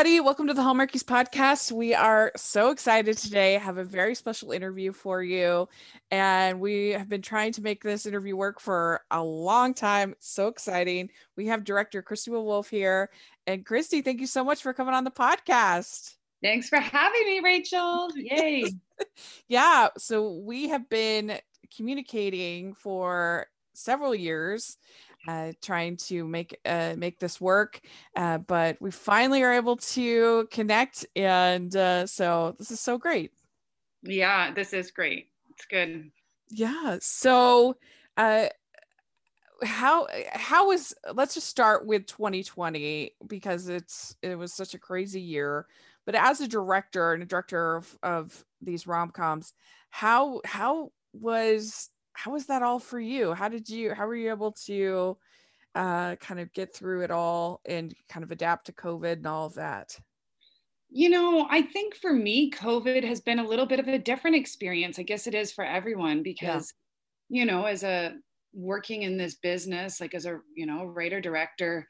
everybody. 0.00 0.20
Welcome 0.20 0.46
to 0.46 0.54
the 0.54 0.62
Hallmarkies 0.62 1.04
podcast. 1.04 1.72
We 1.72 1.92
are 1.92 2.32
so 2.34 2.70
excited 2.70 3.18
today. 3.18 3.52
Have 3.58 3.76
a 3.76 3.84
very 3.84 4.14
special 4.14 4.50
interview 4.50 4.94
for 4.94 5.22
you. 5.22 5.68
And 6.10 6.58
we 6.58 6.92
have 6.92 7.06
been 7.06 7.20
trying 7.20 7.52
to 7.52 7.60
make 7.60 7.82
this 7.82 8.06
interview 8.06 8.34
work 8.34 8.60
for 8.60 9.02
a 9.10 9.22
long 9.22 9.74
time. 9.74 10.12
It's 10.12 10.30
so 10.30 10.48
exciting. 10.48 11.10
We 11.36 11.48
have 11.48 11.64
director 11.64 12.00
Christie 12.00 12.30
Wolf 12.30 12.70
here. 12.70 13.10
And 13.46 13.66
Christie, 13.66 14.00
thank 14.00 14.22
you 14.22 14.26
so 14.26 14.42
much 14.42 14.62
for 14.62 14.72
coming 14.72 14.94
on 14.94 15.04
the 15.04 15.10
podcast. 15.10 16.14
Thanks 16.42 16.70
for 16.70 16.78
having 16.78 17.26
me, 17.26 17.40
Rachel. 17.40 18.08
Yay. 18.16 18.72
yeah. 19.48 19.88
So 19.98 20.32
we 20.32 20.70
have 20.70 20.88
been 20.88 21.38
communicating 21.76 22.72
for 22.72 23.48
several 23.74 24.14
years 24.14 24.78
uh, 25.26 25.52
trying 25.62 25.96
to 25.96 26.24
make 26.24 26.58
uh, 26.64 26.94
make 26.96 27.18
this 27.18 27.40
work. 27.40 27.80
Uh, 28.16 28.38
but 28.38 28.76
we 28.80 28.90
finally 28.90 29.42
are 29.42 29.52
able 29.52 29.76
to 29.76 30.48
connect, 30.50 31.06
and 31.16 31.74
uh, 31.76 32.06
so 32.06 32.54
this 32.58 32.70
is 32.70 32.80
so 32.80 32.98
great. 32.98 33.32
Yeah, 34.02 34.52
this 34.52 34.72
is 34.72 34.90
great. 34.90 35.28
It's 35.50 35.66
good. 35.66 36.10
Yeah. 36.48 36.98
So, 37.00 37.76
uh, 38.16 38.46
how 39.62 40.06
how 40.32 40.68
was? 40.68 40.94
Let's 41.12 41.34
just 41.34 41.48
start 41.48 41.86
with 41.86 42.06
2020 42.06 43.12
because 43.26 43.68
it's 43.68 44.16
it 44.22 44.36
was 44.36 44.54
such 44.54 44.74
a 44.74 44.78
crazy 44.78 45.20
year. 45.20 45.66
But 46.06 46.14
as 46.14 46.40
a 46.40 46.48
director 46.48 47.12
and 47.12 47.22
a 47.22 47.26
director 47.26 47.76
of, 47.76 47.98
of 48.02 48.44
these 48.62 48.86
rom 48.86 49.10
coms, 49.10 49.52
how 49.90 50.40
how 50.44 50.92
was 51.12 51.90
how 52.12 52.32
was 52.32 52.46
that 52.46 52.62
all 52.62 52.78
for 52.78 53.00
you? 53.00 53.32
How 53.32 53.48
did 53.48 53.68
you 53.68 53.94
how 53.94 54.06
were 54.06 54.16
you 54.16 54.30
able 54.30 54.52
to 54.66 55.16
uh, 55.74 56.16
kind 56.16 56.40
of 56.40 56.52
get 56.52 56.74
through 56.74 57.02
it 57.02 57.10
all 57.10 57.60
and 57.64 57.94
kind 58.08 58.24
of 58.24 58.30
adapt 58.30 58.66
to 58.66 58.72
COVID 58.72 59.14
and 59.14 59.26
all 59.26 59.46
of 59.46 59.54
that? 59.54 59.98
You 60.92 61.08
know, 61.08 61.46
I 61.48 61.62
think 61.62 61.94
for 61.94 62.12
me, 62.12 62.50
COVID 62.50 63.04
has 63.04 63.20
been 63.20 63.38
a 63.38 63.46
little 63.46 63.66
bit 63.66 63.78
of 63.78 63.86
a 63.86 63.98
different 63.98 64.36
experience. 64.36 64.98
I 64.98 65.04
guess 65.04 65.28
it 65.28 65.34
is 65.34 65.52
for 65.52 65.64
everyone 65.64 66.24
because, 66.24 66.74
yeah. 67.28 67.40
you 67.40 67.46
know, 67.46 67.64
as 67.64 67.84
a 67.84 68.14
working 68.52 69.02
in 69.02 69.16
this 69.16 69.36
business, 69.36 70.00
like 70.00 70.14
as 70.14 70.26
a, 70.26 70.40
you 70.56 70.66
know, 70.66 70.84
writer 70.84 71.20
director, 71.20 71.88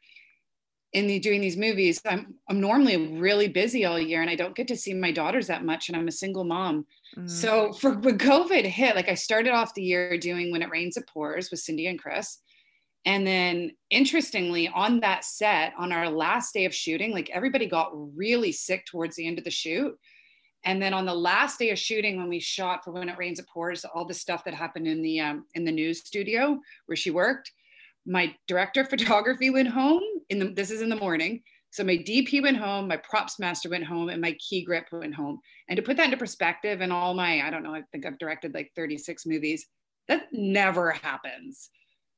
in 0.92 1.06
the 1.06 1.18
doing 1.18 1.40
these 1.40 1.56
movies 1.56 2.00
i'm 2.06 2.34
i'm 2.48 2.60
normally 2.60 2.96
really 3.18 3.48
busy 3.48 3.84
all 3.84 3.98
year 3.98 4.22
and 4.22 4.30
i 4.30 4.34
don't 4.34 4.56
get 4.56 4.68
to 4.68 4.76
see 4.76 4.92
my 4.92 5.12
daughters 5.12 5.46
that 5.46 5.64
much 5.64 5.88
and 5.88 5.96
i'm 5.96 6.08
a 6.08 6.12
single 6.12 6.44
mom. 6.44 6.86
Mm-hmm. 7.16 7.26
so 7.26 7.72
for 7.72 7.94
when 7.94 8.18
covid 8.18 8.64
hit 8.64 8.96
like 8.96 9.08
i 9.08 9.14
started 9.14 9.52
off 9.52 9.74
the 9.74 9.82
year 9.82 10.18
doing 10.18 10.50
when 10.50 10.62
it 10.62 10.70
rains 10.70 10.96
it 10.96 11.08
pours 11.08 11.50
with 11.50 11.60
cindy 11.60 11.86
and 11.86 11.98
chris. 11.98 12.38
And 13.06 13.26
then 13.26 13.70
interestingly 13.88 14.68
on 14.68 15.00
that 15.00 15.24
set 15.24 15.72
on 15.78 15.90
our 15.90 16.10
last 16.10 16.52
day 16.52 16.66
of 16.66 16.74
shooting 16.74 17.12
like 17.12 17.30
everybody 17.30 17.66
got 17.66 17.92
really 18.14 18.52
sick 18.52 18.84
towards 18.84 19.16
the 19.16 19.26
end 19.26 19.38
of 19.38 19.44
the 19.44 19.50
shoot. 19.50 19.98
And 20.64 20.82
then 20.82 20.92
on 20.92 21.06
the 21.06 21.14
last 21.14 21.58
day 21.58 21.70
of 21.70 21.78
shooting 21.78 22.18
when 22.18 22.28
we 22.28 22.40
shot 22.40 22.84
for 22.84 22.90
when 22.90 23.08
it 23.08 23.16
rains 23.16 23.38
it 23.38 23.48
pours 23.48 23.86
all 23.86 24.04
the 24.04 24.12
stuff 24.12 24.44
that 24.44 24.52
happened 24.52 24.86
in 24.86 25.00
the 25.00 25.20
um, 25.20 25.46
in 25.54 25.64
the 25.64 25.72
news 25.72 26.04
studio 26.04 26.60
where 26.86 26.96
she 26.96 27.10
worked 27.10 27.50
my 28.06 28.34
director 28.46 28.82
of 28.82 28.88
photography 28.90 29.50
went 29.50 29.68
home 29.68 30.02
in 30.30 30.38
the 30.38 30.46
this 30.46 30.70
is 30.70 30.80
in 30.80 30.88
the 30.88 30.96
morning. 30.96 31.42
So 31.72 31.84
my 31.84 31.96
dp 31.96 32.42
went 32.42 32.56
home 32.56 32.88
my 32.88 32.96
props 32.96 33.38
master 33.38 33.68
went 33.68 33.84
home 33.84 34.08
and 34.08 34.20
my 34.20 34.36
key 34.40 34.64
grip 34.64 34.86
went 34.90 35.14
home. 35.14 35.38
And 35.68 35.76
to 35.76 35.82
put 35.82 35.96
that 35.98 36.06
into 36.06 36.16
perspective 36.16 36.80
and 36.80 36.92
all 36.92 37.14
my 37.14 37.42
i 37.42 37.50
don't 37.50 37.62
know 37.62 37.74
i 37.74 37.82
think 37.92 38.06
i've 38.06 38.18
directed 38.18 38.54
like 38.54 38.72
36 38.76 39.26
movies 39.26 39.66
that 40.08 40.26
never 40.32 40.90
happens. 40.90 41.70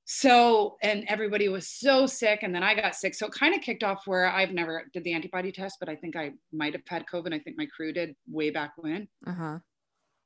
So 0.05 0.77
and 0.83 1.05
everybody 1.09 1.49
was 1.49 1.69
so 1.69 2.07
sick 2.07 2.41
and 2.43 2.55
then 2.55 2.63
i 2.63 2.75
got 2.75 2.95
sick. 2.95 3.15
So 3.15 3.27
it 3.27 3.33
kind 3.33 3.55
of 3.55 3.61
kicked 3.61 3.85
off 3.85 4.07
where 4.07 4.27
i've 4.27 4.53
never 4.53 4.85
did 4.93 5.05
the 5.05 5.13
antibody 5.13 5.53
test 5.53 5.77
but 5.81 5.89
i 5.89 5.97
think 5.97 6.17
i 6.17 6.33
might 6.53 6.73
have 6.73 6.83
had 6.87 7.05
covid. 7.13 7.35
I 7.35 7.39
think 7.39 7.59
my 7.59 7.67
crew 7.67 7.93
did 7.93 8.15
way 8.29 8.51
back 8.51 8.73
when. 8.77 9.09
Uh-huh 9.27 9.59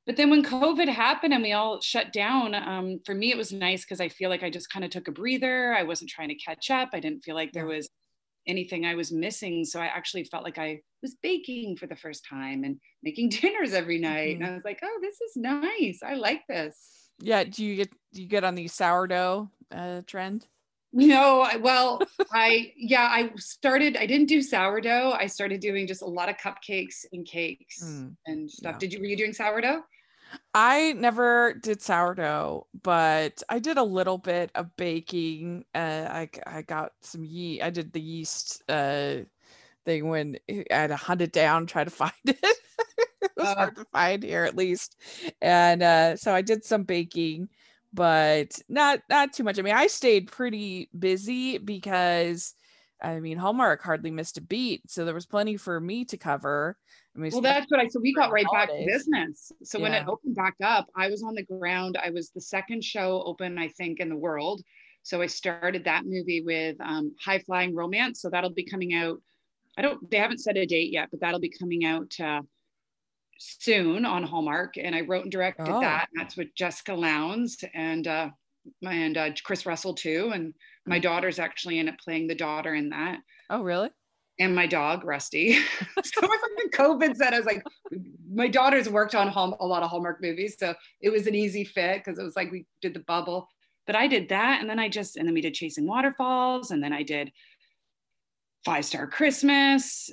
but 0.07 0.17
then 0.17 0.31
when 0.31 0.45
COVID 0.45 0.89
happened 0.89 1.35
and 1.35 1.43
we 1.43 1.53
all 1.53 1.81
shut 1.81 2.13
down, 2.13 2.55
um, 2.55 3.01
for 3.05 3.15
me, 3.15 3.33
it 3.33 3.37
was 3.37 3.53
nice 3.53 3.85
because 3.85 4.01
I 4.01 4.09
feel 4.09 4.31
like 4.31 4.45
I 4.45 4.51
just 4.51 4.71
kind 4.71 4.85
of 4.85 4.93
took 4.93 5.09
a 5.09 5.13
breather. 5.13 5.75
I 5.75 5.83
wasn't 5.83 6.11
trying 6.11 6.29
to 6.29 6.37
catch 6.37 6.71
up. 6.71 6.91
I 6.93 7.01
didn't 7.01 7.25
feel 7.25 7.35
like 7.35 7.53
there 7.53 7.67
was 7.67 7.89
anything 8.47 8.87
I 8.87 8.95
was 8.95 9.11
missing. 9.11 9.65
So 9.65 9.81
I 9.81 9.87
actually 9.87 10.23
felt 10.23 10.45
like 10.45 10.59
I 10.59 10.81
was 11.03 11.17
baking 11.23 11.77
for 11.77 11.89
the 11.89 11.97
first 11.97 12.25
time 12.29 12.63
and 12.63 12.79
making 13.03 13.29
dinners 13.41 13.73
every 13.73 13.99
night. 13.99 14.37
Mm-hmm. 14.37 14.43
And 14.43 14.53
I 14.53 14.55
was 14.55 14.65
like, 14.65 14.79
oh, 14.85 14.99
this 15.03 15.21
is 15.21 15.37
nice. 15.37 16.01
I 16.05 16.15
like 16.15 16.43
this. 16.49 17.11
Yeah. 17.19 17.43
Do 17.43 17.65
you 17.65 17.77
get 17.77 17.91
do 18.13 18.23
you 18.23 18.29
get 18.29 18.45
on 18.45 18.55
the 18.55 18.69
sourdough 18.69 19.51
uh, 19.73 20.03
trend? 20.07 20.47
No, 20.93 21.47
well, 21.61 22.01
I 22.33 22.73
yeah, 22.77 23.09
I 23.11 23.31
started. 23.37 23.97
I 23.97 24.07
didn't 24.07 24.29
do 24.29 24.41
sourdough. 24.41 25.13
I 25.19 25.27
started 25.27 25.61
doing 25.61 25.87
just 25.87 26.01
a 26.01 26.07
lot 26.07 26.31
of 26.31 26.37
cupcakes 26.37 27.05
and 27.13 27.27
cakes 27.27 27.83
mm, 27.85 28.15
and 28.27 28.51
stuff. 28.51 28.75
Yeah. 28.75 28.79
Did 28.79 28.93
you 28.93 29.01
were 29.01 29.07
you 29.07 29.17
doing 29.17 29.35
sourdough? 29.35 29.83
I 30.55 30.93
never 30.95 31.55
did 31.55 31.83
sourdough, 31.83 32.67
but 32.83 33.43
I 33.49 33.59
did 33.59 33.77
a 33.77 33.83
little 33.85 34.19
bit 34.19 34.51
of 34.55 34.75
baking. 34.77 35.65
Uh, 35.75 36.07
I 36.11 36.31
I 36.47 36.63
got 36.63 36.93
some 37.03 37.25
yeast. 37.25 37.63
I 37.63 37.71
did 37.71 37.93
the 37.93 38.01
yeast 38.01 38.63
uh, 38.69 39.17
thing 39.85 40.09
when 40.09 40.39
I 40.49 40.65
had 40.71 40.89
to 40.89 40.97
hunt 40.97 41.23
it 41.23 41.33
down, 41.33 41.67
try 41.67 41.85
to 41.85 41.91
find 41.93 42.13
it. 42.25 42.39
it 42.43 43.33
was 43.37 43.49
uh, 43.49 43.55
hard 43.55 43.77
to 43.77 43.85
find 43.93 44.23
here, 44.23 44.45
at 44.45 44.57
least. 44.57 44.97
And 45.43 45.83
uh, 45.83 46.17
so 46.17 46.35
I 46.35 46.43
did 46.43 46.65
some 46.65 46.85
baking, 46.85 47.49
but 47.93 48.59
not 48.69 49.01
not 49.11 49.33
too 49.33 49.45
much. 49.45 49.59
I 49.59 49.63
mean, 49.63 49.75
I 49.75 49.87
stayed 49.89 50.33
pretty 50.33 50.91
busy 50.99 51.59
because 51.59 52.55
I 53.03 53.21
mean 53.21 53.39
Hallmark 53.39 53.83
hardly 53.83 54.11
missed 54.11 54.39
a 54.39 54.43
beat, 54.43 54.91
so 54.91 55.05
there 55.05 55.15
was 55.15 55.27
plenty 55.27 55.57
for 55.57 55.81
me 55.81 56.05
to 56.07 56.17
cover 56.17 56.77
well, 57.17 57.41
that's 57.41 57.71
what 57.71 57.81
I 57.81 57.89
so 57.89 58.01
we 58.01 58.13
got 58.13 58.31
right 58.31 58.45
holidays. 58.47 58.69
back 58.69 58.79
to 58.79 58.93
business. 58.93 59.53
So 59.63 59.79
yeah. 59.79 59.83
when 59.83 59.95
it 59.95 60.09
opened 60.09 60.35
back 60.35 60.55
up, 60.63 60.87
I 60.97 61.09
was 61.09 61.23
on 61.23 61.35
the 61.35 61.45
ground. 61.45 61.99
I 62.03 62.11
was 62.11 62.31
the 62.31 62.41
second 62.41 62.85
show 62.85 63.23
open, 63.25 63.59
I 63.59 63.69
think, 63.69 64.01
in 64.01 64.09
the 64.09 64.17
world. 64.17 64.63
So 65.03 65.23
I 65.23 65.27
started 65.27 65.85
that 65.85 66.05
movie 66.05 66.43
with 66.43 66.77
um, 66.81 67.15
High 67.25 67.39
Flying 67.39 67.75
Romance. 67.75 68.21
So 68.21 68.29
that'll 68.29 68.51
be 68.51 68.65
coming 68.65 68.95
out. 68.95 69.21
I 69.79 69.83
don't. 69.83 70.11
They 70.11 70.17
haven't 70.17 70.39
set 70.39 70.57
a 70.57 70.67
date 70.67 70.93
yet, 70.93 71.09
but 71.11 71.21
that'll 71.21 71.41
be 71.41 71.53
coming 71.59 71.85
out 71.85 72.13
uh, 72.21 72.43
soon 73.39 74.05
on 74.05 74.23
Hallmark. 74.23 74.75
And 74.79 74.95
I 74.95 75.03
wrote 75.03 75.23
and 75.23 75.33
directed 75.33 75.69
oh. 75.69 75.81
that. 75.81 76.09
And 76.13 76.21
that's 76.21 76.37
with 76.37 76.55
Jessica 76.55 76.95
Lowndes 76.95 77.63
and 77.75 78.07
uh, 78.07 78.31
and 78.83 79.17
uh, 79.17 79.31
Chris 79.45 79.67
Russell 79.67 79.95
too. 79.95 80.31
And 80.35 80.55
my 80.87 80.99
daughter's 80.99 81.39
actually 81.39 81.79
in 81.79 81.89
it, 81.89 81.99
playing 81.99 82.27
the 82.27 82.35
daughter 82.35 82.75
in 82.75 82.91
that. 82.91 83.19
Oh, 83.51 83.63
really? 83.63 83.91
And 84.39 84.55
my 84.55 84.67
dog 84.67 85.05
Rusty. 85.05 85.55
so 86.05 86.23
it 86.23 86.23
was 86.23 86.41
like 86.43 86.71
the 86.71 86.77
COVID 86.77 87.17
set. 87.17 87.35
I 87.35 87.39
was 87.39 87.47
like, 87.47 87.65
my 88.33 88.49
daughter's 88.49 88.89
worked 88.89 89.15
on 89.15 89.29
home, 89.29 89.55
a 89.61 89.67
lot 89.67 89.83
of 89.83 89.91
Hallmark 89.91 90.21
movies, 90.21 90.57
so 90.59 90.75
it 91.01 91.11
was 91.11 91.27
an 91.27 91.35
easy 91.35 91.65
fit 91.65 92.05
because 92.05 92.19
it 92.19 92.23
was 92.23 92.37
like 92.37 92.51
we 92.51 92.67
did 92.83 92.95
the 92.95 93.01
bubble. 93.01 93.49
But 93.87 93.97
I 93.97 94.09
did 94.09 94.29
that, 94.31 94.61
and 94.61 94.69
then 94.69 94.79
I 94.79 94.89
just 94.89 95.17
and 95.17 95.27
then 95.27 95.35
we 95.35 95.41
did 95.41 95.55
Chasing 95.55 95.87
Waterfalls, 95.87 96.71
and 96.71 96.83
then 96.83 96.93
I 96.93 97.03
did 97.03 97.33
Five 98.65 98.85
Star 98.85 99.07
Christmas, 99.07 100.11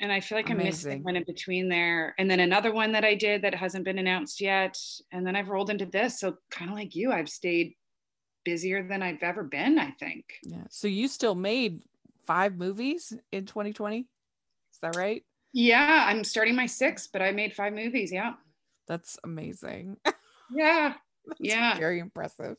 and 0.00 0.12
I 0.12 0.20
feel 0.20 0.36
like 0.36 0.50
Amazing. 0.50 0.92
I 0.92 0.94
missed 0.94 1.04
one 1.04 1.16
in 1.16 1.24
between 1.24 1.68
there, 1.68 2.14
and 2.18 2.30
then 2.30 2.40
another 2.40 2.72
one 2.72 2.92
that 2.92 3.04
I 3.04 3.14
did 3.14 3.42
that 3.42 3.54
hasn't 3.54 3.84
been 3.84 3.98
announced 3.98 4.40
yet, 4.40 4.78
and 5.12 5.26
then 5.26 5.34
I've 5.34 5.48
rolled 5.48 5.70
into 5.70 5.86
this. 5.86 6.20
So 6.20 6.36
kind 6.50 6.70
of 6.70 6.76
like 6.76 6.94
you, 6.94 7.10
I've 7.10 7.28
stayed 7.28 7.74
busier 8.44 8.86
than 8.86 9.02
I've 9.02 9.22
ever 9.22 9.42
been. 9.42 9.78
I 9.78 9.90
think. 9.92 10.24
Yeah. 10.42 10.64
So 10.68 10.86
you 10.86 11.08
still 11.08 11.34
made 11.34 11.80
five 12.26 12.56
movies 12.56 13.12
in 13.32 13.46
2020. 13.46 14.00
Is 14.00 14.06
that 14.82 14.96
right? 14.96 15.22
Yeah, 15.52 16.04
I'm 16.08 16.24
starting 16.24 16.54
my 16.54 16.66
sixth, 16.66 17.10
but 17.12 17.22
I 17.22 17.32
made 17.32 17.54
five 17.54 17.72
movies. 17.72 18.12
Yeah. 18.12 18.34
That's 18.86 19.18
amazing. 19.24 19.96
Yeah. 20.54 20.94
yeah. 21.40 21.76
Very 21.76 21.98
impressive. 21.98 22.56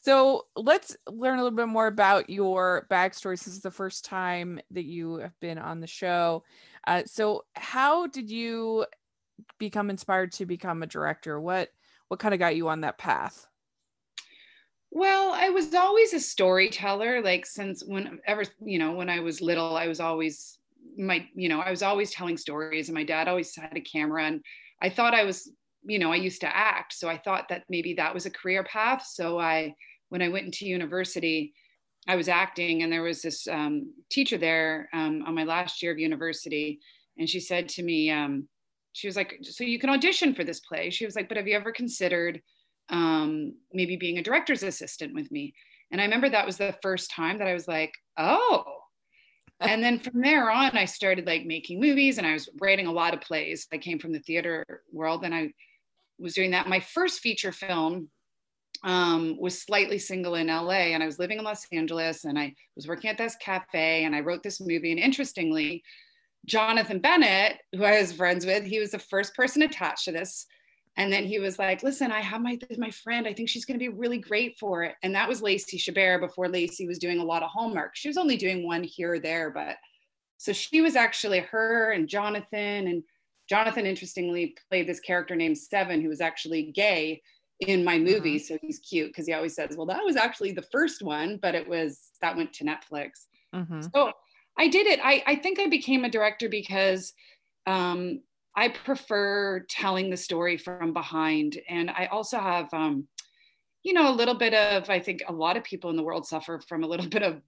So 0.00 0.46
let's 0.54 0.96
learn 1.08 1.40
a 1.40 1.42
little 1.42 1.56
bit 1.56 1.66
more 1.66 1.88
about 1.88 2.30
your 2.30 2.86
backstory. 2.88 3.32
This 3.32 3.48
is 3.48 3.62
the 3.62 3.72
first 3.72 4.04
time 4.04 4.60
that 4.70 4.84
you 4.84 5.16
have 5.16 5.34
been 5.40 5.58
on 5.58 5.80
the 5.80 5.88
show. 5.88 6.44
Uh, 6.86 7.02
so 7.06 7.44
how 7.54 8.06
did 8.06 8.30
you 8.30 8.86
become 9.58 9.90
inspired 9.90 10.30
to 10.34 10.46
become 10.46 10.84
a 10.84 10.86
director? 10.86 11.40
What 11.40 11.70
what 12.06 12.20
kind 12.20 12.32
of 12.32 12.38
got 12.38 12.54
you 12.54 12.68
on 12.68 12.82
that 12.82 12.98
path? 12.98 13.48
Well, 14.90 15.32
I 15.32 15.50
was 15.50 15.74
always 15.74 16.14
a 16.14 16.20
storyteller. 16.20 17.20
Like 17.22 17.46
since 17.46 17.82
whenever, 17.84 18.44
you 18.64 18.78
know, 18.78 18.92
when 18.92 19.10
I 19.10 19.20
was 19.20 19.40
little, 19.40 19.76
I 19.76 19.88
was 19.88 20.00
always 20.00 20.58
my, 20.96 21.26
you 21.34 21.48
know, 21.48 21.60
I 21.60 21.70
was 21.70 21.82
always 21.82 22.10
telling 22.12 22.36
stories 22.36 22.88
and 22.88 22.94
my 22.94 23.04
dad 23.04 23.28
always 23.28 23.54
had 23.54 23.76
a 23.76 23.80
camera 23.80 24.24
and 24.24 24.40
I 24.80 24.88
thought 24.88 25.14
I 25.14 25.24
was, 25.24 25.50
you 25.84 25.98
know, 25.98 26.12
I 26.12 26.16
used 26.16 26.40
to 26.40 26.56
act. 26.56 26.94
So 26.94 27.08
I 27.08 27.18
thought 27.18 27.48
that 27.50 27.64
maybe 27.68 27.94
that 27.94 28.14
was 28.14 28.24
a 28.26 28.30
career 28.30 28.64
path. 28.64 29.04
So 29.06 29.38
I, 29.38 29.74
when 30.08 30.22
I 30.22 30.28
went 30.28 30.46
into 30.46 30.66
university, 30.66 31.52
I 32.08 32.16
was 32.16 32.28
acting 32.28 32.82
and 32.82 32.92
there 32.92 33.02
was 33.02 33.20
this 33.20 33.46
um, 33.48 33.92
teacher 34.10 34.38
there 34.38 34.88
um, 34.92 35.22
on 35.26 35.34
my 35.34 35.44
last 35.44 35.82
year 35.82 35.92
of 35.92 35.98
university. 35.98 36.78
And 37.18 37.28
she 37.28 37.40
said 37.40 37.68
to 37.70 37.82
me, 37.82 38.10
um, 38.10 38.48
she 38.92 39.08
was 39.08 39.16
like, 39.16 39.38
so 39.42 39.64
you 39.64 39.78
can 39.78 39.90
audition 39.90 40.32
for 40.32 40.44
this 40.44 40.60
play. 40.60 40.88
She 40.88 41.04
was 41.04 41.16
like, 41.16 41.28
but 41.28 41.36
have 41.36 41.48
you 41.48 41.56
ever 41.56 41.72
considered 41.72 42.40
um, 42.88 43.54
maybe 43.72 43.96
being 43.96 44.18
a 44.18 44.22
director's 44.22 44.62
assistant 44.62 45.14
with 45.14 45.30
me. 45.30 45.54
And 45.90 46.00
I 46.00 46.04
remember 46.04 46.28
that 46.28 46.46
was 46.46 46.56
the 46.56 46.76
first 46.82 47.10
time 47.10 47.38
that 47.38 47.48
I 47.48 47.54
was 47.54 47.68
like, 47.68 47.92
oh. 48.16 48.64
and 49.60 49.82
then 49.82 49.98
from 49.98 50.20
there 50.20 50.50
on, 50.50 50.76
I 50.76 50.84
started 50.84 51.26
like 51.26 51.46
making 51.46 51.80
movies 51.80 52.18
and 52.18 52.26
I 52.26 52.32
was 52.32 52.48
writing 52.60 52.86
a 52.86 52.92
lot 52.92 53.14
of 53.14 53.20
plays. 53.20 53.66
I 53.72 53.78
came 53.78 53.98
from 53.98 54.12
the 54.12 54.20
theater 54.20 54.64
world 54.92 55.24
and 55.24 55.34
I 55.34 55.52
was 56.18 56.34
doing 56.34 56.50
that. 56.50 56.68
My 56.68 56.80
first 56.80 57.20
feature 57.20 57.52
film 57.52 58.08
um, 58.82 59.36
was 59.38 59.62
slightly 59.62 59.98
single 59.98 60.34
in 60.34 60.48
LA 60.48 60.92
and 60.92 61.02
I 61.02 61.06
was 61.06 61.18
living 61.18 61.38
in 61.38 61.44
Los 61.44 61.66
Angeles 61.72 62.24
and 62.24 62.38
I 62.38 62.54
was 62.74 62.86
working 62.86 63.10
at 63.10 63.18
this 63.18 63.36
cafe 63.36 64.04
and 64.04 64.14
I 64.14 64.20
wrote 64.20 64.42
this 64.42 64.60
movie. 64.60 64.90
And 64.90 65.00
interestingly, 65.00 65.82
Jonathan 66.46 67.00
Bennett, 67.00 67.58
who 67.74 67.84
I 67.84 68.00
was 68.00 68.12
friends 68.12 68.46
with, 68.46 68.64
he 68.64 68.78
was 68.78 68.90
the 68.90 68.98
first 68.98 69.34
person 69.34 69.62
attached 69.62 70.04
to 70.04 70.12
this. 70.12 70.46
And 70.98 71.12
then 71.12 71.24
he 71.24 71.38
was 71.38 71.58
like, 71.58 71.82
listen, 71.82 72.10
I 72.10 72.20
have 72.20 72.40
my, 72.40 72.58
my 72.78 72.90
friend. 72.90 73.26
I 73.26 73.34
think 73.34 73.48
she's 73.48 73.66
going 73.66 73.78
to 73.78 73.84
be 73.84 73.94
really 73.94 74.18
great 74.18 74.58
for 74.58 74.82
it. 74.82 74.94
And 75.02 75.14
that 75.14 75.28
was 75.28 75.42
Lacey 75.42 75.78
Chabert 75.78 76.20
before 76.20 76.48
Lacey 76.48 76.86
was 76.86 76.98
doing 76.98 77.18
a 77.18 77.24
lot 77.24 77.42
of 77.42 77.50
Hallmark. 77.50 77.94
She 77.94 78.08
was 78.08 78.16
only 78.16 78.36
doing 78.36 78.66
one 78.66 78.82
here 78.82 79.14
or 79.14 79.18
there, 79.18 79.50
but 79.50 79.76
so 80.38 80.52
she 80.52 80.80
was 80.80 80.96
actually 80.96 81.40
her 81.40 81.92
and 81.92 82.08
Jonathan. 82.08 82.88
And 82.88 83.02
Jonathan, 83.48 83.84
interestingly, 83.84 84.56
played 84.70 84.88
this 84.88 85.00
character 85.00 85.36
named 85.36 85.58
Seven, 85.58 86.00
who 86.00 86.08
was 86.08 86.22
actually 86.22 86.72
gay 86.72 87.20
in 87.60 87.84
my 87.84 87.98
movie. 87.98 88.36
Uh-huh. 88.36 88.44
So 88.54 88.58
he's 88.62 88.78
cute 88.78 89.08
because 89.08 89.26
he 89.26 89.32
always 89.34 89.54
says, 89.54 89.76
well, 89.76 89.86
that 89.86 90.04
was 90.04 90.16
actually 90.16 90.52
the 90.52 90.66
first 90.72 91.02
one, 91.02 91.38
but 91.40 91.54
it 91.54 91.68
was, 91.68 92.10
that 92.22 92.36
went 92.36 92.52
to 92.54 92.64
Netflix. 92.64 93.26
Uh-huh. 93.52 93.82
So 93.94 94.12
I 94.58 94.68
did 94.68 94.86
it. 94.86 95.00
I, 95.02 95.22
I 95.26 95.36
think 95.36 95.58
I 95.60 95.68
became 95.68 96.04
a 96.04 96.10
director 96.10 96.48
because 96.48 97.12
um, 97.66 98.20
I 98.56 98.68
prefer 98.68 99.60
telling 99.68 100.10
the 100.10 100.16
story 100.16 100.56
from 100.56 100.92
behind. 100.94 101.58
And 101.68 101.90
I 101.90 102.06
also 102.06 102.38
have, 102.38 102.72
um, 102.72 103.06
you 103.82 103.92
know, 103.92 104.10
a 104.10 104.14
little 104.14 104.34
bit 104.34 104.54
of, 104.54 104.88
I 104.88 104.98
think 104.98 105.22
a 105.28 105.32
lot 105.32 105.58
of 105.58 105.64
people 105.64 105.90
in 105.90 105.96
the 105.96 106.02
world 106.02 106.26
suffer 106.26 106.60
from 106.66 106.82
a 106.82 106.86
little 106.86 107.08
bit 107.16 107.22
of 107.22 107.42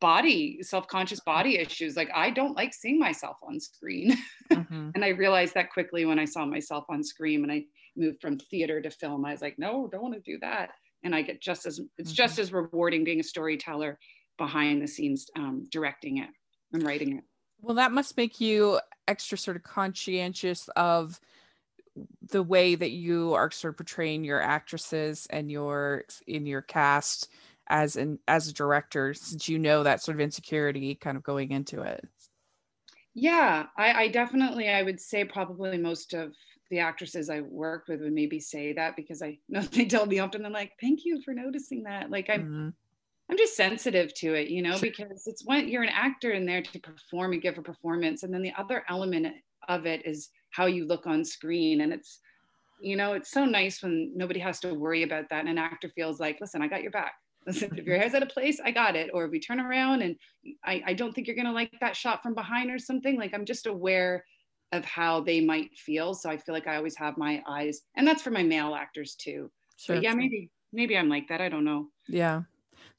body, 0.00 0.62
self 0.62 0.86
conscious 0.88 1.20
body 1.20 1.58
issues. 1.58 1.96
Like, 1.96 2.10
I 2.14 2.30
don't 2.30 2.56
like 2.56 2.74
seeing 2.74 2.98
myself 2.98 3.38
on 3.42 3.60
screen. 3.60 4.16
Mm-hmm. 4.48 4.90
and 4.94 5.04
I 5.04 5.08
realized 5.08 5.52
that 5.54 5.70
quickly 5.70 6.06
when 6.06 6.18
I 6.18 6.24
saw 6.24 6.46
myself 6.46 6.86
on 6.88 7.04
screen 7.04 7.42
and 7.42 7.52
I 7.52 7.64
moved 7.98 8.22
from 8.22 8.38
theater 8.38 8.80
to 8.80 8.90
film. 8.90 9.26
I 9.26 9.32
was 9.32 9.42
like, 9.42 9.58
no, 9.58 9.88
don't 9.92 10.00
want 10.00 10.14
to 10.14 10.20
do 10.20 10.38
that. 10.40 10.70
And 11.04 11.14
I 11.14 11.20
get 11.20 11.42
just 11.42 11.66
as, 11.66 11.78
it's 11.98 12.10
mm-hmm. 12.10 12.14
just 12.14 12.38
as 12.38 12.50
rewarding 12.50 13.04
being 13.04 13.20
a 13.20 13.24
storyteller 13.24 13.98
behind 14.38 14.80
the 14.80 14.88
scenes, 14.88 15.28
um, 15.36 15.66
directing 15.70 16.16
it 16.16 16.30
and 16.72 16.82
writing 16.82 17.18
it. 17.18 17.24
Well, 17.60 17.74
that 17.74 17.92
must 17.92 18.16
make 18.16 18.40
you 18.40 18.80
extra 19.08 19.38
sort 19.38 19.56
of 19.56 19.62
conscientious 19.62 20.68
of 20.76 21.20
the 22.30 22.42
way 22.42 22.74
that 22.74 22.90
you 22.90 23.34
are 23.34 23.50
sort 23.50 23.74
of 23.74 23.78
portraying 23.78 24.22
your 24.22 24.40
actresses 24.40 25.26
and 25.30 25.50
your 25.50 26.04
in 26.26 26.46
your 26.46 26.62
cast 26.62 27.28
as 27.68 27.96
an 27.96 28.18
as 28.28 28.48
a 28.48 28.52
director 28.52 29.14
since 29.14 29.48
you 29.48 29.58
know 29.58 29.82
that 29.82 30.02
sort 30.02 30.16
of 30.16 30.20
insecurity 30.20 30.94
kind 30.94 31.16
of 31.16 31.22
going 31.22 31.50
into 31.50 31.82
it 31.82 32.06
yeah 33.14 33.66
I, 33.76 33.92
I 34.04 34.08
definitely 34.08 34.68
i 34.68 34.82
would 34.82 35.00
say 35.00 35.24
probably 35.24 35.76
most 35.76 36.14
of 36.14 36.34
the 36.70 36.78
actresses 36.78 37.30
i 37.30 37.40
work 37.40 37.88
with 37.88 38.00
would 38.00 38.12
maybe 38.12 38.40
say 38.40 38.72
that 38.74 38.94
because 38.94 39.22
i 39.22 39.38
know 39.48 39.60
they 39.72 39.86
tell 39.86 40.06
me 40.06 40.18
often 40.20 40.46
i'm 40.46 40.52
like 40.52 40.72
thank 40.80 41.04
you 41.04 41.20
for 41.22 41.34
noticing 41.34 41.82
that 41.84 42.10
like 42.10 42.30
i'm 42.30 42.42
mm-hmm. 42.42 42.68
I'm 43.30 43.36
just 43.36 43.56
sensitive 43.56 44.14
to 44.14 44.34
it, 44.34 44.48
you 44.48 44.62
know, 44.62 44.78
because 44.78 45.26
it's 45.26 45.44
when 45.44 45.68
you're 45.68 45.82
an 45.82 45.90
actor 45.90 46.32
in 46.32 46.46
there 46.46 46.62
to 46.62 46.78
perform 46.80 47.32
and 47.34 47.42
give 47.42 47.58
a 47.58 47.62
performance. 47.62 48.22
And 48.22 48.32
then 48.32 48.42
the 48.42 48.54
other 48.56 48.84
element 48.88 49.34
of 49.68 49.86
it 49.86 50.06
is 50.06 50.30
how 50.50 50.66
you 50.66 50.86
look 50.86 51.06
on 51.06 51.24
screen. 51.24 51.82
And 51.82 51.92
it's, 51.92 52.20
you 52.80 52.96
know, 52.96 53.12
it's 53.12 53.30
so 53.30 53.44
nice 53.44 53.82
when 53.82 54.12
nobody 54.16 54.40
has 54.40 54.60
to 54.60 54.72
worry 54.72 55.02
about 55.02 55.28
that. 55.28 55.40
And 55.40 55.48
an 55.50 55.58
actor 55.58 55.90
feels 55.90 56.18
like, 56.18 56.40
listen, 56.40 56.62
I 56.62 56.68
got 56.68 56.82
your 56.82 56.90
back. 56.90 57.12
Listen, 57.46 57.78
if 57.78 57.86
your 57.86 57.96
hair's 57.96 58.12
out 58.12 58.22
of 58.22 58.28
place, 58.28 58.60
I 58.62 58.70
got 58.72 58.94
it. 58.94 59.08
Or 59.14 59.24
if 59.24 59.30
we 59.30 59.40
turn 59.40 59.58
around 59.58 60.02
and 60.02 60.16
I, 60.66 60.82
I 60.86 60.92
don't 60.92 61.14
think 61.14 61.26
you're 61.26 61.36
going 61.36 61.46
to 61.46 61.52
like 61.52 61.72
that 61.80 61.96
shot 61.96 62.22
from 62.22 62.34
behind 62.34 62.70
or 62.70 62.78
something, 62.78 63.16
like 63.16 63.32
I'm 63.32 63.46
just 63.46 63.66
aware 63.66 64.24
of 64.72 64.84
how 64.84 65.20
they 65.20 65.40
might 65.40 65.74
feel. 65.78 66.12
So 66.12 66.28
I 66.28 66.36
feel 66.36 66.54
like 66.54 66.66
I 66.66 66.76
always 66.76 66.96
have 66.96 67.16
my 67.16 67.42
eyes, 67.48 67.80
and 67.96 68.06
that's 68.06 68.20
for 68.20 68.30
my 68.30 68.42
male 68.42 68.74
actors 68.74 69.14
too. 69.14 69.50
Sure, 69.78 69.96
but 69.96 70.02
yeah, 70.02 70.12
maybe, 70.12 70.50
maybe 70.74 70.98
I'm 70.98 71.08
like 71.08 71.28
that. 71.28 71.40
I 71.40 71.48
don't 71.48 71.64
know. 71.64 71.88
Yeah. 72.06 72.42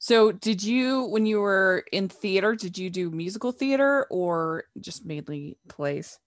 So, 0.02 0.32
did 0.32 0.62
you, 0.62 1.04
when 1.04 1.26
you 1.26 1.40
were 1.40 1.84
in 1.92 2.08
theater, 2.08 2.54
did 2.54 2.78
you 2.78 2.88
do 2.88 3.10
musical 3.10 3.52
theater 3.52 4.06
or 4.08 4.64
just 4.80 5.04
mainly 5.04 5.58
plays? 5.68 6.18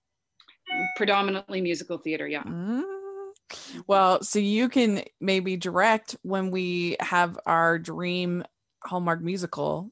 Predominantly 0.95 1.59
musical 1.59 1.97
theater, 1.97 2.27
yeah. 2.27 2.43
Mm. 2.43 2.83
Well, 3.87 4.21
so 4.21 4.37
you 4.37 4.69
can 4.69 5.01
maybe 5.19 5.57
direct 5.57 6.15
when 6.21 6.51
we 6.51 6.97
have 6.99 7.39
our 7.47 7.79
dream 7.79 8.43
Hallmark 8.83 9.21
musical. 9.21 9.91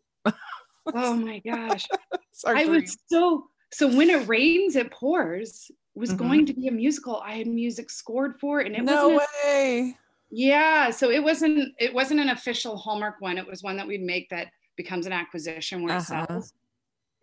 oh 0.93 1.15
my 1.15 1.39
gosh. 1.39 1.87
I 2.45 2.65
dream. 2.65 2.81
was 2.81 2.97
so 3.07 3.47
so 3.73 3.87
when 3.87 4.11
it 4.11 4.27
rains, 4.27 4.75
it 4.75 4.91
pours 4.91 5.71
was 5.95 6.09
mm-hmm. 6.09 6.17
going 6.27 6.45
to 6.45 6.53
be 6.53 6.67
a 6.67 6.71
musical. 6.71 7.17
I 7.17 7.33
had 7.33 7.47
music 7.47 7.89
scored 7.89 8.39
for 8.39 8.59
and 8.59 8.75
it 8.75 8.81
was. 8.81 8.87
no 8.87 9.19
way. 9.43 9.97
Yeah, 10.31 10.91
so 10.91 11.11
it 11.11 11.21
wasn't 11.21 11.73
it 11.77 11.93
wasn't 11.93 12.21
an 12.21 12.29
official 12.29 12.77
Hallmark 12.77 13.15
one. 13.19 13.37
It 13.37 13.45
was 13.45 13.61
one 13.61 13.75
that 13.77 13.87
we'd 13.87 14.01
make 14.01 14.29
that 14.29 14.47
becomes 14.77 15.05
an 15.05 15.11
acquisition 15.11 15.83
where 15.83 15.97
uh-huh. 15.97 16.23
it 16.23 16.27
sells. 16.27 16.53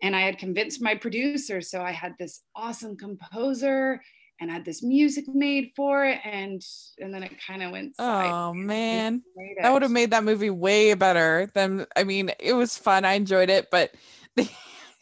And 0.01 0.15
I 0.15 0.21
had 0.21 0.37
convinced 0.37 0.81
my 0.81 0.95
producer, 0.95 1.59
so 1.59 1.81
I 1.81 1.91
had 1.91 2.13
this 2.17 2.43
awesome 2.55 2.95
composer 2.95 4.01
and 4.39 4.49
had 4.49 4.63
this 4.63 4.81
music 4.81 5.25
made 5.27 5.71
for 5.75 6.05
it, 6.05 6.19
and 6.23 6.61
and 6.99 7.13
then 7.13 7.23
it 7.23 7.33
kind 7.45 7.63
of 7.63 7.71
went. 7.71 7.95
Oh 7.97 8.53
man, 8.53 9.23
that 9.61 9.73
would 9.73 9.81
have 9.81 9.91
made 9.91 10.11
that 10.11 10.23
movie 10.23 10.51
way 10.51 10.93
better 10.93 11.49
than. 11.53 11.87
I 11.97 12.03
mean, 12.03 12.31
it 12.39 12.53
was 12.53 12.77
fun. 12.77 13.05
I 13.05 13.13
enjoyed 13.13 13.49
it, 13.49 13.67
but. 13.71 13.93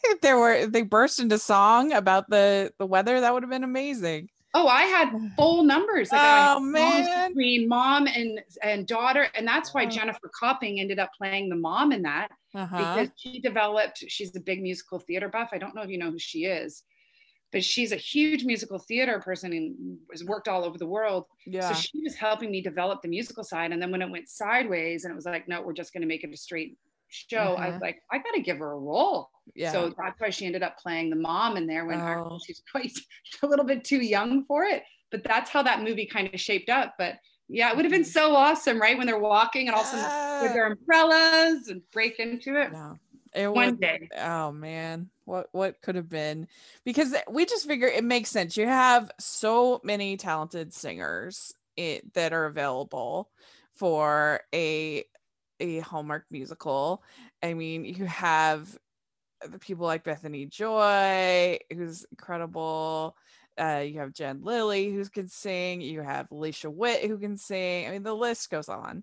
They, 0.04 0.14
there 0.22 0.38
were 0.38 0.66
they 0.66 0.82
burst 0.82 1.18
into 1.18 1.38
song 1.38 1.92
about 1.92 2.30
the 2.30 2.72
the 2.78 2.86
weather 2.86 3.20
that 3.20 3.34
would 3.34 3.42
have 3.42 3.50
been 3.50 3.64
amazing 3.64 4.28
Oh, 4.58 4.66
I 4.66 4.82
had 4.82 5.32
full 5.36 5.62
numbers. 5.62 6.10
Like 6.10 6.20
oh 6.20 6.60
man, 6.60 7.28
between 7.28 7.68
mom 7.68 8.06
and 8.08 8.40
and 8.62 8.86
daughter, 8.86 9.28
and 9.34 9.46
that's 9.46 9.72
why. 9.74 9.86
Jennifer 9.86 10.30
Copping 10.38 10.80
ended 10.80 10.98
up 10.98 11.10
playing 11.16 11.48
the 11.48 11.56
mom 11.56 11.92
in 11.92 12.02
that 12.02 12.28
uh-huh. 12.54 12.76
because 12.76 13.10
she 13.16 13.40
developed. 13.40 14.04
She's 14.08 14.34
a 14.36 14.40
big 14.40 14.60
musical 14.60 14.98
theater 14.98 15.28
buff. 15.28 15.50
I 15.52 15.58
don't 15.58 15.74
know 15.74 15.82
if 15.82 15.90
you 15.90 15.98
know 15.98 16.10
who 16.10 16.18
she 16.18 16.44
is, 16.44 16.82
but 17.52 17.64
she's 17.64 17.92
a 17.92 17.96
huge 17.96 18.44
musical 18.44 18.78
theater 18.78 19.20
person 19.20 19.52
and 19.52 19.98
has 20.10 20.24
worked 20.24 20.48
all 20.48 20.64
over 20.64 20.76
the 20.76 20.86
world. 20.86 21.24
Yeah. 21.46 21.72
So 21.72 21.74
she 21.74 22.00
was 22.02 22.14
helping 22.14 22.50
me 22.50 22.60
develop 22.60 23.00
the 23.02 23.08
musical 23.08 23.44
side, 23.44 23.72
and 23.72 23.80
then 23.80 23.90
when 23.90 24.02
it 24.02 24.10
went 24.10 24.28
sideways, 24.28 25.04
and 25.04 25.12
it 25.12 25.16
was 25.16 25.26
like, 25.26 25.48
no, 25.48 25.62
we're 25.62 25.72
just 25.72 25.92
going 25.92 26.02
to 26.02 26.08
make 26.08 26.24
it 26.24 26.32
a 26.32 26.36
straight 26.36 26.76
show, 27.08 27.38
uh-huh. 27.38 27.54
I 27.54 27.66
was 27.66 27.74
uh-huh. 27.74 27.78
like, 27.82 28.02
I 28.10 28.18
got 28.18 28.34
to 28.34 28.40
give 28.40 28.58
her 28.58 28.72
a 28.72 28.78
role. 28.78 29.30
Yeah. 29.54 29.72
So 29.72 29.94
that's 29.96 30.20
why 30.20 30.30
she 30.30 30.46
ended 30.46 30.62
up 30.62 30.78
playing 30.78 31.10
the 31.10 31.16
mom 31.16 31.56
in 31.56 31.66
there 31.66 31.86
when 31.86 32.00
oh. 32.00 32.38
she's 32.46 32.62
quite 32.72 32.92
a 33.42 33.46
little 33.46 33.64
bit 33.64 33.84
too 33.84 34.00
young 34.00 34.44
for 34.44 34.64
it. 34.64 34.82
But 35.10 35.24
that's 35.24 35.50
how 35.50 35.62
that 35.62 35.82
movie 35.82 36.06
kind 36.06 36.32
of 36.32 36.40
shaped 36.40 36.68
up. 36.68 36.94
But 36.98 37.14
yeah, 37.48 37.70
it 37.70 37.76
would 37.76 37.84
have 37.86 37.92
been 37.92 38.02
mm-hmm. 38.02 38.10
so 38.10 38.36
awesome, 38.36 38.80
right? 38.80 38.96
When 38.96 39.06
they're 39.06 39.18
walking 39.18 39.68
and 39.68 39.74
also 39.74 39.96
with 40.42 40.52
their 40.52 40.66
umbrellas 40.66 41.68
and 41.68 41.80
break 41.92 42.18
into 42.18 42.60
it. 42.60 42.72
No. 42.72 42.96
It 43.34 43.52
One 43.52 43.70
would, 43.70 43.80
day. 43.80 44.08
Oh 44.18 44.52
man, 44.52 45.10
what 45.24 45.48
what 45.52 45.80
could 45.82 45.96
have 45.96 46.08
been? 46.08 46.48
Because 46.84 47.14
we 47.30 47.44
just 47.44 47.66
figure 47.66 47.86
it 47.86 48.04
makes 48.04 48.30
sense. 48.30 48.56
You 48.56 48.66
have 48.66 49.10
so 49.20 49.80
many 49.84 50.16
talented 50.16 50.72
singers 50.72 51.54
it, 51.76 52.12
that 52.14 52.32
are 52.32 52.46
available 52.46 53.30
for 53.76 54.40
a 54.54 55.04
a 55.60 55.80
Hallmark 55.80 56.24
musical. 56.30 57.02
I 57.42 57.54
mean, 57.54 57.84
you 57.84 58.04
have 58.06 58.76
the 59.48 59.58
people 59.58 59.86
like 59.86 60.04
Bethany 60.04 60.46
Joy, 60.46 61.58
who's 61.72 62.04
incredible. 62.10 63.16
Uh, 63.58 63.84
you 63.84 63.98
have 63.98 64.12
Jen 64.12 64.40
Lilly, 64.42 64.92
who 64.92 65.04
can 65.06 65.28
sing. 65.28 65.80
You 65.80 66.00
have 66.02 66.30
Alicia 66.30 66.70
Witt, 66.70 67.04
who 67.04 67.18
can 67.18 67.36
sing. 67.36 67.86
I 67.86 67.90
mean, 67.90 68.02
the 68.02 68.14
list 68.14 68.50
goes 68.50 68.68
on. 68.68 69.02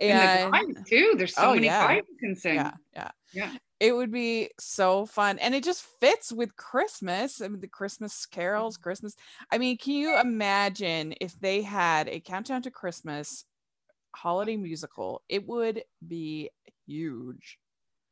And, 0.00 0.54
and 0.54 0.76
the 0.76 0.82
too. 0.82 1.14
There's 1.16 1.34
so 1.34 1.50
oh, 1.50 1.54
many 1.54 1.66
yeah. 1.66 1.94
who 1.94 2.02
can 2.18 2.34
sing. 2.34 2.56
Yeah, 2.56 2.72
yeah, 2.94 3.10
yeah. 3.32 3.52
It 3.78 3.94
would 3.94 4.10
be 4.10 4.50
so 4.58 5.06
fun, 5.06 5.38
and 5.38 5.54
it 5.54 5.62
just 5.62 5.86
fits 6.00 6.32
with 6.32 6.56
Christmas. 6.56 7.40
I 7.40 7.48
mean, 7.48 7.60
the 7.60 7.68
Christmas 7.68 8.26
carols, 8.26 8.74
mm-hmm. 8.74 8.82
Christmas. 8.82 9.14
I 9.52 9.58
mean, 9.58 9.78
can 9.78 9.94
you 9.94 10.18
imagine 10.18 11.14
if 11.20 11.38
they 11.38 11.62
had 11.62 12.08
a 12.08 12.20
countdown 12.20 12.62
to 12.62 12.70
Christmas 12.70 13.44
holiday 14.14 14.56
musical, 14.56 15.22
it 15.28 15.46
would 15.46 15.82
be 16.06 16.50
huge. 16.86 17.58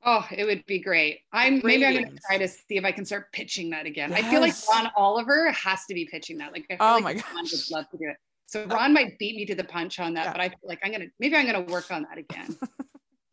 Oh, 0.04 0.26
it 0.32 0.44
would 0.44 0.66
be 0.66 0.80
great. 0.80 1.20
I'm 1.32 1.60
maybe 1.62 1.86
I'm 1.86 1.94
gonna 1.94 2.16
try 2.26 2.38
to 2.38 2.48
see 2.48 2.76
if 2.76 2.84
I 2.84 2.90
can 2.90 3.04
start 3.04 3.32
pitching 3.32 3.70
that 3.70 3.86
again. 3.86 4.10
Yes. 4.10 4.24
I 4.24 4.30
feel 4.30 4.40
like 4.40 4.54
Ron 4.72 4.90
Oliver 4.96 5.52
has 5.52 5.84
to 5.86 5.94
be 5.94 6.06
pitching 6.10 6.38
that. 6.38 6.52
Like 6.52 6.64
I 6.70 6.76
feel 6.76 6.86
oh 6.86 6.92
like 6.94 7.16
my 7.16 7.22
Ron 7.34 7.44
would 7.44 7.70
love 7.70 7.88
to 7.90 7.98
do 7.98 8.08
it. 8.08 8.16
So 8.46 8.64
uh, 8.64 8.66
Ron 8.66 8.92
might 8.92 9.16
beat 9.18 9.36
me 9.36 9.46
to 9.46 9.54
the 9.54 9.64
punch 9.64 10.00
on 10.00 10.14
that, 10.14 10.26
yeah. 10.26 10.32
but 10.32 10.40
I 10.40 10.48
feel 10.48 10.58
like 10.64 10.80
I'm 10.82 10.90
gonna 10.90 11.06
maybe 11.20 11.36
I'm 11.36 11.46
gonna 11.46 11.62
work 11.62 11.90
on 11.92 12.02
that 12.02 12.18
again. 12.18 12.56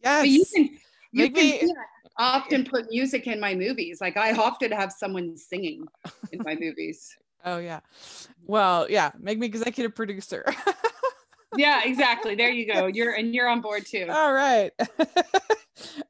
yes. 0.04 0.22
But 0.22 0.30
you 0.30 0.46
can 0.46 0.64
you 1.12 1.24
maybe. 1.24 1.58
can 1.58 1.70
often 2.18 2.66
put 2.66 2.86
music 2.92 3.26
in 3.26 3.40
my 3.40 3.56
movies. 3.56 4.00
Like 4.00 4.18
I 4.18 4.34
often 4.34 4.72
have 4.72 4.92
someone 4.92 5.36
singing 5.36 5.86
in 6.32 6.42
my 6.44 6.56
movies. 6.56 7.16
Oh 7.46 7.58
yeah. 7.58 7.80
Well, 8.46 8.86
yeah, 8.90 9.12
make 9.18 9.40
me 9.40 9.46
executive 9.46 9.96
producer 9.96 10.44
yeah, 11.58 11.82
exactly. 11.84 12.36
There 12.36 12.51
you 12.51 12.72
go. 12.72 12.88
You're 12.88 13.13
and 13.13 13.34
you're 13.34 13.48
on 13.48 13.62
board 13.62 13.86
too. 13.86 14.08
All 14.10 14.34
right. 14.34 14.72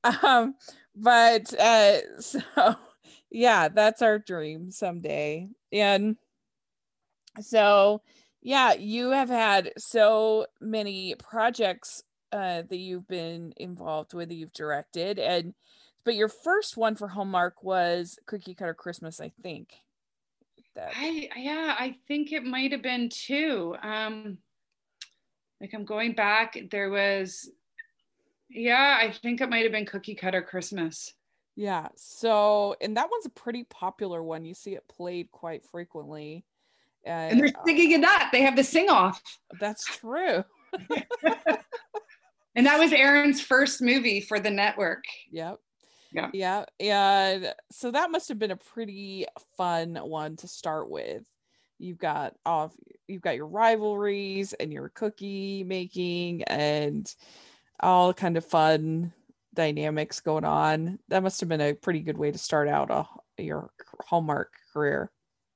um, 0.23 0.55
but 0.95 1.53
uh, 1.53 2.19
so 2.19 2.41
yeah, 3.31 3.69
that's 3.69 4.01
our 4.01 4.19
dream 4.19 4.71
someday. 4.71 5.49
And 5.71 6.17
so, 7.39 8.01
yeah, 8.41 8.73
you 8.73 9.11
have 9.11 9.29
had 9.29 9.71
so 9.77 10.47
many 10.59 11.15
projects 11.15 12.03
uh, 12.31 12.63
that 12.69 12.77
you've 12.77 13.07
been 13.07 13.53
involved 13.57 14.13
with, 14.13 14.29
that 14.29 14.35
you've 14.35 14.53
directed, 14.53 15.19
and 15.19 15.53
but 16.05 16.15
your 16.15 16.29
first 16.29 16.77
one 16.77 16.95
for 16.95 17.07
Hallmark 17.07 17.63
was 17.63 18.17
Cookie 18.25 18.55
Cutter 18.55 18.73
Christmas, 18.73 19.19
I 19.19 19.31
think. 19.41 19.73
That 20.75 20.91
I 20.95 21.29
yeah, 21.35 21.75
I 21.77 21.95
think 22.07 22.31
it 22.31 22.43
might 22.43 22.71
have 22.71 22.81
been 22.81 23.09
two. 23.09 23.75
Um, 23.81 24.37
like 25.61 25.73
I'm 25.73 25.85
going 25.85 26.13
back, 26.13 26.57
there 26.71 26.89
was, 26.89 27.49
yeah, 28.49 28.99
I 29.01 29.11
think 29.11 29.41
it 29.41 29.49
might 29.49 29.63
have 29.63 29.71
been 29.71 29.85
Cookie 29.85 30.15
Cutter 30.15 30.41
Christmas. 30.41 31.13
Yeah. 31.55 31.89
So, 31.95 32.75
and 32.79 32.95
that 32.95 33.09
one's 33.11 33.25
a 33.25 33.31
pretty 33.31 33.65
popular 33.65 34.23
one. 34.23 34.45
You 34.45 34.53
see 34.53 34.75
it 34.75 34.87
played 34.87 35.31
quite 35.31 35.65
frequently. 35.65 36.45
Uh, 37.05 37.09
and 37.09 37.39
they're 37.39 37.51
singing 37.65 37.91
in 37.91 38.01
that. 38.01 38.29
They 38.31 38.41
have 38.41 38.55
the 38.55 38.63
sing 38.63 38.89
off. 38.89 39.21
That's 39.59 39.85
true. 39.85 40.43
and 42.55 42.65
that 42.65 42.79
was 42.79 42.93
Aaron's 42.93 43.41
first 43.41 43.81
movie 43.81 44.21
for 44.21 44.39
the 44.39 44.49
network. 44.49 45.03
Yep. 45.31 45.59
Yeah. 46.13 46.29
Yeah. 46.33 46.65
And 46.79 47.53
so 47.71 47.91
that 47.91 48.11
must 48.11 48.29
have 48.29 48.39
been 48.39 48.51
a 48.51 48.57
pretty 48.57 49.25
fun 49.57 49.95
one 49.95 50.37
to 50.37 50.47
start 50.47 50.89
with. 50.89 51.23
You've 51.79 51.97
got 51.97 52.35
off 52.45 52.73
you've 53.07 53.21
got 53.21 53.35
your 53.35 53.47
rivalries 53.47 54.53
and 54.53 54.71
your 54.71 54.89
cookie 54.89 55.63
making 55.63 56.43
and 56.43 57.13
all 57.79 58.13
kind 58.13 58.37
of 58.37 58.45
fun 58.45 59.11
dynamics 59.53 60.19
going 60.19 60.45
on. 60.45 60.99
That 61.07 61.23
must 61.23 61.39
have 61.39 61.49
been 61.49 61.61
a 61.61 61.73
pretty 61.73 62.01
good 62.01 62.17
way 62.17 62.31
to 62.31 62.37
start 62.37 62.67
out 62.67 62.91
a, 62.91 63.05
your 63.41 63.71
Hallmark 64.05 64.53
career. 64.71 65.11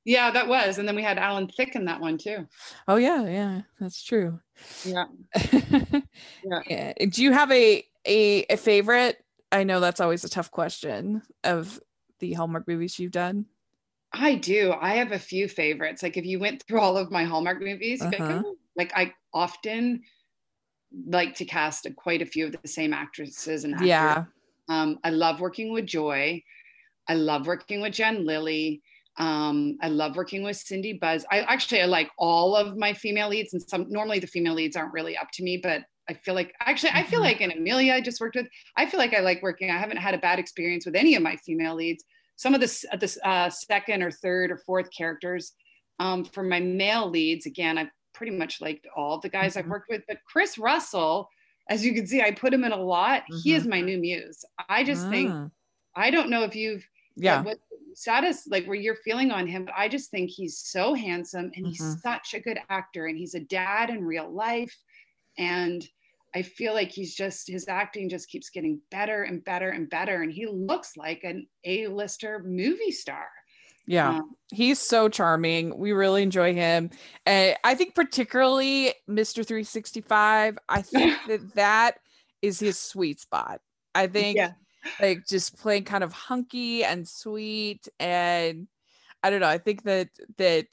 Yeah, 0.06 0.32
that 0.32 0.48
was. 0.48 0.80
And 0.80 0.88
then 0.88 0.96
we 0.96 1.04
had 1.04 1.18
Alan 1.18 1.48
Thicke 1.48 1.76
in 1.76 1.86
that 1.86 2.02
one 2.02 2.18
too. 2.18 2.48
Oh 2.88 2.98
yeah, 2.98 3.26
yeah, 3.26 3.62
that's 3.80 4.04
true. 4.04 4.40
Yeah. 4.84 5.06
yeah. 6.44 6.62
yeah. 6.68 6.94
Do 7.10 7.24
you 7.24 7.32
have 7.32 7.52
a, 7.52 7.86
a 8.06 8.44
a 8.50 8.58
favorite? 8.58 9.24
I 9.52 9.64
know 9.64 9.80
that's 9.80 10.02
always 10.02 10.24
a 10.24 10.30
tough 10.30 10.52
question 10.52 11.22
of 11.44 11.80
the 12.20 12.34
Hallmark 12.34 12.68
movies 12.68 13.00
you've 13.00 13.12
done. 13.12 13.46
I 14.14 14.36
do. 14.36 14.74
I 14.80 14.96
have 14.96 15.12
a 15.12 15.20
few 15.20 15.48
favorites. 15.48 16.04
Like 16.04 16.18
if 16.18 16.26
you 16.26 16.40
went 16.40 16.64
through 16.64 16.80
all 16.80 16.98
of 16.98 17.12
my 17.12 17.24
Hallmark 17.24 17.62
movies, 17.62 18.02
uh-huh. 18.02 18.44
like, 18.44 18.46
like 18.76 18.92
I 18.96 19.14
often 19.34 20.04
like 21.08 21.34
to 21.36 21.46
cast 21.46 21.88
a, 21.88 21.92
quite 21.92 22.22
a 22.22 22.26
few 22.26 22.46
of 22.46 22.52
the 22.52 22.68
same 22.68 22.94
actresses 22.94 23.64
and 23.64 23.74
actors. 23.74 23.88
Yeah. 23.88 24.26
Um, 24.70 25.00
I 25.04 25.10
love 25.10 25.40
working 25.40 25.74
with 25.74 25.88
Joy. 25.88 26.44
I 27.08 27.16
love 27.16 27.48
working 27.48 27.82
with 27.82 27.94
Jen 27.94 28.26
Lilly. 28.26 28.82
Um, 29.18 29.78
I 29.82 29.90
love 29.90 30.16
working 30.16 30.44
with 30.44 30.58
Cindy 30.58 30.94
Busby. 30.94 31.28
I 31.32 31.40
actually 31.42 31.82
I 31.82 31.86
like 31.86 32.10
all 32.18 32.56
of 32.56 32.78
my 32.78 32.94
female 32.94 33.30
leads, 33.30 33.54
and 33.54 33.62
some 33.62 33.88
normally 33.90 34.20
the 34.20 34.28
female 34.28 34.54
leads 34.54 34.76
aren't 34.76 34.94
really 34.94 35.18
up 35.18 35.30
to 35.34 35.44
me, 35.44 35.58
but 35.58 35.82
I 36.10 36.14
feel 36.14 36.34
like 36.34 36.54
actually 36.62 36.92
I 36.94 37.04
feel 37.04 37.20
mm-hmm. 37.20 37.26
like 37.26 37.42
in 37.42 37.52
Amelia 37.52 37.94
I 37.94 38.02
just 38.02 38.20
worked 38.20 38.36
with. 38.36 38.48
I 38.78 38.86
feel 38.86 39.00
like 39.00 39.14
I 39.14 39.20
like 39.20 39.42
working. 39.44 39.70
I 39.70 39.78
haven't 39.78 39.98
had 39.98 40.14
a 40.14 40.20
bad 40.20 40.40
experience 40.40 40.86
with 40.86 40.96
any 40.96 41.16
of 41.16 41.22
my 41.22 41.36
female 41.38 41.76
leads. 41.76 42.04
Some 42.36 42.54
of 42.54 42.62
the 42.62 42.68
the 43.00 43.28
uh, 43.28 43.50
second 43.50 44.04
or 44.04 44.12
third 44.12 44.52
or 44.52 44.58
fourth 44.58 44.90
characters. 44.96 45.54
Um, 46.00 46.26
for 46.26 46.44
my 46.44 46.60
male 46.60 47.08
leads, 47.08 47.46
again, 47.46 47.78
I've 47.78 47.92
pretty 48.14 48.32
much 48.36 48.62
liked 48.62 48.88
all 48.96 49.20
the 49.20 49.30
guys 49.30 49.52
mm-hmm. 49.52 49.60
I've 49.60 49.68
worked 49.68 49.90
with, 49.90 50.02
but 50.08 50.18
Chris 50.26 50.58
Russell, 50.58 51.30
as 51.70 51.86
you 51.86 51.94
can 51.94 52.08
see, 52.08 52.22
I 52.22 52.32
put 52.32 52.54
him 52.54 52.64
in 52.64 52.72
a 52.72 52.78
lot. 52.78 53.22
Mm-hmm. 53.22 53.38
He 53.44 53.54
is 53.54 53.62
mm-hmm. 53.62 53.70
my 53.70 53.82
new 53.82 54.00
muse. 54.00 54.44
I 54.68 54.84
just 54.84 55.08
think 55.10 55.30
ah. 55.32 55.50
I 55.96 56.10
don't 56.10 56.32
know 56.32 56.44
if 56.44 56.56
you've 56.56 56.84
yeah 57.16 57.42
what 57.42 57.60
status 57.94 58.48
like 58.48 58.66
where 58.66 58.76
you're 58.76 58.96
feeling 58.96 59.32
on 59.32 59.46
him 59.46 59.66
but 59.66 59.74
i 59.78 59.88
just 59.88 60.10
think 60.10 60.30
he's 60.30 60.58
so 60.58 60.94
handsome 60.94 61.52
and 61.56 61.68
he's 61.68 61.82
mm-hmm. 61.82 62.00
such 62.00 62.34
a 62.34 62.40
good 62.40 62.60
actor 62.70 63.06
and 63.06 63.18
he's 63.18 63.36
a 63.36 63.40
dad 63.40 63.90
in 63.90 64.04
real 64.04 64.32
life 64.32 64.76
and 65.38 65.88
i 66.36 66.42
feel 66.42 66.74
like 66.74 66.92
he's 66.92 67.16
just 67.16 67.48
his 67.48 67.68
acting 67.68 68.10
just 68.10 68.30
keeps 68.30 68.50
getting 68.50 68.80
better 68.92 69.24
and 69.24 69.44
better 69.44 69.70
and 69.70 69.90
better 69.90 70.22
and 70.22 70.32
he 70.32 70.46
looks 70.48 70.96
like 70.98 71.24
an 71.24 71.48
a-lister 71.66 72.44
movie 72.46 72.92
star. 72.92 73.28
Yeah 73.86 74.18
um, 74.18 74.36
he's 74.54 74.80
so 74.80 75.10
charming. 75.10 75.78
We 75.78 75.92
really 75.92 76.24
enjoy 76.24 76.54
him. 76.54 76.90
And 77.26 77.58
i 77.64 77.76
think 77.76 77.96
particularly 77.96 78.94
mr 79.10 79.46
365 79.46 80.58
i 80.70 80.82
think 80.82 81.18
that 81.28 81.56
that 81.56 81.98
is 82.42 82.60
his 82.60 82.80
sweet 82.80 83.20
spot. 83.20 83.62
I 83.96 84.08
think 84.08 84.38
yeah. 84.38 84.52
like 85.00 85.26
just 85.28 85.58
playing 85.58 85.84
kind 85.84 86.04
of 86.04 86.12
hunky 86.14 86.84
and 86.84 87.08
sweet 87.08 87.88
and 88.00 88.68
i 89.22 89.30
don't 89.30 89.40
know 89.40 89.48
i 89.48 89.60
think 89.60 89.84
that 89.84 90.10
that 90.38 90.66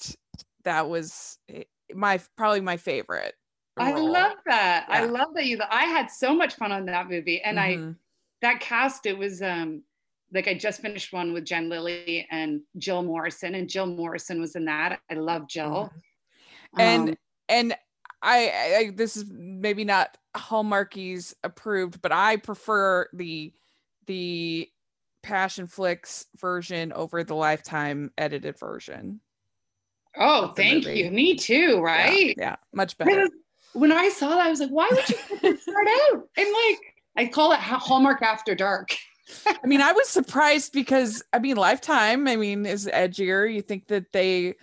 that 0.65 0.89
was 0.89 1.39
eh, 1.49 1.65
my 1.95 2.21
probably 2.37 2.61
my 2.61 2.77
favorite. 2.77 3.35
I 3.81 3.93
love 3.93 4.37
that 4.47 4.87
yeah. 4.89 4.95
i 4.95 5.05
love 5.05 5.29
that 5.35 5.47
you 5.47 5.59
i 5.71 5.85
had 5.85 6.11
so 6.11 6.35
much 6.35 6.55
fun 6.55 6.73
on 6.73 6.87
that 6.87 7.09
movie 7.09 7.41
and 7.43 7.59
mm-hmm. 7.59 7.91
i 7.91 7.95
that 8.43 8.61
cast 8.61 9.07
it 9.07 9.17
was 9.17 9.43
um 9.43 9.83
like 10.33 10.49
i 10.49 10.55
just 10.55 10.81
finished 10.81 11.13
one 11.13 11.33
with 11.33 11.45
jen 11.45 11.69
lilly 11.69 12.27
and 12.31 12.61
jill 12.79 13.03
morrison 13.03 13.55
and 13.55 13.69
jill 13.69 13.87
morrison 13.87 14.41
was 14.41 14.57
in 14.57 14.65
that 14.65 15.01
i 15.11 15.15
love 15.15 15.49
jill 15.49 15.91
mm-hmm. 16.77 16.81
and 16.81 17.09
um, 17.11 17.17
and 17.49 17.77
I, 18.23 18.53
I 18.77 18.93
this 18.95 19.17
is 19.17 19.25
maybe 19.31 19.83
not 19.83 20.17
hallmarkies 20.37 21.35
approved 21.43 22.03
but 22.03 22.13
i 22.13 22.37
prefer 22.37 23.09
the 23.13 23.53
the 24.07 24.69
Passionflix 25.23 26.27
version 26.37 26.93
over 26.93 27.25
the 27.25 27.35
Lifetime 27.35 28.11
edited 28.17 28.59
version. 28.59 29.21
Oh, 30.17 30.49
thank 30.57 30.85
movie. 30.85 31.01
you. 31.01 31.11
Me 31.11 31.37
too, 31.37 31.81
right? 31.81 32.29
Yeah, 32.29 32.35
yeah 32.37 32.57
much 32.73 32.99
better. 32.99 33.29
When 33.73 33.93
I 33.93 34.09
saw 34.09 34.31
that, 34.31 34.41
I 34.41 34.51
was 34.51 34.61
like, 34.61 34.71
why 34.71 34.89
would 34.91 35.09
you 35.09 35.57
start 35.59 35.87
out? 36.13 36.29
And 36.37 36.49
like, 36.67 36.79
I 37.17 37.27
call 37.27 37.53
it 37.53 37.61
Hallmark 37.61 38.23
After 38.23 38.55
Dark. 38.55 38.97
I 39.47 39.67
mean, 39.67 39.81
I 39.81 39.93
was 39.93 40.09
surprised 40.09 40.73
because 40.73 41.23
I 41.33 41.39
mean, 41.39 41.57
Lifetime, 41.57 42.27
I 42.27 42.37
mean, 42.37 42.67
is 42.67 42.87
edgier. 42.93 43.53
You 43.53 43.63
think 43.63 43.87
that 43.89 44.13
they 44.13 44.55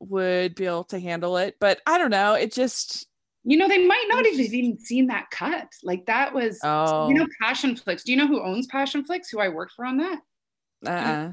would 0.00 0.54
be 0.54 0.66
able 0.66 0.84
to 0.84 1.00
handle 1.00 1.36
it, 1.36 1.56
but 1.60 1.80
I 1.86 1.98
don't 1.98 2.10
know. 2.10 2.34
It 2.34 2.52
just 2.52 3.06
you 3.44 3.56
know, 3.56 3.68
they 3.68 3.84
might 3.86 4.04
not 4.08 4.26
have 4.26 4.34
even 4.34 4.78
seen 4.78 5.06
that 5.06 5.30
cut. 5.30 5.68
Like 5.82 6.04
that 6.06 6.34
was, 6.34 6.60
oh. 6.62 7.08
you 7.08 7.14
know, 7.14 7.26
Passionflix. 7.42 8.04
Do 8.04 8.12
you 8.12 8.18
know 8.18 8.26
who 8.26 8.42
owns 8.42 8.68
Passionflix? 8.68 9.30
Who 9.32 9.40
I 9.40 9.48
worked 9.48 9.72
for 9.72 9.86
on 9.86 9.96
that? 9.96 10.20
Uh-uh. 10.86 11.32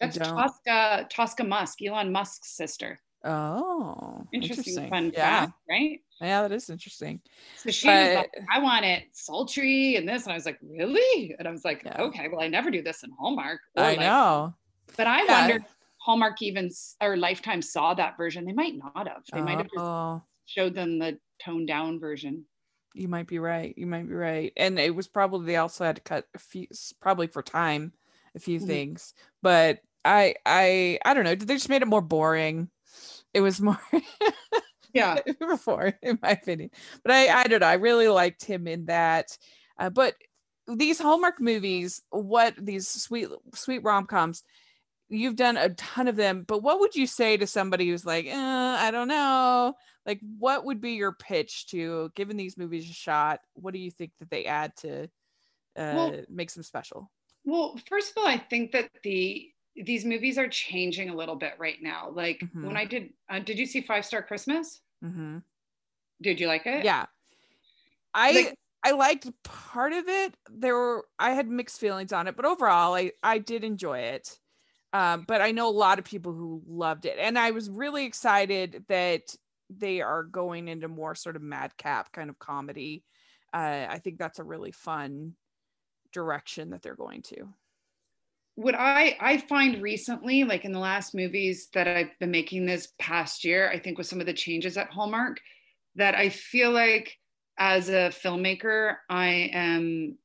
That's 0.00 0.18
Tosca 0.18 1.06
Tosca 1.10 1.44
Musk, 1.44 1.82
Elon 1.82 2.12
Musk's 2.12 2.50
sister. 2.50 3.00
Oh, 3.24 4.26
interesting, 4.32 4.74
interesting. 4.74 4.90
fun 4.90 5.12
yeah. 5.14 5.40
fact, 5.40 5.52
right? 5.68 6.00
Yeah, 6.20 6.42
that 6.42 6.52
is 6.52 6.70
interesting. 6.70 7.20
So 7.56 7.70
she 7.70 7.86
but, 7.86 8.06
was 8.06 8.16
like, 8.16 8.30
I 8.52 8.58
want 8.60 8.84
it 8.84 9.04
sultry 9.12 9.96
and 9.96 10.08
this. 10.08 10.24
And 10.24 10.32
I 10.32 10.34
was 10.34 10.46
like, 10.46 10.58
really? 10.62 11.34
And 11.38 11.46
I 11.46 11.50
was 11.50 11.64
like, 11.64 11.82
yeah. 11.84 12.00
okay, 12.00 12.28
well, 12.28 12.42
I 12.42 12.48
never 12.48 12.70
do 12.70 12.82
this 12.82 13.02
in 13.02 13.10
Hallmark. 13.18 13.60
I 13.76 13.80
like, 13.80 14.00
know. 14.00 14.54
But 14.96 15.06
I 15.06 15.24
yeah. 15.24 15.48
wonder 15.48 15.66
Hallmark 15.98 16.40
even 16.42 16.70
or 17.00 17.16
Lifetime 17.16 17.62
saw 17.62 17.94
that 17.94 18.16
version. 18.16 18.44
They 18.44 18.52
might 18.52 18.74
not 18.76 19.08
have. 19.08 19.22
They 19.32 19.40
oh. 19.40 19.44
might 19.44 19.58
have 19.58 19.70
just 19.70 19.78
oh. 19.78 20.22
showed 20.46 20.74
them 20.74 20.98
the 20.98 21.18
toned 21.40 21.68
down 21.68 22.00
version. 22.00 22.44
You 22.94 23.08
might 23.08 23.26
be 23.26 23.38
right. 23.38 23.74
You 23.76 23.86
might 23.86 24.08
be 24.08 24.14
right. 24.14 24.52
And 24.56 24.78
it 24.78 24.94
was 24.94 25.06
probably 25.06 25.46
they 25.46 25.56
also 25.56 25.84
had 25.84 25.96
to 25.96 26.02
cut 26.02 26.26
a 26.34 26.38
few 26.38 26.66
probably 27.00 27.26
for 27.26 27.42
time, 27.42 27.92
a 28.34 28.40
few 28.40 28.58
mm-hmm. 28.58 28.66
things. 28.66 29.14
But 29.42 29.80
I 30.04 30.34
I 30.46 30.98
I 31.04 31.14
don't 31.14 31.24
know. 31.24 31.34
They 31.34 31.54
just 31.54 31.68
made 31.68 31.82
it 31.82 31.88
more 31.88 32.00
boring. 32.00 32.70
It 33.38 33.42
was 33.42 33.60
more 33.60 33.80
yeah 34.92 35.18
before 35.38 35.94
in 36.02 36.18
my 36.22 36.30
opinion. 36.30 36.70
But 37.02 37.12
I 37.12 37.28
I 37.28 37.44
don't 37.44 37.60
know. 37.60 37.66
I 37.66 37.74
really 37.74 38.08
liked 38.08 38.44
him 38.44 38.66
in 38.66 38.86
that. 38.86 39.36
Uh, 39.78 39.90
but 39.90 40.14
these 40.66 40.98
Hallmark 40.98 41.40
movies, 41.40 42.02
what 42.10 42.54
these 42.58 42.88
sweet 42.88 43.28
sweet 43.54 43.84
rom 43.84 44.06
coms, 44.06 44.42
you've 45.08 45.36
done 45.36 45.56
a 45.56 45.70
ton 45.70 46.08
of 46.08 46.16
them. 46.16 46.44
But 46.46 46.62
what 46.62 46.80
would 46.80 46.94
you 46.94 47.06
say 47.06 47.36
to 47.36 47.46
somebody 47.46 47.88
who's 47.88 48.04
like, 48.04 48.26
eh, 48.26 48.34
I 48.34 48.90
don't 48.90 49.08
know, 49.08 49.74
like 50.08 50.20
what 50.38 50.64
would 50.64 50.80
be 50.80 50.92
your 50.92 51.12
pitch 51.12 51.66
to 51.66 52.10
giving 52.16 52.36
these 52.36 52.56
movies 52.56 52.90
a 52.90 52.92
shot 52.92 53.40
what 53.54 53.74
do 53.74 53.78
you 53.78 53.90
think 53.90 54.10
that 54.18 54.30
they 54.30 54.46
add 54.46 54.72
to 54.76 55.04
uh, 55.76 55.94
well, 55.94 56.20
makes 56.28 56.54
them 56.54 56.64
special 56.64 57.10
well 57.44 57.78
first 57.88 58.10
of 58.10 58.16
all 58.18 58.26
i 58.26 58.38
think 58.38 58.72
that 58.72 58.90
the 59.04 59.48
these 59.84 60.04
movies 60.04 60.38
are 60.38 60.48
changing 60.48 61.10
a 61.10 61.14
little 61.14 61.36
bit 61.36 61.54
right 61.58 61.82
now 61.82 62.10
like 62.14 62.40
mm-hmm. 62.40 62.66
when 62.66 62.76
i 62.76 62.84
did 62.84 63.10
uh, 63.30 63.38
did 63.38 63.58
you 63.58 63.66
see 63.66 63.80
five 63.80 64.04
star 64.04 64.22
christmas 64.22 64.80
mm-hmm. 65.04 65.38
did 66.22 66.40
you 66.40 66.46
like 66.46 66.66
it 66.66 66.84
yeah 66.84 67.06
i 68.14 68.32
like, 68.32 68.58
i 68.84 68.90
liked 68.92 69.28
part 69.44 69.92
of 69.92 70.08
it 70.08 70.34
there 70.50 70.74
were 70.74 71.04
i 71.18 71.30
had 71.30 71.48
mixed 71.48 71.80
feelings 71.80 72.12
on 72.12 72.26
it 72.26 72.36
but 72.36 72.44
overall 72.44 72.94
i 72.94 73.10
i 73.22 73.38
did 73.38 73.64
enjoy 73.64 73.98
it 73.98 74.38
um, 74.92 75.24
but 75.28 75.40
I 75.40 75.52
know 75.52 75.68
a 75.68 75.70
lot 75.70 75.98
of 75.98 76.04
people 76.04 76.32
who 76.32 76.62
loved 76.66 77.04
it, 77.04 77.16
and 77.18 77.38
I 77.38 77.50
was 77.50 77.68
really 77.68 78.06
excited 78.06 78.84
that 78.88 79.34
they 79.68 80.00
are 80.00 80.22
going 80.22 80.68
into 80.68 80.88
more 80.88 81.14
sort 81.14 81.36
of 81.36 81.42
madcap 81.42 82.10
kind 82.12 82.30
of 82.30 82.38
comedy. 82.38 83.04
Uh, 83.52 83.86
I 83.88 83.98
think 83.98 84.18
that's 84.18 84.38
a 84.38 84.44
really 84.44 84.72
fun 84.72 85.34
direction 86.12 86.70
that 86.70 86.82
they're 86.82 86.94
going 86.94 87.22
to. 87.22 87.48
What 88.58 88.74
I 88.74 89.16
I 89.20 89.38
find 89.38 89.80
recently, 89.80 90.42
like 90.42 90.64
in 90.64 90.72
the 90.72 90.80
last 90.80 91.14
movies 91.14 91.68
that 91.74 91.86
I've 91.86 92.18
been 92.18 92.32
making 92.32 92.66
this 92.66 92.88
past 92.98 93.44
year, 93.44 93.70
I 93.70 93.78
think 93.78 93.98
with 93.98 94.08
some 94.08 94.18
of 94.18 94.26
the 94.26 94.32
changes 94.32 94.76
at 94.76 94.90
Hallmark, 94.90 95.38
that 95.94 96.16
I 96.16 96.28
feel 96.28 96.72
like 96.72 97.16
as 97.56 97.88
a 97.88 98.10
filmmaker, 98.10 98.96
I 99.08 99.50
am 99.52 100.18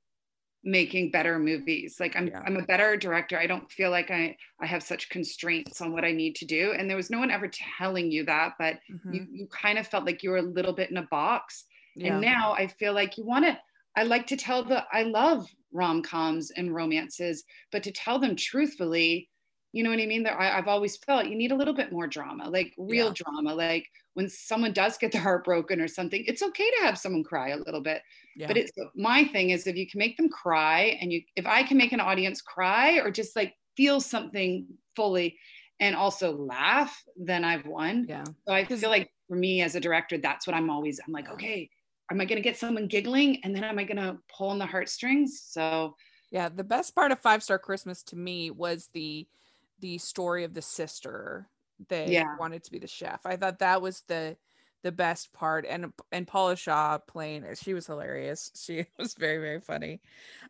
making 0.64 1.12
better 1.12 1.38
movies. 1.38 1.98
Like 2.00 2.16
I'm 2.16 2.30
yeah. 2.30 2.42
I'm 2.44 2.58
a 2.58 2.66
better 2.66 2.98
director. 2.98 3.38
I 3.38 3.46
don't 3.46 3.72
feel 3.72 3.92
like 3.92 4.10
I 4.10 4.36
I 4.60 4.66
have 4.66 4.82
such 4.82 5.10
constraints 5.10 5.80
on 5.80 5.94
what 5.94 6.04
I 6.04 6.12
need 6.12 6.34
to 6.38 6.46
do. 6.46 6.74
And 6.76 6.90
there 6.90 6.98
was 6.98 7.12
no 7.12 7.20
one 7.20 7.30
ever 7.30 7.52
telling 7.78 8.10
you 8.10 8.26
that, 8.26 8.54
but 8.58 8.80
mm-hmm. 8.92 9.14
you 9.14 9.28
you 9.32 9.48
kind 9.48 9.78
of 9.78 9.86
felt 9.86 10.08
like 10.08 10.24
you 10.24 10.32
were 10.32 10.38
a 10.38 10.42
little 10.58 10.74
bit 10.74 10.90
in 10.90 10.98
a 10.98 11.08
box. 11.12 11.66
Yeah. 11.96 12.14
And 12.14 12.22
now 12.22 12.54
I 12.54 12.66
feel 12.66 12.94
like 12.94 13.16
you 13.16 13.26
want 13.26 13.46
to 13.46 13.60
I 13.96 14.04
like 14.06 14.26
to 14.28 14.38
tell 14.38 14.64
the 14.64 14.84
I 14.92 15.04
love 15.04 15.48
rom-coms 15.74 16.52
and 16.52 16.74
romances, 16.74 17.44
but 17.72 17.84
to 17.84 17.92
tell 17.92 18.20
them 18.20 18.36
truthfully, 18.36 19.30
you 19.74 19.84
know 19.84 19.90
what 19.90 20.00
I 20.00 20.06
mean? 20.06 20.24
That 20.24 20.40
I've 20.40 20.68
always 20.68 20.98
felt 20.98 21.26
you 21.26 21.36
need 21.36 21.52
a 21.52 21.56
little 21.56 21.74
bit 21.74 21.92
more 21.92 22.08
drama, 22.08 22.48
like 22.48 22.74
real 22.78 23.08
yeah. 23.08 23.24
drama. 23.26 23.56
Like 23.56 23.88
when 24.14 24.30
someone 24.30 24.72
does 24.72 24.98
get 24.98 25.12
their 25.12 25.22
heart 25.22 25.44
broken 25.44 25.82
or 25.82 25.88
something, 25.88 26.24
it's 26.28 26.44
okay 26.44 26.70
to 26.78 26.86
have 26.86 26.98
someone 26.98 27.24
cry 27.24 27.50
a 27.50 27.58
little 27.58 27.82
bit. 27.82 28.04
Yeah. 28.36 28.48
But 28.48 28.58
it's 28.58 28.72
my 28.96 29.24
thing 29.26 29.50
is 29.50 29.66
if 29.66 29.76
you 29.76 29.90
can 29.90 29.98
make 29.98 30.16
them 30.16 30.30
cry 30.30 30.98
and 31.02 31.12
you 31.12 31.22
if 31.36 31.48
I 31.48 31.64
can 31.64 31.78
make 31.78 31.92
an 31.92 32.00
audience 32.00 32.42
cry 32.42 33.00
or 33.00 33.10
just 33.10 33.36
like 33.36 33.56
feel 33.76 34.00
something 34.00 34.68
fully 34.96 35.38
and 35.80 35.96
also 35.96 36.38
laugh, 36.38 37.04
then 37.18 37.44
I've 37.44 37.66
won. 37.66 38.06
Yeah. 38.08 38.24
So 38.48 38.54
I 38.54 38.66
feel 38.66 38.90
like 38.90 39.10
for 39.28 39.36
me 39.36 39.62
as 39.62 39.74
a 39.74 39.80
director, 39.80 40.20
that's 40.20 40.46
what 40.46 40.56
I'm 40.56 40.70
always 40.70 41.00
I'm 41.06 41.12
like, 41.12 41.32
okay, 41.32 41.70
am 42.12 42.22
I 42.22 42.26
going 42.26 42.38
to 42.38 42.42
get 42.42 42.58
someone 42.58 42.88
giggling 42.88 43.44
and 43.44 43.56
then 43.56 43.64
am 43.64 43.80
I 43.80 43.84
going 43.84 43.98
to 43.98 44.18
pull 44.36 44.50
on 44.50 44.60
the 44.60 44.66
heartstrings? 44.66 45.42
So 45.46 45.96
yeah, 46.32 46.50
the 46.50 46.64
best 46.64 46.96
part 46.96 47.12
of 47.12 47.20
Five 47.20 47.44
Star 47.44 47.60
Christmas 47.60 48.04
to 48.04 48.16
me 48.16 48.52
was 48.52 48.90
the 48.94 49.28
the 49.80 49.98
story 49.98 50.44
of 50.44 50.54
the 50.54 50.62
sister 50.62 51.48
that 51.90 52.08
yeah. 52.08 52.36
wanted 52.40 52.64
to 52.64 52.72
be 52.72 52.80
the 52.80 52.88
chef. 52.88 53.26
I 53.26 53.36
thought 53.36 53.60
that 53.60 53.82
was 53.82 54.04
the 54.08 54.38
the 54.82 54.92
best 54.92 55.32
part 55.32 55.66
and 55.68 55.94
and 56.12 56.28
Paula 56.28 56.56
Shaw 56.56 56.98
playing 56.98 57.46
she 57.62 57.74
was 57.74 57.88
hilarious. 57.88 58.52
She 58.56 58.86
was 58.98 59.14
very 59.14 59.38
very 59.38 59.62
funny. 59.62 60.02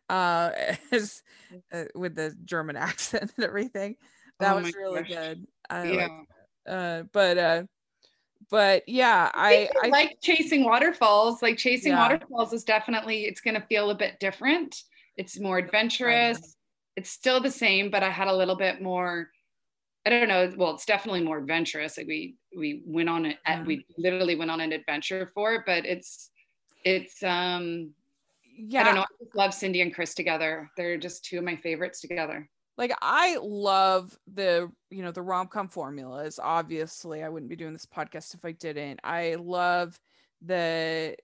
Uh 0.08 0.50
as 0.92 1.22
uh, 1.72 1.84
with 1.94 2.14
the 2.14 2.34
German 2.44 2.76
accent 2.78 3.32
and 3.36 3.44
everything. 3.44 3.96
That 4.40 4.54
oh 4.54 4.62
was 4.62 4.74
really 4.74 5.02
gosh. 5.02 5.08
good. 5.08 5.46
I 5.70 5.84
yeah. 5.84 6.08
Uh 6.66 7.02
but 7.12 7.38
uh 7.38 7.62
but 8.50 8.88
yeah, 8.88 9.30
I, 9.34 9.68
I, 9.82 9.86
I 9.86 9.88
like 9.88 10.18
chasing 10.20 10.64
waterfalls. 10.64 11.42
Like 11.42 11.56
chasing 11.56 11.92
yeah. 11.92 12.08
waterfalls 12.08 12.52
is 12.52 12.64
definitely 12.64 13.24
it's 13.24 13.40
going 13.40 13.54
to 13.54 13.66
feel 13.66 13.90
a 13.90 13.94
bit 13.94 14.18
different. 14.20 14.82
It's 15.16 15.38
more 15.38 15.58
adventurous. 15.58 16.56
It's 16.96 17.10
still 17.10 17.40
the 17.40 17.50
same, 17.50 17.90
but 17.90 18.02
I 18.02 18.10
had 18.10 18.28
a 18.28 18.36
little 18.36 18.56
bit 18.56 18.80
more. 18.80 19.30
I 20.06 20.10
don't 20.10 20.28
know. 20.28 20.52
Well, 20.56 20.74
it's 20.74 20.84
definitely 20.84 21.22
more 21.22 21.38
adventurous. 21.38 21.96
Like 21.96 22.06
we 22.06 22.36
we 22.56 22.82
went 22.84 23.08
on 23.08 23.26
it. 23.26 23.38
Yeah. 23.46 23.62
We 23.64 23.86
literally 23.96 24.36
went 24.36 24.50
on 24.50 24.60
an 24.60 24.72
adventure 24.72 25.30
for 25.34 25.54
it, 25.54 25.62
but 25.66 25.86
it's 25.86 26.30
it's 26.84 27.22
um 27.22 27.92
yeah. 28.56 28.82
I 28.82 28.84
don't 28.84 28.94
know. 28.94 29.02
I 29.02 29.24
just 29.24 29.34
love 29.34 29.54
Cindy 29.54 29.80
and 29.80 29.94
Chris 29.94 30.14
together. 30.14 30.70
They're 30.76 30.98
just 30.98 31.24
two 31.24 31.38
of 31.38 31.44
my 31.44 31.56
favorites 31.56 32.00
together 32.00 32.48
like 32.76 32.92
I 33.00 33.38
love 33.40 34.16
the 34.32 34.70
you 34.90 35.02
know 35.02 35.12
the 35.12 35.22
rom-com 35.22 35.68
formulas 35.68 36.40
obviously 36.42 37.22
I 37.22 37.28
wouldn't 37.28 37.50
be 37.50 37.56
doing 37.56 37.72
this 37.72 37.86
podcast 37.86 38.34
if 38.34 38.44
I 38.44 38.52
didn't. 38.52 39.00
I 39.04 39.36
love 39.38 39.98
the 40.42 41.16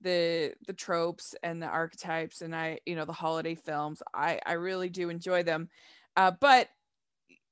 the 0.00 0.52
the 0.66 0.72
tropes 0.72 1.34
and 1.42 1.62
the 1.62 1.66
archetypes 1.66 2.42
and 2.42 2.54
I 2.54 2.80
you 2.86 2.96
know 2.96 3.04
the 3.04 3.12
holiday 3.12 3.54
films 3.54 4.02
I 4.14 4.40
I 4.44 4.54
really 4.54 4.88
do 4.88 5.08
enjoy 5.08 5.42
them. 5.42 5.68
Uh, 6.16 6.32
but 6.40 6.68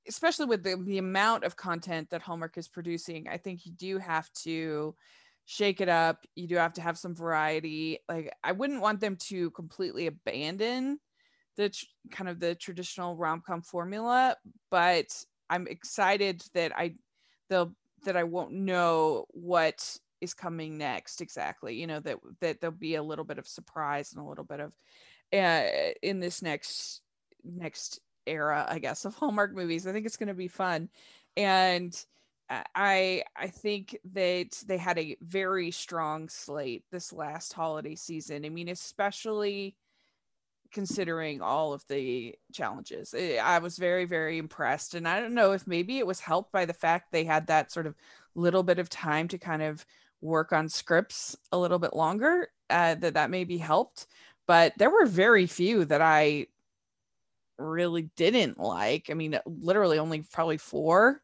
especially 0.09 0.47
with 0.47 0.63
the, 0.63 0.77
the 0.85 0.99
amount 0.99 1.45
of 1.45 1.57
content 1.57 2.11
that 2.11 2.23
Hallmark 2.23 2.59
is 2.59 2.69
producing 2.69 3.29
I 3.29 3.39
think 3.39 3.67
you 3.67 3.73
do 3.73 3.99
have 3.99 4.31
to 4.43 4.95
shake 5.47 5.81
it 5.81 5.89
up 5.89 6.25
you 6.35 6.49
do 6.49 6.57
have 6.57 6.73
to 6.75 6.83
have 6.83 6.99
some 6.99 7.15
variety 7.15 8.01
like 8.09 8.33
I 8.43 8.53
wouldn't 8.53 8.81
want 8.81 9.01
them 9.01 9.17
to 9.29 9.51
completely 9.51 10.07
abandon 10.07 10.99
the 11.57 11.69
tr- 11.69 11.85
kind 12.11 12.29
of 12.29 12.41
the 12.41 12.55
traditional 12.55 13.17
rom-com 13.17 13.63
formula 13.63 14.37
but 14.71 15.07
i'm 15.51 15.67
excited 15.67 16.43
that 16.55 16.73
i 16.77 16.95
they'll 17.49 17.75
that 18.05 18.17
i 18.17 18.25
won't 18.25 18.53
know 18.53 19.25
what 19.31 19.99
is 20.21 20.35
coming 20.35 20.79
next 20.79 21.21
exactly 21.21 21.75
you 21.75 21.87
know 21.87 22.01
that 22.01 22.17
that 22.41 22.61
there'll 22.61 22.77
be 22.77 22.95
a 22.95 23.03
little 23.03 23.25
bit 23.25 23.39
of 23.39 23.47
surprise 23.47 24.13
and 24.13 24.25
a 24.25 24.29
little 24.29 24.45
bit 24.45 24.61
of 24.61 24.73
uh, 25.33 25.93
in 26.03 26.21
this 26.21 26.43
next 26.43 27.03
next 27.45 28.01
era 28.27 28.67
i 28.69 28.79
guess 28.79 29.05
of 29.05 29.15
hallmark 29.15 29.55
movies. 29.55 29.87
I 29.87 29.93
think 29.93 30.07
it's 30.07 30.17
going 30.17 30.29
to 30.29 30.35
be 30.35 30.49
fun. 30.49 30.89
And 31.37 31.95
i 32.75 33.23
i 33.35 33.49
think 33.49 33.99
that 34.13 34.51
they 34.67 34.77
had 34.77 34.99
a 34.99 35.17
very 35.23 35.71
strong 35.71 36.29
slate 36.29 36.85
this 36.93 37.13
last 37.13 37.53
holiday 37.53 37.95
season. 37.95 38.45
I 38.45 38.51
mean 38.51 38.69
especially 38.69 39.77
considering 40.75 41.41
all 41.41 41.73
of 41.73 41.83
the 41.89 42.35
challenges. 42.53 43.15
Eh, 43.17 43.39
I 43.39 43.59
was 43.61 43.79
very, 43.79 44.05
very 44.05 44.37
impressed. 44.37 44.95
And 44.95 45.09
I 45.09 45.21
don't 45.21 45.33
know 45.33 45.53
if 45.53 45.67
maybe 45.67 45.99
it 45.99 46.07
was 46.07 46.21
helped 46.21 46.53
by 46.53 46.67
the 46.67 46.75
fact 46.75 47.13
they 47.13 47.25
had 47.25 47.47
that 47.47 47.73
sort 47.73 47.87
of 47.87 47.95
little 48.35 48.63
bit 48.63 48.79
of 48.79 48.91
time 48.91 49.29
to 49.29 49.39
kind 49.39 49.63
of 49.63 49.87
work 50.21 50.53
on 50.53 50.69
scripts 50.69 51.37
a 51.53 51.59
little 51.59 51.79
bit 51.79 51.95
longer, 51.95 52.49
uh, 52.69 52.97
that 52.97 53.15
that 53.15 53.31
maybe 53.31 53.57
helped. 53.57 54.07
But 54.47 54.75
there 54.77 54.91
were 54.91 55.07
very 55.07 55.47
few 55.47 55.87
that 55.87 56.03
I 56.03 56.49
really 57.59 58.11
didn't 58.17 58.59
like. 58.59 59.09
I 59.11 59.15
mean, 59.15 59.39
literally 59.47 59.99
only 59.99 60.25
probably 60.33 60.59
four. 60.59 61.23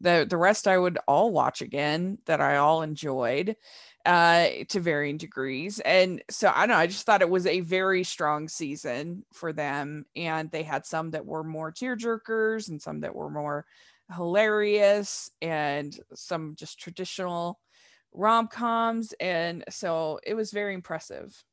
The 0.00 0.26
the 0.28 0.36
rest 0.36 0.68
I 0.68 0.78
would 0.78 0.98
all 1.08 1.32
watch 1.32 1.60
again 1.60 2.18
that 2.26 2.40
I 2.40 2.56
all 2.56 2.82
enjoyed 2.82 3.56
uh, 4.08 4.48
to 4.68 4.80
varying 4.80 5.18
degrees. 5.18 5.80
And 5.80 6.22
so 6.30 6.50
I 6.54 6.60
don't 6.60 6.70
know, 6.70 6.80
I 6.80 6.86
just 6.86 7.04
thought 7.04 7.20
it 7.20 7.28
was 7.28 7.46
a 7.46 7.60
very 7.60 8.04
strong 8.04 8.48
season 8.48 9.24
for 9.34 9.52
them. 9.52 10.06
And 10.16 10.50
they 10.50 10.62
had 10.62 10.86
some 10.86 11.10
that 11.10 11.26
were 11.26 11.44
more 11.44 11.70
tear 11.72 11.94
jerkers 11.96 12.68
and 12.68 12.80
some 12.80 13.00
that 13.00 13.14
were 13.14 13.28
more 13.28 13.66
hilarious 14.16 15.30
and 15.42 15.98
some 16.14 16.54
just 16.56 16.78
traditional 16.78 17.60
rom 18.12 18.48
coms. 18.48 19.12
And 19.20 19.64
so 19.68 20.20
it 20.24 20.34
was 20.34 20.52
very 20.52 20.72
impressive. 20.72 21.44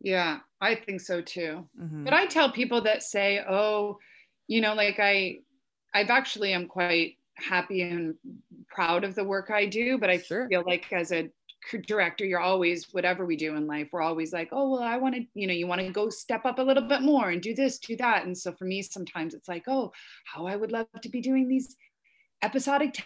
Yeah, 0.00 0.40
I 0.60 0.76
think 0.76 1.00
so 1.00 1.22
too. 1.22 1.68
Mm-hmm. 1.80 2.04
But 2.04 2.14
I 2.14 2.26
tell 2.26 2.52
people 2.52 2.82
that 2.82 3.02
say, 3.02 3.40
oh, 3.48 3.98
you 4.46 4.60
know, 4.60 4.74
like 4.74 5.00
I, 5.00 5.38
I've 5.92 6.10
actually 6.10 6.52
am 6.52 6.68
quite 6.68 7.16
happy 7.36 7.82
and 7.82 8.14
proud 8.68 9.04
of 9.04 9.14
the 9.14 9.24
work 9.24 9.50
I 9.50 9.66
do, 9.66 9.98
but 9.98 10.10
I 10.10 10.18
sure. 10.18 10.48
feel 10.48 10.64
like 10.66 10.92
as 10.92 11.12
a 11.12 11.30
director 11.86 12.24
you're 12.24 12.40
always 12.40 12.92
whatever 12.92 13.24
we 13.24 13.36
do 13.36 13.56
in 13.56 13.66
life 13.66 13.88
we're 13.92 14.02
always 14.02 14.32
like 14.32 14.48
oh 14.52 14.70
well 14.70 14.82
i 14.82 14.96
want 14.96 15.14
to 15.14 15.22
you 15.34 15.46
know 15.46 15.52
you 15.52 15.66
want 15.66 15.80
to 15.80 15.90
go 15.90 16.08
step 16.10 16.44
up 16.44 16.58
a 16.58 16.62
little 16.62 16.82
bit 16.82 17.02
more 17.02 17.30
and 17.30 17.42
do 17.42 17.54
this 17.54 17.78
do 17.78 17.96
that. 17.96 18.24
And 18.24 18.36
so 18.36 18.52
for 18.52 18.64
me 18.64 18.82
sometimes 18.82 19.34
it's 19.34 19.48
like 19.48 19.64
oh 19.66 19.92
how 20.24 20.46
i 20.46 20.56
would 20.56 20.72
love 20.72 20.86
to 21.02 21.08
be 21.08 21.20
doing 21.20 21.48
these 21.48 21.76
episodic 22.42 23.02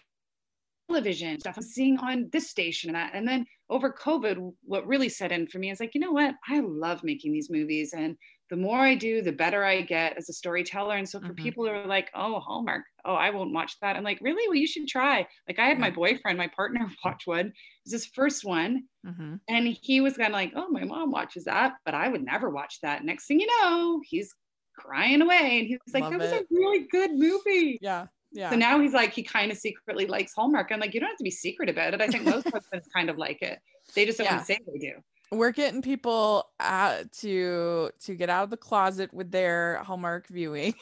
television 0.88 1.38
stuff 1.38 1.56
i'm 1.56 1.62
seeing 1.62 1.98
on 1.98 2.28
this 2.32 2.50
station 2.50 2.90
and 2.90 2.96
that. 2.96 3.12
And 3.14 3.26
then 3.26 3.46
over 3.70 3.92
covid 3.92 4.52
what 4.64 4.86
really 4.86 5.08
set 5.08 5.32
in 5.32 5.46
for 5.46 5.58
me 5.58 5.70
is 5.70 5.80
like 5.80 5.94
you 5.94 6.00
know 6.00 6.12
what? 6.12 6.34
I 6.48 6.60
love 6.60 7.04
making 7.04 7.32
these 7.32 7.50
movies 7.50 7.92
and 7.96 8.16
the 8.50 8.56
more 8.56 8.78
I 8.78 8.94
do, 8.94 9.20
the 9.20 9.32
better 9.32 9.64
I 9.64 9.82
get 9.82 10.16
as 10.16 10.28
a 10.28 10.32
storyteller. 10.32 10.96
And 10.96 11.08
so 11.08 11.20
for 11.20 11.26
mm-hmm. 11.26 11.34
people 11.34 11.64
who 11.64 11.70
are 11.70 11.86
like, 11.86 12.10
oh, 12.14 12.40
Hallmark, 12.40 12.84
oh, 13.04 13.14
I 13.14 13.30
won't 13.30 13.52
watch 13.52 13.78
that. 13.80 13.96
I'm 13.96 14.04
like, 14.04 14.18
really? 14.22 14.48
Well, 14.48 14.56
you 14.56 14.66
should 14.66 14.88
try. 14.88 15.26
Like 15.46 15.58
I 15.58 15.66
had 15.66 15.78
my 15.78 15.90
boyfriend, 15.90 16.38
my 16.38 16.48
partner 16.48 16.88
watch 17.04 17.26
one. 17.26 17.46
It 17.46 17.54
was 17.84 17.92
his 17.92 18.06
first 18.06 18.44
one. 18.44 18.84
Mm-hmm. 19.06 19.34
And 19.48 19.66
he 19.82 20.00
was 20.00 20.16
kind 20.16 20.28
of 20.28 20.34
like, 20.34 20.52
oh, 20.56 20.68
my 20.70 20.84
mom 20.84 21.10
watches 21.10 21.44
that, 21.44 21.74
but 21.84 21.94
I 21.94 22.08
would 22.08 22.24
never 22.24 22.48
watch 22.48 22.78
that. 22.82 23.04
Next 23.04 23.26
thing 23.26 23.40
you 23.40 23.48
know, 23.62 24.00
he's 24.04 24.34
crying 24.76 25.20
away. 25.20 25.58
And 25.58 25.66
he 25.66 25.78
was 25.84 25.92
like, 25.92 26.04
Love 26.04 26.12
that 26.12 26.20
was 26.20 26.32
a 26.32 26.44
really 26.50 26.86
good 26.90 27.12
movie. 27.12 27.78
Yeah. 27.82 28.06
Yeah. 28.30 28.50
So 28.50 28.56
now 28.56 28.78
he's 28.78 28.92
like, 28.92 29.14
he 29.14 29.22
kind 29.22 29.50
of 29.50 29.56
secretly 29.56 30.06
likes 30.06 30.34
Hallmark. 30.34 30.70
I'm 30.70 30.80
like, 30.80 30.92
you 30.92 31.00
don't 31.00 31.08
have 31.08 31.16
to 31.16 31.24
be 31.24 31.30
secret 31.30 31.70
about 31.70 31.94
it. 31.94 32.02
I 32.02 32.08
think 32.08 32.24
most 32.24 32.48
husbands 32.52 32.86
kind 32.94 33.08
of 33.08 33.16
like 33.16 33.40
it. 33.40 33.58
They 33.94 34.04
just 34.04 34.18
don't 34.18 34.26
yeah. 34.26 34.36
want 34.36 34.46
to 34.46 34.52
say 34.52 34.58
they 34.70 34.78
do 34.78 34.92
we're 35.30 35.52
getting 35.52 35.82
people 35.82 36.48
uh, 36.60 37.04
to 37.20 37.90
to 38.00 38.14
get 38.14 38.30
out 38.30 38.44
of 38.44 38.50
the 38.50 38.56
closet 38.56 39.12
with 39.12 39.30
their 39.30 39.78
Hallmark 39.82 40.26
viewing. 40.28 40.74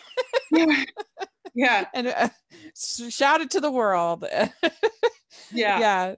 yeah. 0.51 0.85
Yeah. 1.59 1.87
And 1.95 2.09
uh, 2.09 2.29
shout 2.77 3.41
it 3.41 3.51
to 3.53 3.61
the 3.61 3.71
world. 3.71 4.27
yeah. 5.51 5.81
Yeah. 5.81 6.15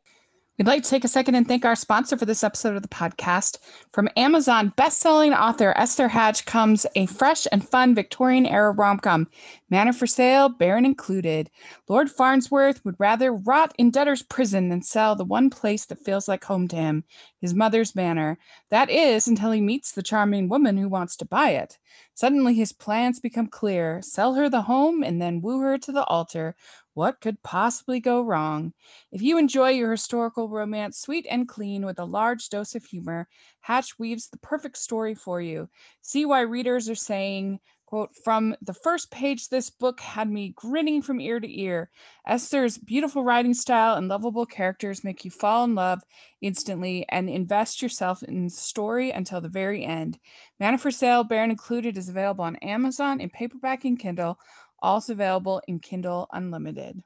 We'd 0.59 0.66
like 0.66 0.83
to 0.83 0.90
take 0.90 1.05
a 1.05 1.09
second 1.09 1.37
and 1.37 1.47
thank 1.47 1.64
our 1.64 1.77
sponsor 1.77 2.18
for 2.18 2.25
this 2.25 2.42
episode 2.42 2.75
of 2.75 2.83
the 2.83 2.88
podcast. 2.88 3.59
From 3.92 4.09
Amazon 4.16 4.73
best-selling 4.77 5.33
author 5.33 5.73
Esther 5.77 6.09
Hatch 6.09 6.47
comes 6.47 6.85
a 6.97 7.07
fresh 7.07 7.47
and 7.53 7.66
fun 7.66 7.94
Victorian 7.94 8.44
era 8.44 8.73
rom-com, 8.73 9.29
Manor 9.71 9.92
for 9.92 10.09
Sale, 10.09 10.49
Baron 10.49 10.85
included. 10.85 11.49
Lord 11.88 12.11
Farnsworth 12.11 12.85
would 12.85 12.97
rather 12.99 13.33
rot 13.33 13.73
in 13.79 13.92
debtor's 13.92 14.25
prison 14.25 14.68
than 14.68 14.83
sell 14.83 15.14
the 15.14 15.25
one 15.25 15.49
place 15.49 15.85
that 15.85 16.05
feels 16.05 16.27
like 16.27 16.42
home 16.42 16.66
to 16.66 16.77
him, 16.77 17.05
his 17.40 17.55
mother's 17.55 17.94
manor. 17.94 18.37
That 18.71 18.90
is 18.90 19.29
until 19.29 19.53
he 19.53 19.61
meets 19.61 19.92
the 19.92 20.03
charming 20.03 20.49
woman 20.49 20.77
who 20.77 20.88
wants 20.88 21.14
to 21.18 21.25
buy 21.25 21.51
it. 21.51 21.79
Suddenly, 22.18 22.54
his 22.54 22.72
plans 22.72 23.20
become 23.20 23.46
clear 23.46 24.02
sell 24.02 24.35
her 24.35 24.48
the 24.48 24.62
home 24.62 25.04
and 25.04 25.22
then 25.22 25.40
woo 25.40 25.61
her 25.61 25.78
to 25.78 25.92
the 25.92 26.02
altar. 26.07 26.57
What 26.94 27.20
could 27.20 27.44
possibly 27.44 28.00
go 28.00 28.20
wrong? 28.22 28.72
If 29.12 29.22
you 29.22 29.38
enjoy 29.38 29.68
your 29.70 29.92
historical 29.92 30.48
romance 30.48 30.98
sweet 30.98 31.28
and 31.31 31.46
clean 31.46 31.87
with 31.87 32.00
a 32.00 32.04
large 32.04 32.48
dose 32.48 32.74
of 32.74 32.85
humor, 32.85 33.28
Hatch 33.61 34.00
weaves 34.00 34.26
the 34.28 34.38
perfect 34.38 34.78
story 34.78 35.14
for 35.14 35.40
you. 35.40 35.68
See 36.02 36.24
why 36.24 36.40
readers 36.40 36.88
are 36.88 36.96
saying, 36.96 37.61
quote, 37.88 38.14
from 38.22 38.55
the 38.61 38.74
first 38.74 39.11
page, 39.11 39.48
this 39.48 39.70
book 39.70 39.98
had 39.98 40.31
me 40.31 40.53
grinning 40.55 41.01
from 41.01 41.22
ear 41.22 41.40
to 41.40 41.61
ear. 41.61 41.88
Esther's 42.27 42.77
beautiful 42.77 43.24
writing 43.24 43.55
style 43.55 43.96
and 43.96 44.09
lovable 44.09 44.44
characters 44.44 45.03
make 45.03 45.24
you 45.24 45.31
fall 45.31 45.64
in 45.64 45.74
love 45.74 46.03
instantly 46.42 47.07
and 47.09 47.31
invest 47.31 47.81
yourself 47.81 48.22
in 48.22 48.44
the 48.44 48.51
story 48.51 49.11
until 49.11 49.40
the 49.40 49.48
very 49.48 49.87
end. 49.87 50.18
Manor 50.61 50.77
for 50.77 50.90
Sale, 50.90 51.24
Baron 51.24 51.51
Included 51.51 51.96
is 51.96 52.11
available 52.11 52.44
on 52.44 52.57
Amazon 52.57 53.22
in 53.22 53.31
paperback 53.31 53.87
and 53.87 53.98
Kindle 53.98 54.38
also 54.81 55.14
available 55.14 55.62
in 55.66 55.81
Kindle 55.81 56.29
Unlimited. 56.31 57.03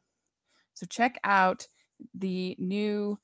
So 0.74 0.84
check 0.86 1.16
out 1.22 1.64
the 2.12 2.56
new 2.58 3.20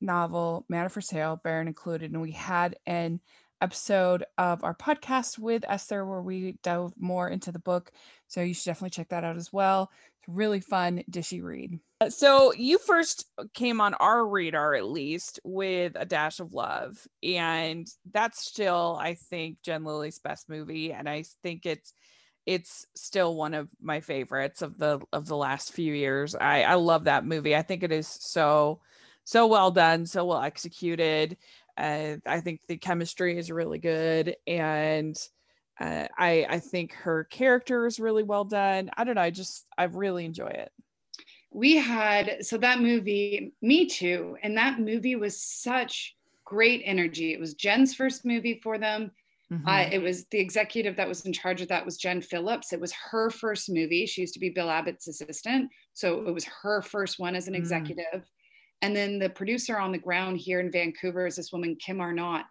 novel, 0.00 0.64
Manor 0.70 0.88
for 0.88 1.02
Sale, 1.02 1.42
Baron 1.44 1.68
Included. 1.68 2.12
And 2.12 2.22
we 2.22 2.32
had 2.32 2.76
an 2.86 3.20
episode 3.60 4.24
of 4.38 4.62
our 4.64 4.74
podcast 4.74 5.38
with 5.38 5.64
Esther 5.68 6.04
where 6.04 6.22
we 6.22 6.56
dove 6.62 6.92
more 6.98 7.28
into 7.28 7.52
the 7.52 7.58
book. 7.58 7.90
So 8.28 8.40
you 8.40 8.54
should 8.54 8.66
definitely 8.66 8.90
check 8.90 9.08
that 9.08 9.24
out 9.24 9.36
as 9.36 9.52
well. 9.52 9.90
It's 10.20 10.28
a 10.28 10.32
really 10.32 10.60
fun, 10.60 11.02
dishy 11.10 11.42
read. 11.42 11.78
Uh, 12.00 12.10
so 12.10 12.52
you 12.52 12.78
first 12.78 13.26
came 13.54 13.80
on 13.80 13.94
our 13.94 14.26
radar, 14.26 14.74
at 14.74 14.86
least, 14.86 15.40
with 15.44 15.92
A 15.96 16.04
Dash 16.04 16.40
of 16.40 16.52
Love. 16.52 17.06
And 17.22 17.88
that's 18.12 18.46
still, 18.46 18.98
I 19.00 19.14
think, 19.14 19.62
Jen 19.62 19.84
Lilly's 19.84 20.18
best 20.18 20.48
movie. 20.48 20.92
And 20.92 21.08
I 21.08 21.24
think 21.42 21.66
it's 21.66 21.92
it's 22.44 22.86
still 22.94 23.34
one 23.34 23.54
of 23.54 23.68
my 23.80 24.00
favorites 24.00 24.62
of 24.62 24.78
the 24.78 25.00
of 25.12 25.26
the 25.26 25.36
last 25.36 25.72
few 25.72 25.92
years. 25.92 26.34
I 26.34 26.62
I 26.62 26.74
love 26.74 27.04
that 27.04 27.26
movie. 27.26 27.56
I 27.56 27.62
think 27.62 27.82
it 27.82 27.92
is 27.92 28.06
so 28.06 28.80
so 29.24 29.48
well 29.48 29.72
done, 29.72 30.06
so 30.06 30.24
well 30.24 30.42
executed. 30.42 31.36
Uh, 31.76 32.16
I 32.26 32.40
think 32.40 32.60
the 32.68 32.76
chemistry 32.76 33.38
is 33.38 33.50
really 33.50 33.78
good, 33.78 34.36
and 34.46 35.16
uh, 35.80 36.06
I 36.16 36.46
I 36.48 36.58
think 36.58 36.92
her 36.94 37.24
character 37.24 37.86
is 37.86 38.00
really 38.00 38.22
well 38.22 38.44
done. 38.44 38.90
I 38.96 39.04
don't 39.04 39.14
know. 39.14 39.20
I 39.20 39.30
just 39.30 39.66
I 39.76 39.84
really 39.84 40.24
enjoy 40.24 40.48
it. 40.48 40.72
We 41.50 41.76
had 41.76 42.44
so 42.44 42.58
that 42.58 42.80
movie, 42.80 43.52
me 43.62 43.86
too, 43.86 44.36
and 44.42 44.56
that 44.56 44.80
movie 44.80 45.16
was 45.16 45.40
such 45.40 46.16
great 46.44 46.82
energy. 46.84 47.32
It 47.32 47.40
was 47.40 47.54
Jen's 47.54 47.94
first 47.94 48.24
movie 48.24 48.60
for 48.62 48.78
them 48.78 49.10
Mm-hmm. 49.52 49.68
Uh, 49.68 49.88
it 49.92 50.02
was 50.02 50.24
the 50.26 50.40
executive 50.40 50.96
that 50.96 51.06
was 51.06 51.24
in 51.24 51.32
charge 51.32 51.62
of 51.62 51.68
that 51.68 51.84
was 51.84 51.96
Jen 51.96 52.20
Phillips. 52.20 52.72
It 52.72 52.80
was 52.80 52.92
her 52.92 53.30
first 53.30 53.70
movie. 53.70 54.06
She 54.06 54.20
used 54.22 54.34
to 54.34 54.40
be 54.40 54.50
Bill 54.50 54.70
Abbott's 54.70 55.06
assistant. 55.06 55.70
So 55.92 56.26
it 56.26 56.32
was 56.32 56.44
her 56.62 56.82
first 56.82 57.18
one 57.18 57.36
as 57.36 57.46
an 57.46 57.54
mm. 57.54 57.58
And 58.86 58.94
then 58.94 59.18
the 59.18 59.28
producer 59.28 59.78
on 59.78 59.90
the 59.90 59.98
ground 59.98 60.38
here 60.38 60.60
in 60.60 60.70
Vancouver 60.70 61.26
is 61.26 61.34
this 61.34 61.50
woman, 61.50 61.74
Kim 61.74 62.00
Arnott. 62.00 62.44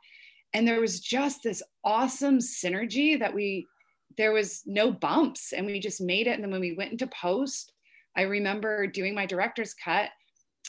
And 0.54 0.68
there 0.68 0.82
was 0.82 1.00
just 1.00 1.42
this 1.42 1.64
awesome 1.86 2.40
synergy 2.40 3.18
that 3.18 3.34
we, 3.34 3.66
there 4.18 4.34
was 4.34 4.62
no 4.66 4.92
bumps 4.92 5.54
and 5.54 5.66
we 5.66 5.80
just 5.80 6.02
made 6.02 6.28
it. 6.28 6.32
And 6.32 6.44
then 6.44 6.52
when 6.52 6.60
we 6.60 6.76
went 6.76 6.92
into 6.92 7.08
post, 7.08 7.72
I 8.18 8.24
remember 8.24 8.86
doing 8.86 9.16
my 9.16 9.26
director's 9.26 9.74
cut 9.74 10.10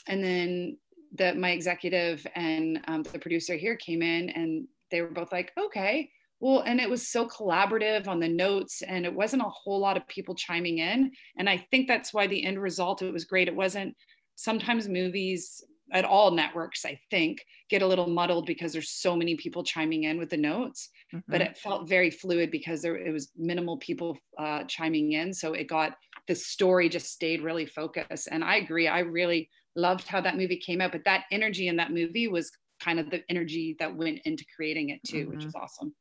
and 0.07 0.23
then 0.23 0.77
the, 1.13 1.35
my 1.35 1.49
executive 1.49 2.25
and 2.33 2.79
um, 2.87 3.03
the 3.03 3.19
producer 3.19 3.55
here 3.55 3.75
came 3.75 4.01
in 4.01 4.29
and 4.29 4.69
they 4.89 5.01
were 5.01 5.09
both 5.09 5.33
like, 5.33 5.51
okay, 5.59 6.09
well, 6.39 6.61
and 6.61 6.79
it 6.79 6.89
was 6.89 7.09
so 7.09 7.27
collaborative 7.27 8.07
on 8.07 8.19
the 8.19 8.29
notes, 8.29 8.83
and 8.83 9.07
it 9.07 9.13
wasn't 9.13 9.41
a 9.41 9.49
whole 9.49 9.79
lot 9.79 9.97
of 9.97 10.07
people 10.07 10.35
chiming 10.35 10.77
in. 10.77 11.11
And 11.35 11.49
I 11.49 11.57
think 11.71 11.87
that's 11.87 12.13
why 12.13 12.27
the 12.27 12.45
end 12.45 12.61
result 12.61 13.01
it 13.01 13.11
was 13.11 13.25
great. 13.25 13.47
It 13.47 13.55
wasn't 13.55 13.95
sometimes 14.37 14.87
movies 14.87 15.61
at 15.91 16.05
all 16.05 16.31
networks, 16.31 16.85
I 16.85 16.99
think, 17.09 17.43
get 17.69 17.81
a 17.81 17.87
little 17.87 18.07
muddled 18.07 18.45
because 18.45 18.71
there's 18.71 18.91
so 18.91 19.15
many 19.15 19.35
people 19.35 19.63
chiming 19.63 20.03
in 20.03 20.17
with 20.17 20.29
the 20.29 20.37
notes. 20.37 20.89
Mm-hmm. 21.13 21.31
But 21.31 21.41
it 21.41 21.57
felt 21.57 21.89
very 21.89 22.09
fluid 22.09 22.51
because 22.51 22.81
there 22.81 22.95
it 22.95 23.11
was 23.11 23.31
minimal 23.35 23.77
people 23.77 24.17
uh, 24.37 24.63
chiming 24.63 25.13
in, 25.13 25.33
so 25.33 25.53
it 25.53 25.67
got 25.67 25.93
the 26.27 26.35
story 26.35 26.89
just 26.89 27.11
stayed 27.11 27.41
really 27.41 27.65
focused. 27.65 28.29
And 28.31 28.43
I 28.43 28.57
agree, 28.57 28.87
I 28.87 28.99
really 28.99 29.49
loved 29.75 30.07
how 30.07 30.21
that 30.21 30.37
movie 30.37 30.57
came 30.57 30.81
out. 30.81 30.91
But 30.91 31.05
that 31.05 31.25
energy 31.31 31.67
in 31.67 31.77
that 31.77 31.91
movie 31.91 32.27
was 32.27 32.51
kind 32.81 32.99
of 32.99 33.09
the 33.09 33.23
energy 33.29 33.75
that 33.79 33.95
went 33.95 34.19
into 34.25 34.45
creating 34.55 34.89
it 34.89 34.99
too, 35.05 35.25
mm-hmm. 35.25 35.35
which 35.35 35.45
is 35.45 35.55
awesome 35.55 35.93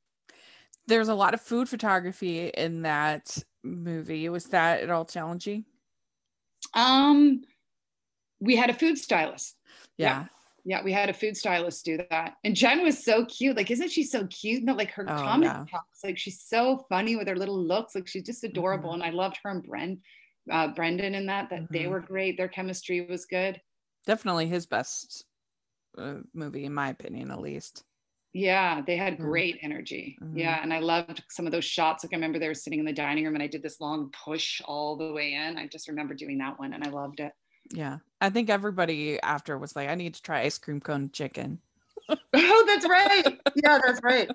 there's 0.86 1.08
a 1.08 1.14
lot 1.14 1.34
of 1.34 1.40
food 1.40 1.68
photography 1.68 2.48
in 2.48 2.82
that 2.82 3.36
movie. 3.62 4.28
Was 4.28 4.46
that 4.46 4.82
at 4.82 4.90
all 4.90 5.04
challenging? 5.04 5.64
Um, 6.74 7.42
we 8.40 8.56
had 8.56 8.70
a 8.70 8.74
food 8.74 8.98
stylist. 8.98 9.56
Yeah. 9.96 10.06
yeah. 10.06 10.26
Yeah, 10.68 10.82
we 10.82 10.90
had 10.90 11.08
a 11.08 11.14
food 11.14 11.36
stylist 11.36 11.84
do 11.84 11.96
that. 12.10 12.34
And 12.42 12.56
Jen 12.56 12.82
was 12.82 13.04
so 13.04 13.24
cute. 13.26 13.56
Like, 13.56 13.70
isn't 13.70 13.92
she 13.92 14.02
so 14.02 14.26
cute? 14.26 14.64
No, 14.64 14.74
like 14.74 14.90
her 14.90 15.04
oh, 15.04 15.14
comment 15.14 15.44
yeah. 15.44 15.64
talks, 15.70 16.02
like 16.02 16.18
she's 16.18 16.42
so 16.42 16.84
funny 16.88 17.14
with 17.14 17.28
her 17.28 17.36
little 17.36 17.56
looks. 17.56 17.94
Like 17.94 18.08
she's 18.08 18.24
just 18.24 18.42
adorable. 18.42 18.90
Mm-hmm. 18.90 19.02
And 19.02 19.14
I 19.14 19.16
loved 19.16 19.38
her 19.44 19.50
and 19.50 19.62
Brent, 19.62 20.00
uh, 20.50 20.68
Brendan 20.74 21.14
in 21.14 21.26
that, 21.26 21.50
that 21.50 21.60
mm-hmm. 21.60 21.72
they 21.72 21.86
were 21.86 22.00
great. 22.00 22.36
Their 22.36 22.48
chemistry 22.48 23.00
was 23.02 23.26
good. 23.26 23.60
Definitely 24.06 24.48
his 24.48 24.66
best 24.66 25.24
uh, 25.96 26.16
movie, 26.34 26.64
in 26.64 26.74
my 26.74 26.88
opinion, 26.88 27.30
at 27.30 27.40
least. 27.40 27.84
Yeah, 28.32 28.82
they 28.84 28.96
had 28.96 29.14
mm-hmm. 29.14 29.22
great 29.22 29.58
energy. 29.62 30.18
Mm-hmm. 30.20 30.36
Yeah, 30.36 30.60
and 30.60 30.74
I 30.74 30.80
loved 30.80 31.22
some 31.30 31.46
of 31.46 31.52
those 31.52 31.64
shots. 31.64 32.02
Like 32.02 32.12
I 32.12 32.16
remember 32.16 32.40
they 32.40 32.48
were 32.48 32.54
sitting 32.54 32.80
in 32.80 32.84
the 32.84 32.92
dining 32.92 33.24
room 33.24 33.34
and 33.34 33.42
I 33.42 33.46
did 33.46 33.62
this 33.62 33.80
long 33.80 34.10
push 34.24 34.60
all 34.64 34.96
the 34.96 35.12
way 35.12 35.34
in. 35.34 35.56
I 35.56 35.68
just 35.68 35.86
remember 35.86 36.12
doing 36.12 36.38
that 36.38 36.58
one 36.58 36.72
and 36.72 36.84
I 36.84 36.90
loved 36.90 37.20
it. 37.20 37.30
Yeah. 37.72 37.98
I 38.20 38.30
think 38.30 38.50
everybody 38.50 39.20
after 39.20 39.58
was 39.58 39.76
like, 39.76 39.88
I 39.88 39.94
need 39.94 40.14
to 40.14 40.22
try 40.22 40.42
ice 40.42 40.58
cream 40.58 40.80
cone 40.80 41.10
chicken. 41.12 41.60
oh, 42.08 42.64
that's 42.66 42.88
right. 42.88 43.40
Yeah, 43.56 43.78
that's 43.84 44.00
right. 44.02 44.30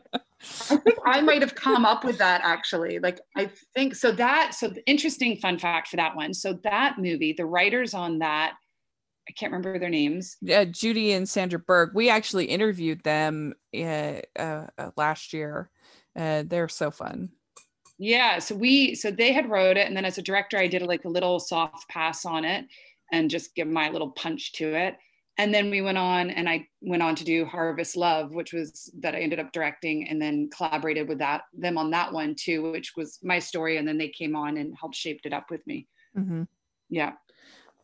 I 0.70 0.78
think 0.78 0.98
I 1.06 1.22
might 1.22 1.41
have 1.41 1.56
come 1.56 1.86
up 1.86 2.04
with 2.04 2.17
that 2.17 2.41
actually. 2.44 3.00
Like 3.00 3.20
I 3.38 3.50
think 3.74 3.96
so 3.96 4.12
that 4.13 4.54
so 4.54 4.67
the 4.67 4.86
interesting 4.86 5.38
fun 5.38 5.58
fact 5.58 5.88
for 5.88 5.98
that 5.98 6.15
one. 6.15 6.34
So 6.34 6.54
that 6.63 6.98
movie, 6.98 7.34
the 7.34 7.46
writers 7.46 7.94
on 7.94 8.20
that 8.20 8.56
I 9.30 9.34
can't 9.34 9.52
remember 9.52 9.80
their 9.80 9.89
names. 9.89 10.38
Yeah, 10.41 10.65
Judy 10.65 11.13
and 11.13 11.30
Sandra 11.30 11.60
Berg. 11.60 11.91
We 11.94 12.10
actually 12.10 12.46
interviewed 12.46 13.04
them 13.04 13.54
uh, 13.74 14.22
uh, 14.38 14.65
last 14.98 15.32
year. 15.32 15.70
Uh, 16.15 16.44
they're 16.46 16.67
so 16.67 16.91
fun. 16.91 17.30
Yeah, 17.98 18.39
so 18.39 18.56
we 18.56 18.96
so 18.96 19.12
they 19.12 19.32
had 19.32 19.50
wrote 19.50 19.78
it, 19.78 19.88
and 19.88 19.96
then 19.96 20.06
as 20.06 20.17
a 20.17 20.24
director, 20.24 20.58
I 20.58 20.67
did 20.67 20.82
like 20.82 21.06
a 21.06 21.10
little 21.10 21.39
soft 21.39 21.88
pass 21.88 22.26
on 22.26 22.44
it, 22.44 22.65
and 23.12 23.30
just 23.30 23.56
give 23.56 23.67
my 23.67 23.89
little 23.89 24.12
punch 24.12 24.54
to 24.54 24.74
it. 24.74 24.95
And 25.38 25.54
then 25.54 25.71
we 25.71 25.82
went 25.82 25.97
on, 25.97 26.30
and 26.30 26.47
I 26.47 26.67
went 26.82 27.02
on 27.02 27.15
to 27.15 27.24
do 27.24 27.45
Harvest 27.45 27.95
Love, 27.95 28.34
which 28.34 28.54
was 28.54 28.91
that 29.00 29.15
I 29.15 29.19
ended 29.19 29.39
up 29.39 29.52
directing, 29.52 30.08
and 30.08 30.21
then 30.21 30.50
collaborated 30.56 31.08
with 31.08 31.19
that 31.19 31.43
them 31.54 31.78
on 31.78 31.91
that 31.91 32.12
one 32.13 32.36
too, 32.36 32.71
which 32.71 32.93
was 32.95 33.19
my 33.24 33.39
story. 33.39 33.78
And 33.78 33.88
then 33.88 33.97
they 33.97 34.10
came 34.10 34.36
on 34.36 34.58
and 34.58 34.76
helped 34.80 34.95
shaped 34.95 35.26
it 35.26 35.34
up 35.34 35.50
with 35.50 35.65
me. 35.65 35.88
Mm-hmm. 36.17 36.43
Yeah 36.89 37.13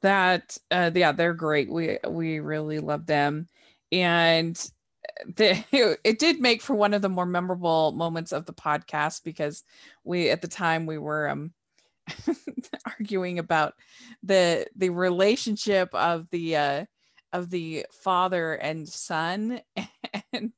that 0.02 0.58
uh 0.72 0.92
yeah 0.94 1.12
they're 1.12 1.34
great 1.34 1.70
we 1.72 1.98
we 2.08 2.40
really 2.40 2.80
love 2.80 3.06
them 3.06 3.48
and 3.92 4.72
the, 5.36 5.64
it 6.04 6.20
did 6.20 6.40
make 6.40 6.62
for 6.62 6.76
one 6.76 6.94
of 6.94 7.02
the 7.02 7.10
more 7.10 7.26
memorable 7.26 7.92
moments 7.94 8.32
of 8.32 8.46
the 8.46 8.54
podcast 8.54 9.24
because 9.24 9.64
we 10.04 10.30
at 10.30 10.42
the 10.42 10.48
time 10.48 10.86
we 10.86 10.98
were 10.98 11.30
um 11.30 11.52
arguing 12.86 13.40
about 13.40 13.74
the 14.24 14.68
the 14.76 14.90
relationship 14.90 15.94
of 15.94 16.30
the 16.32 16.56
uh 16.56 16.86
of 17.34 17.50
the 17.50 17.86
father 18.04 18.54
and 18.54 18.88
son. 18.88 19.62
And 20.34 20.52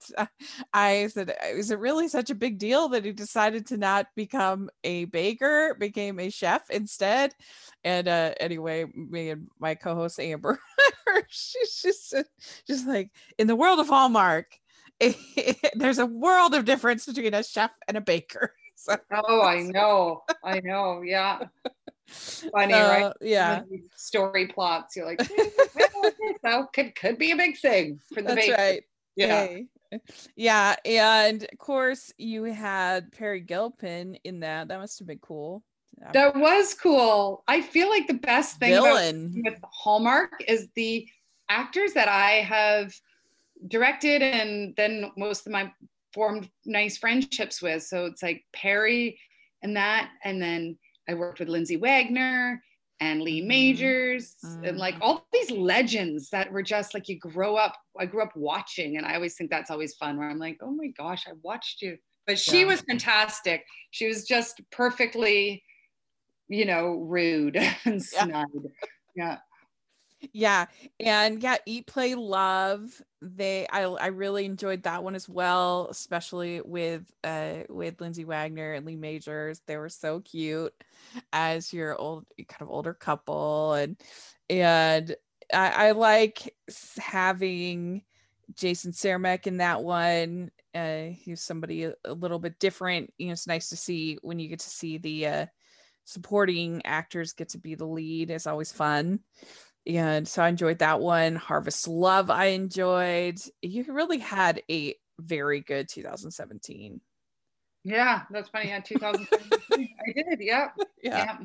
i 0.73 1.07
said 1.07 1.33
is 1.53 1.71
it 1.71 1.79
really 1.79 2.07
such 2.07 2.29
a 2.29 2.35
big 2.35 2.57
deal 2.59 2.89
that 2.89 3.05
he 3.05 3.11
decided 3.11 3.67
to 3.67 3.77
not 3.77 4.07
become 4.15 4.69
a 4.83 5.05
baker 5.05 5.75
became 5.79 6.19
a 6.19 6.29
chef 6.29 6.69
instead? 6.69 7.33
And 7.83 8.07
uh 8.07 8.33
anyway 8.39 8.85
me 8.93 9.29
and 9.31 9.47
my 9.59 9.75
co-host 9.75 10.19
amber 10.19 10.59
she's 11.29 11.81
just 11.81 12.15
just 12.67 12.87
like 12.87 13.11
in 13.37 13.47
the 13.47 13.55
world 13.55 13.79
of 13.79 13.87
hallmark 13.87 14.47
there's 15.75 15.99
a 15.99 16.05
world 16.05 16.53
of 16.53 16.65
difference 16.65 17.05
between 17.05 17.33
a 17.33 17.43
chef 17.43 17.71
and 17.87 17.97
a 17.97 18.01
baker 18.01 18.53
so, 18.79 18.95
oh 19.27 19.41
i 19.41 19.61
know 19.61 20.23
i 20.43 20.59
know 20.59 21.01
yeah 21.01 21.39
funny, 22.09 22.73
uh, 22.73 22.89
right? 22.89 23.13
Yeah. 23.21 23.61
Story 23.95 24.47
plots. 24.47 24.95
You're 24.95 25.05
like, 25.05 25.19
that 25.19 26.67
could 26.73 26.95
could 26.95 27.17
be 27.17 27.31
a 27.31 27.35
big 27.35 27.57
thing 27.57 27.99
for 28.13 28.21
the 28.21 28.29
That's 28.29 28.47
baby. 28.47 28.51
right. 28.53 28.83
Yeah. 29.15 29.45
Hey. 29.45 29.67
Yeah, 30.35 30.75
and 30.85 31.43
of 31.51 31.57
course 31.57 32.13
you 32.17 32.43
had 32.43 33.11
Peri 33.11 33.41
Gilpin 33.41 34.15
in 34.23 34.41
that. 34.41 34.67
That 34.67 34.79
must 34.79 34.99
have 34.99 35.07
been 35.07 35.19
cool. 35.19 35.63
That 36.13 36.35
was 36.35 36.73
cool. 36.75 37.43
I 37.47 37.61
feel 37.61 37.89
like 37.89 38.07
the 38.07 38.13
best 38.13 38.57
thing 38.57 38.71
with 39.43 39.59
Hallmark 39.63 40.43
is 40.47 40.69
the 40.75 41.07
actors 41.49 41.93
that 41.93 42.07
I 42.07 42.41
have 42.41 42.93
directed 43.67 44.21
and 44.21 44.73
then 44.77 45.11
most 45.17 45.45
of 45.45 45.51
my 45.51 45.69
formed 46.13 46.49
nice 46.65 46.97
friendships 46.97 47.61
with. 47.61 47.83
So 47.83 48.05
it's 48.05 48.23
like 48.23 48.43
Peri 48.53 49.19
and 49.61 49.75
that. 49.75 50.09
And 50.23 50.41
then 50.41 50.77
I 51.07 51.13
worked 51.13 51.39
with 51.39 51.49
Lindsay 51.49 51.77
Wagner 51.77 52.61
and 52.99 53.21
Lee 53.21 53.39
mm-hmm. 53.39 53.47
Majors 53.47 54.35
mm-hmm. 54.45 54.65
and 54.65 54.77
like 54.77 54.95
mm-hmm. 54.95 55.03
all 55.03 55.27
these 55.31 55.51
legends 55.51 56.29
that 56.29 56.51
were 56.51 56.63
just 56.63 56.93
like 56.93 57.07
you 57.07 57.17
grow 57.17 57.55
up. 57.55 57.75
I 57.97 58.05
grew 58.05 58.21
up 58.21 58.35
watching, 58.35 58.97
and 58.97 59.05
I 59.05 59.15
always 59.15 59.35
think 59.35 59.49
that's 59.49 59.71
always 59.71 59.95
fun 59.95 60.17
where 60.17 60.29
I'm 60.29 60.39
like, 60.39 60.57
oh 60.61 60.71
my 60.71 60.87
gosh, 60.97 61.25
I 61.27 61.31
watched 61.41 61.81
you. 61.81 61.97
But 62.27 62.37
she 62.37 62.61
yeah. 62.61 62.67
was 62.67 62.81
fantastic. 62.81 63.65
She 63.91 64.07
was 64.07 64.25
just 64.25 64.61
perfectly, 64.71 65.63
you 66.47 66.65
know, 66.65 66.95
rude 66.95 67.57
and 67.85 68.03
snide. 68.03 68.45
Yeah. 68.53 68.69
yeah 69.15 69.37
yeah 70.33 70.65
and 70.99 71.41
yeah 71.41 71.57
eat 71.65 71.87
play 71.87 72.15
love 72.15 73.01
they 73.21 73.65
i 73.71 73.83
i 73.83 74.07
really 74.07 74.45
enjoyed 74.45 74.83
that 74.83 75.03
one 75.03 75.15
as 75.15 75.29
well 75.29 75.87
especially 75.89 76.61
with 76.61 77.09
uh 77.23 77.55
with 77.69 77.99
lindsay 78.01 78.25
wagner 78.25 78.73
and 78.73 78.85
lee 78.85 78.95
majors 78.95 79.61
they 79.65 79.77
were 79.77 79.89
so 79.89 80.19
cute 80.19 80.73
as 81.31 81.71
your 81.73 81.95
old 81.95 82.25
kind 82.47 82.61
of 82.61 82.69
older 82.69 82.93
couple 82.93 83.73
and 83.73 83.97
and 84.49 85.15
i, 85.53 85.87
I 85.87 85.91
like 85.91 86.53
having 86.97 88.03
jason 88.55 88.91
Cermak 88.91 89.47
in 89.47 89.57
that 89.57 89.83
one 89.83 90.51
uh 90.75 91.07
he's 91.13 91.41
somebody 91.41 91.85
a, 91.85 91.93
a 92.05 92.13
little 92.13 92.39
bit 92.39 92.59
different 92.59 93.13
you 93.17 93.27
know 93.27 93.33
it's 93.33 93.47
nice 93.47 93.69
to 93.69 93.77
see 93.77 94.17
when 94.21 94.39
you 94.39 94.49
get 94.49 94.59
to 94.59 94.69
see 94.69 94.97
the 94.97 95.27
uh 95.27 95.45
supporting 96.05 96.81
actors 96.85 97.33
get 97.33 97.49
to 97.49 97.59
be 97.59 97.75
the 97.75 97.85
lead 97.85 98.31
is 98.31 98.47
always 98.47 98.71
fun 98.71 99.19
and 99.87 100.27
so 100.27 100.43
I 100.43 100.49
enjoyed 100.49 100.79
that 100.79 100.99
one. 100.99 101.35
Harvest 101.35 101.87
Love, 101.87 102.29
I 102.29 102.45
enjoyed. 102.47 103.39
You 103.61 103.85
really 103.87 104.19
had 104.19 104.61
a 104.69 104.95
very 105.19 105.61
good 105.61 105.89
2017. 105.89 107.01
Yeah, 107.83 108.21
that's 108.29 108.49
funny. 108.49 108.67
Yeah, 108.67 108.81
2017. 108.81 109.89
I 110.07 110.11
did. 110.13 110.41
Yeah. 110.41 110.69
yeah. 111.01 111.17
yeah. 111.17 111.37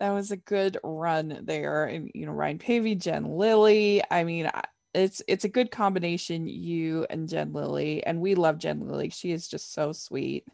That 0.00 0.10
was 0.10 0.30
a 0.30 0.36
good 0.36 0.78
run 0.82 1.40
there. 1.44 1.84
And, 1.86 2.10
you 2.14 2.26
know, 2.26 2.32
Ryan 2.32 2.58
Paevey, 2.58 2.98
Jen 2.98 3.24
Lilly. 3.24 4.02
I 4.10 4.24
mean, 4.24 4.50
it's 4.94 5.22
it's 5.28 5.44
a 5.44 5.48
good 5.48 5.70
combination, 5.70 6.46
you 6.46 7.06
and 7.10 7.28
Jen 7.28 7.52
Lilly. 7.52 8.04
And 8.04 8.20
we 8.20 8.34
love 8.34 8.58
Jen 8.58 8.80
Lilly. 8.80 9.10
She 9.10 9.32
is 9.32 9.46
just 9.48 9.72
so 9.72 9.92
sweet. 9.92 10.44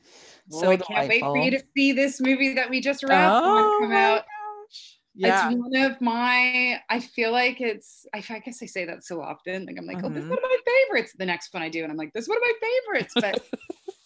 Well, 0.49 0.61
so 0.61 0.71
I 0.71 0.77
can't 0.77 0.89
delightful. 0.89 1.33
wait 1.33 1.41
for 1.41 1.45
you 1.45 1.51
to 1.53 1.65
see 1.77 1.93
this 1.93 2.21
movie 2.21 2.55
that 2.55 2.69
we 2.69 2.81
just 2.81 3.03
wrapped 3.03 3.43
oh, 3.45 3.79
come 3.81 3.93
out 3.93 4.25
yeah. 5.15 5.49
It's 5.49 5.57
one 5.57 5.77
of 5.77 6.01
my, 6.01 6.81
I 6.89 7.01
feel 7.01 7.33
like 7.33 7.61
it's, 7.61 8.07
I, 8.15 8.19
I 8.31 8.39
guess 8.39 8.63
I 8.63 8.67
say 8.67 8.85
that 8.85 9.05
so 9.05 9.21
often. 9.21 9.67
Like, 9.67 9.77
I'm 9.79 9.87
like, 9.87 9.99
mm-hmm. 9.99 10.07
oh, 10.07 10.09
this 10.11 10.19
is 10.19 10.23
mm-hmm. 10.25 10.31
one 10.31 10.39
of 10.39 10.45
my 10.45 10.59
favorites. 10.67 11.15
The 11.19 11.27
next 11.27 11.53
one 11.53 11.63
I 11.63 11.69
do, 11.69 11.83
and 11.83 11.91
I'm 11.91 11.99
like, 11.99 12.13
this 12.13 12.25
is 12.25 12.29
one 12.29 12.39
of 12.39 12.43
my 12.43 12.53
favorites. 12.61 13.15
But 13.15 13.43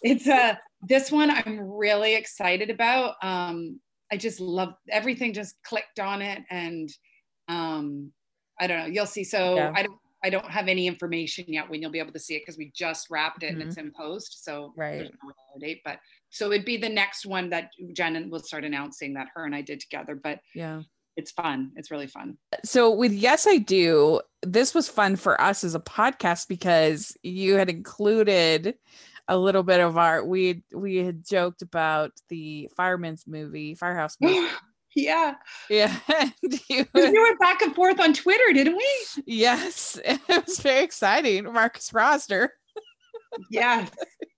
it's 0.01 0.27
uh 0.27 0.55
this 0.87 1.11
one 1.11 1.29
I'm 1.31 1.59
really 1.59 2.15
excited 2.15 2.69
about. 2.69 3.15
Um, 3.23 3.79
I 4.11 4.17
just 4.17 4.39
love 4.39 4.73
everything 4.89 5.33
just 5.33 5.55
clicked 5.63 5.99
on 5.99 6.21
it. 6.21 6.43
And 6.49 6.89
um, 7.47 8.11
I 8.59 8.67
don't 8.67 8.79
know, 8.79 8.85
you'll 8.85 9.05
see. 9.05 9.23
So 9.23 9.55
yeah. 9.55 9.73
I 9.75 9.83
don't 9.83 9.99
I 10.23 10.29
don't 10.31 10.49
have 10.49 10.67
any 10.67 10.87
information 10.87 11.45
yet 11.47 11.69
when 11.69 11.81
you'll 11.81 11.91
be 11.91 11.99
able 11.99 12.13
to 12.13 12.19
see 12.19 12.35
it 12.35 12.41
because 12.41 12.57
we 12.57 12.71
just 12.75 13.11
wrapped 13.11 13.43
it 13.43 13.51
mm-hmm. 13.51 13.61
and 13.61 13.69
it's 13.69 13.77
in 13.77 13.91
post. 13.91 14.43
So 14.43 14.73
right. 14.75 14.97
there's 14.97 15.11
no 15.23 15.59
date, 15.59 15.81
but 15.85 15.99
so 16.31 16.51
it'd 16.51 16.65
be 16.65 16.77
the 16.77 16.89
next 16.89 17.27
one 17.27 17.49
that 17.51 17.69
Jen 17.93 18.29
will 18.31 18.39
start 18.39 18.65
announcing 18.65 19.13
that 19.13 19.27
her 19.35 19.45
and 19.45 19.53
I 19.53 19.61
did 19.61 19.79
together. 19.79 20.15
But 20.15 20.39
yeah, 20.55 20.81
it's 21.15 21.31
fun. 21.31 21.71
It's 21.75 21.91
really 21.91 22.07
fun. 22.07 22.37
So 22.63 22.91
with 22.91 23.13
Yes 23.13 23.47
I 23.47 23.57
Do, 23.57 24.21
this 24.43 24.73
was 24.73 24.89
fun 24.89 25.15
for 25.15 25.39
us 25.39 25.63
as 25.63 25.75
a 25.75 25.79
podcast 25.79 26.47
because 26.47 27.17
you 27.23 27.55
had 27.55 27.69
included 27.69 28.75
a 29.27 29.37
little 29.37 29.63
bit 29.63 29.79
of 29.79 29.97
our 29.97 30.23
we 30.23 30.63
we 30.73 30.97
had 30.97 31.25
joked 31.25 31.61
about 31.61 32.11
the 32.29 32.69
fireman's 32.75 33.25
movie, 33.27 33.75
firehouse 33.75 34.17
movie. 34.21 34.47
yeah. 34.95 35.35
Yeah. 35.69 35.95
you, 36.69 36.85
we 36.93 37.19
went 37.19 37.39
back 37.39 37.61
and 37.61 37.73
forth 37.73 37.99
on 37.99 38.13
Twitter, 38.13 38.53
didn't 38.53 38.77
we? 38.77 39.23
Yes. 39.25 39.99
It 40.05 40.45
was 40.45 40.59
very 40.59 40.83
exciting. 40.83 41.51
Marcus 41.51 41.89
Rosner. 41.91 42.49
yeah. 43.49 43.87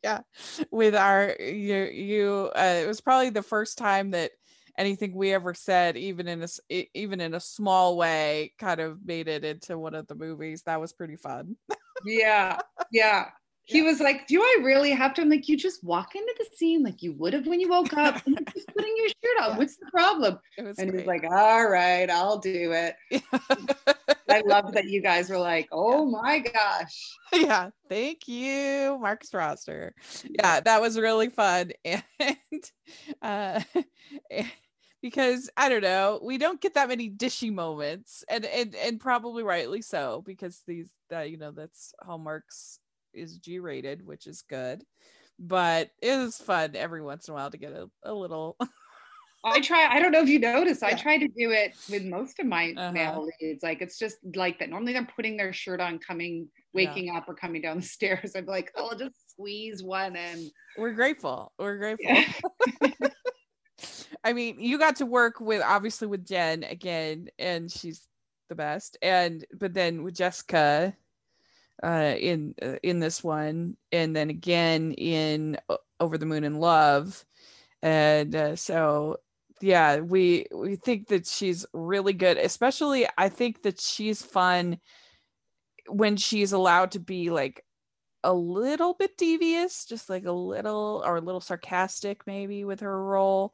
yeah. 0.03 0.21
With 0.71 0.95
our 0.95 1.35
you 1.39 1.83
you 1.83 2.51
uh, 2.55 2.81
it 2.83 2.87
was 2.87 3.01
probably 3.01 3.29
the 3.29 3.43
first 3.43 3.77
time 3.77 4.11
that 4.11 4.31
anything 4.77 5.15
we 5.15 5.33
ever 5.33 5.53
said 5.53 5.97
even 5.97 6.27
in 6.27 6.43
a 6.43 6.87
even 6.93 7.19
in 7.19 7.33
a 7.33 7.39
small 7.39 7.97
way 7.97 8.53
kind 8.59 8.79
of 8.79 9.05
made 9.05 9.27
it 9.27 9.43
into 9.43 9.77
one 9.77 9.95
of 9.95 10.07
the 10.07 10.15
movies. 10.15 10.63
That 10.63 10.79
was 10.79 10.93
pretty 10.93 11.15
fun. 11.15 11.55
Yeah 12.05 12.59
yeah. 12.91 13.25
He 13.69 13.81
was 13.81 13.99
like 13.99 14.27
do 14.27 14.41
i 14.41 14.59
really 14.63 14.91
have 14.91 15.13
to? 15.15 15.21
I'm 15.21 15.29
like 15.29 15.49
you 15.49 15.57
just 15.57 15.83
walk 15.83 16.15
into 16.15 16.33
the 16.37 16.45
scene 16.55 16.83
like 16.83 17.03
you 17.03 17.11
would 17.17 17.33
have 17.33 17.47
when 17.47 17.59
you 17.59 17.67
woke 17.67 17.91
up 17.97 18.15
just 18.53 18.67
putting 18.67 18.95
your 18.95 19.09
shirt 19.09 19.43
on. 19.43 19.51
Yeah. 19.51 19.57
what's 19.57 19.75
the 19.75 19.87
problem? 19.91 20.39
And 20.57 20.95
he's 20.97 21.05
like 21.05 21.25
all 21.29 21.67
right 21.67 22.09
i'll 22.09 22.37
do 22.37 22.71
it. 22.71 22.95
I 24.29 24.41
love 24.45 24.71
that 24.71 24.85
you 24.85 25.01
guys 25.01 25.29
were 25.29 25.37
like 25.37 25.67
oh 25.73 26.05
yeah. 26.05 26.21
my 26.21 26.39
gosh. 26.39 27.17
Yeah 27.33 27.71
thank 27.89 28.29
you 28.29 28.97
marcus 29.01 29.31
rosner. 29.31 29.91
Yeah. 30.23 30.61
That 30.61 30.79
was 30.79 30.97
really 30.97 31.27
fun. 31.27 31.71
And 31.83 32.03
uh 33.21 33.59
because 35.07 35.49
I 35.55 35.69
don't 35.69 35.83
know, 35.83 36.19
we 36.21 36.37
don't 36.37 36.59
get 36.59 36.73
that 36.73 36.89
many 36.89 37.09
dishy 37.09 37.53
moments, 37.53 38.25
and 38.27 38.43
and 38.43 38.75
and 38.75 38.99
probably 38.99 39.41
rightly 39.41 39.81
so 39.81 40.21
because 40.25 40.63
these 40.67 40.89
that 41.09 41.31
you 41.31 41.37
know 41.37 41.51
that's 41.51 41.93
Hallmark's 42.01 42.79
is 43.13 43.37
G 43.37 43.59
rated, 43.59 44.05
which 44.05 44.27
is 44.27 44.41
good, 44.41 44.83
but 45.39 45.91
it 46.01 46.09
is 46.09 46.37
fun 46.37 46.75
every 46.75 47.01
once 47.01 47.29
in 47.29 47.31
a 47.31 47.35
while 47.35 47.49
to 47.49 47.57
get 47.57 47.71
a, 47.71 47.89
a 48.03 48.13
little. 48.13 48.57
I 49.45 49.61
try. 49.61 49.87
I 49.89 50.01
don't 50.01 50.11
know 50.11 50.21
if 50.21 50.27
you 50.27 50.39
notice. 50.39 50.79
Yeah. 50.81 50.89
I 50.89 50.93
try 50.93 51.17
to 51.17 51.27
do 51.29 51.51
it 51.51 51.73
with 51.89 52.03
most 52.03 52.37
of 52.39 52.47
my 52.47 52.73
uh-huh. 52.75 52.91
male 52.91 53.29
leads. 53.41 53.63
Like 53.63 53.81
it's 53.81 53.97
just 53.97 54.17
like 54.35 54.59
that. 54.59 54.69
Normally 54.69 54.91
they're 54.91 55.07
putting 55.15 55.37
their 55.37 55.53
shirt 55.53 55.79
on, 55.79 55.99
coming, 55.99 56.49
waking 56.73 57.05
yeah. 57.05 57.19
up, 57.19 57.29
or 57.29 57.33
coming 57.33 57.61
down 57.61 57.77
the 57.77 57.83
stairs. 57.83 58.33
I'm 58.35 58.45
like, 58.45 58.73
oh, 58.75 58.89
I'll 58.91 58.97
just 58.97 59.31
squeeze 59.31 59.81
one 59.81 60.17
in. 60.17 60.51
We're 60.77 60.91
grateful. 60.91 61.53
We're 61.57 61.77
grateful. 61.77 62.13
Yeah. 62.81 63.07
I 64.23 64.33
mean, 64.33 64.59
you 64.59 64.77
got 64.77 64.97
to 64.97 65.05
work 65.05 65.39
with 65.39 65.61
obviously 65.63 66.07
with 66.07 66.25
Jen 66.25 66.63
again, 66.63 67.29
and 67.39 67.71
she's 67.71 68.07
the 68.49 68.55
best. 68.55 68.97
And 69.01 69.45
but 69.53 69.73
then 69.73 70.03
with 70.03 70.15
Jessica 70.15 70.95
uh 71.83 72.15
in 72.19 72.55
uh, 72.61 72.75
in 72.81 72.99
this 72.99 73.23
one 73.23 73.77
and 73.91 74.15
then 74.15 74.29
again 74.29 74.93
in 74.93 75.57
uh, 75.69 75.77
over 75.99 76.17
the 76.17 76.25
moon 76.25 76.43
in 76.43 76.55
love 76.55 77.23
and 77.83 78.35
uh, 78.35 78.55
so 78.55 79.17
yeah 79.61 79.97
we 79.97 80.45
we 80.53 80.75
think 80.75 81.07
that 81.07 81.27
she's 81.27 81.65
really 81.73 82.13
good 82.13 82.37
especially 82.37 83.07
i 83.17 83.29
think 83.29 83.61
that 83.61 83.79
she's 83.79 84.21
fun 84.21 84.79
when 85.87 86.17
she's 86.17 86.51
allowed 86.51 86.91
to 86.91 86.99
be 86.99 87.29
like 87.29 87.63
a 88.23 88.33
little 88.33 88.93
bit 88.93 89.15
devious 89.17 89.85
just 89.85 90.09
like 90.09 90.25
a 90.25 90.31
little 90.31 91.03
or 91.05 91.17
a 91.17 91.21
little 91.21 91.41
sarcastic 91.41 92.25
maybe 92.25 92.65
with 92.65 92.79
her 92.79 93.03
role 93.03 93.53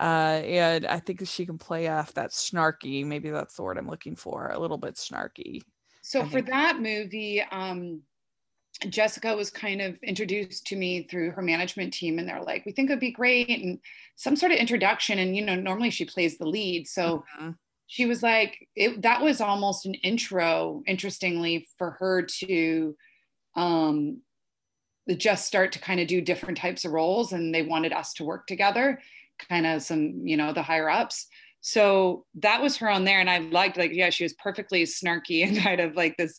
uh, 0.00 0.40
and 0.44 0.86
I 0.86 0.98
think 0.98 1.26
she 1.26 1.46
can 1.46 1.58
play 1.58 1.88
off 1.88 2.14
that 2.14 2.30
snarky. 2.30 3.04
Maybe 3.04 3.30
that's 3.30 3.54
the 3.54 3.62
word 3.62 3.78
I'm 3.78 3.88
looking 3.88 4.16
for. 4.16 4.48
A 4.48 4.58
little 4.58 4.78
bit 4.78 4.94
snarky. 4.94 5.62
So 6.02 6.26
for 6.26 6.42
that 6.42 6.80
movie, 6.80 7.42
um, 7.50 8.02
Jessica 8.88 9.34
was 9.34 9.50
kind 9.50 9.80
of 9.80 9.96
introduced 10.02 10.66
to 10.66 10.76
me 10.76 11.04
through 11.04 11.30
her 11.30 11.42
management 11.42 11.94
team, 11.94 12.18
and 12.18 12.28
they're 12.28 12.42
like, 12.42 12.66
"We 12.66 12.72
think 12.72 12.90
it'd 12.90 13.00
be 13.00 13.12
great," 13.12 13.48
and 13.48 13.78
some 14.16 14.36
sort 14.36 14.52
of 14.52 14.58
introduction. 14.58 15.20
And 15.20 15.36
you 15.36 15.44
know, 15.44 15.54
normally 15.54 15.90
she 15.90 16.04
plays 16.04 16.38
the 16.38 16.46
lead, 16.46 16.88
so. 16.88 17.24
Mm-hmm. 17.38 17.50
She 17.86 18.06
was 18.06 18.22
like, 18.22 18.66
it, 18.74 19.02
that 19.02 19.20
was 19.20 19.42
almost 19.42 19.84
an 19.84 19.92
intro, 19.92 20.82
interestingly, 20.86 21.68
for 21.76 21.90
her 21.90 22.22
to 22.22 22.96
um, 23.56 24.22
just 25.18 25.46
start 25.46 25.70
to 25.72 25.78
kind 25.78 26.00
of 26.00 26.08
do 26.08 26.22
different 26.22 26.56
types 26.56 26.86
of 26.86 26.92
roles. 26.92 27.34
And 27.34 27.54
they 27.54 27.60
wanted 27.60 27.92
us 27.92 28.14
to 28.14 28.24
work 28.24 28.46
together 28.46 29.00
kind 29.48 29.66
of 29.66 29.82
some, 29.82 30.26
you 30.26 30.36
know, 30.36 30.52
the 30.52 30.62
higher 30.62 30.88
ups. 30.88 31.26
So 31.60 32.26
that 32.36 32.60
was 32.60 32.76
her 32.76 32.90
on 32.90 33.04
there. 33.04 33.20
And 33.20 33.30
I 33.30 33.38
liked 33.38 33.76
like, 33.76 33.92
yeah, 33.92 34.10
she 34.10 34.24
was 34.24 34.34
perfectly 34.34 34.82
snarky 34.84 35.44
and 35.46 35.56
kind 35.58 35.80
of 35.80 35.96
like 35.96 36.16
this. 36.16 36.38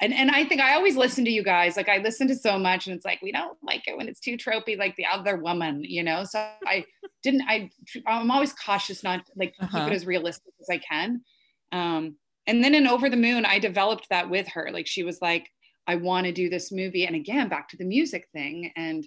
And, 0.00 0.12
and 0.12 0.30
I 0.30 0.44
think 0.44 0.60
I 0.60 0.74
always 0.74 0.96
listen 0.96 1.24
to 1.24 1.30
you 1.30 1.44
guys. 1.44 1.76
Like 1.76 1.88
I 1.88 1.98
listen 1.98 2.26
to 2.28 2.34
so 2.34 2.58
much 2.58 2.86
and 2.86 2.96
it's 2.96 3.04
like, 3.04 3.22
we 3.22 3.30
don't 3.30 3.56
like 3.62 3.86
it 3.86 3.96
when 3.96 4.08
it's 4.08 4.18
too 4.18 4.36
tropey, 4.36 4.76
like 4.76 4.96
the 4.96 5.06
other 5.06 5.36
woman, 5.36 5.84
you 5.84 6.02
know? 6.02 6.24
So 6.24 6.44
I 6.66 6.84
didn't, 7.22 7.42
I, 7.48 7.70
I'm 8.06 8.30
always 8.32 8.52
cautious 8.52 9.04
not 9.04 9.22
like 9.36 9.54
uh-huh. 9.60 9.78
keep 9.78 9.92
it 9.92 9.94
as 9.94 10.06
realistic 10.06 10.52
as 10.60 10.68
I 10.68 10.78
can. 10.78 11.22
Um, 11.70 12.16
and 12.46 12.62
then 12.62 12.74
in 12.74 12.88
Over 12.88 13.08
the 13.08 13.16
Moon, 13.16 13.44
I 13.44 13.60
developed 13.60 14.08
that 14.10 14.28
with 14.28 14.48
her. 14.48 14.70
Like 14.72 14.88
she 14.88 15.04
was 15.04 15.22
like, 15.22 15.48
I 15.86 15.96
want 15.96 16.26
to 16.26 16.32
do 16.32 16.48
this 16.48 16.72
movie. 16.72 17.06
And 17.06 17.14
again, 17.14 17.48
back 17.48 17.68
to 17.68 17.76
the 17.76 17.84
music 17.84 18.26
thing. 18.32 18.72
And 18.76 19.06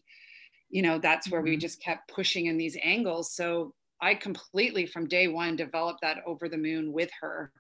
you 0.69 0.81
know 0.81 0.99
that's 0.99 1.29
where 1.29 1.41
we 1.41 1.51
mm-hmm. 1.51 1.59
just 1.59 1.81
kept 1.81 2.11
pushing 2.13 2.47
in 2.47 2.57
these 2.57 2.77
angles 2.83 3.33
so 3.33 3.73
i 4.01 4.13
completely 4.13 4.85
from 4.85 5.07
day 5.07 5.27
one 5.27 5.55
developed 5.55 6.01
that 6.01 6.17
over 6.25 6.49
the 6.49 6.57
moon 6.57 6.91
with 6.91 7.09
her 7.21 7.51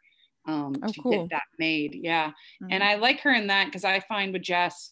um, 0.47 0.73
oh, 0.81 0.87
to 0.87 1.01
cool. 1.01 1.11
get 1.11 1.29
that 1.31 1.43
made 1.59 1.95
yeah 1.95 2.27
mm-hmm. 2.29 2.67
and 2.71 2.83
i 2.83 2.95
like 2.95 3.19
her 3.21 3.33
in 3.33 3.47
that 3.47 3.65
because 3.65 3.83
i 3.85 3.99
find 4.01 4.33
with 4.33 4.41
jess 4.41 4.91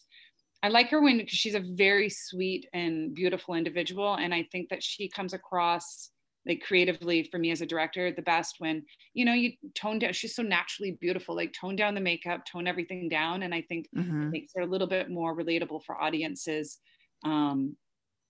I 0.63 0.69
like 0.69 0.89
her 0.89 0.99
when 0.99 1.17
because 1.17 1.38
she's 1.38 1.54
a 1.54 1.60
very 1.60 2.10
sweet 2.10 2.67
and 2.73 3.13
beautiful 3.13 3.54
individual, 3.54 4.15
and 4.15 4.34
I 4.34 4.47
think 4.51 4.69
that 4.69 4.82
she 4.82 5.08
comes 5.08 5.32
across 5.34 6.10
like 6.47 6.63
creatively 6.65 7.23
for 7.23 7.38
me 7.38 7.51
as 7.51 7.62
a 7.62 7.65
director 7.65 8.12
the 8.12 8.21
best 8.21 8.56
when 8.60 8.84
you 9.13 9.25
know 9.25 9.34
you 9.34 9.51
tone 9.73 9.99
down 9.99 10.13
she's 10.13 10.36
so 10.36 10.43
naturally 10.43 10.97
beautiful 11.01 11.36
like 11.36 11.54
tone 11.54 11.75
down 11.75 11.95
the 11.95 12.01
makeup 12.01 12.45
tone 12.45 12.67
everything 12.67 13.10
down 13.10 13.43
and 13.43 13.54
i 13.54 13.62
think 13.62 13.88
Mhm. 13.95 14.28
it 14.28 14.32
makes 14.32 14.54
her 14.56 14.62
a 14.62 14.65
little 14.65 14.88
bit 14.88 15.10
more 15.10 15.36
relatable 15.36 15.84
for 15.84 15.99
audiences 15.99 16.80
um 17.23 17.75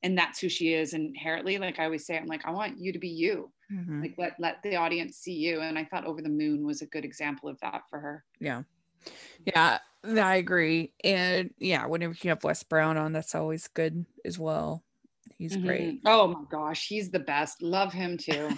and 0.04 0.18
that's 0.18 0.40
who 0.40 0.50
she 0.50 0.74
is 0.74 0.94
inherently 0.94 1.58
like 1.58 1.80
i 1.80 1.86
always 1.86 2.06
say 2.06 2.18
i'm 2.18 2.26
like 2.28 2.46
i 2.46 2.52
want 2.52 2.78
you 2.80 2.92
to 2.94 3.00
be 3.00 3.10
you 3.10 3.52
Mhm. 3.72 4.02
like 4.02 4.14
let 4.18 4.40
let 4.40 4.62
the 4.62 4.76
audience 4.76 5.18
see 5.18 5.34
you 5.34 5.60
and 5.62 5.78
i 5.80 5.84
thought 5.86 6.06
over 6.06 6.22
the 6.22 6.30
moon 6.30 6.66
was 6.66 6.82
a 6.84 6.86
good 6.86 7.04
example 7.04 7.50
of 7.50 7.60
that 7.62 7.82
for 7.90 8.00
her 8.00 8.24
Yeah. 8.40 8.64
Yeah, 9.46 9.80
I 10.04 10.36
agree. 10.36 10.94
And 11.04 11.52
yeah, 11.58 11.86
whenever 11.88 12.14
you 12.22 12.30
have 12.30 12.44
Wes 12.44 12.62
Brown 12.64 12.96
on, 12.98 13.12
that's 13.12 13.34
always 13.34 13.68
good 13.68 14.06
as 14.24 14.38
well. 14.38 14.84
He's 15.38 15.58
great. 15.58 16.04
Mhm. 16.04 16.08
oh 16.08 16.28
my 16.28 16.44
gosh 16.50 16.88
he's 16.88 17.10
the 17.12 17.20
best 17.20 17.62
love 17.62 17.92
him 17.92 18.18
too 18.18 18.50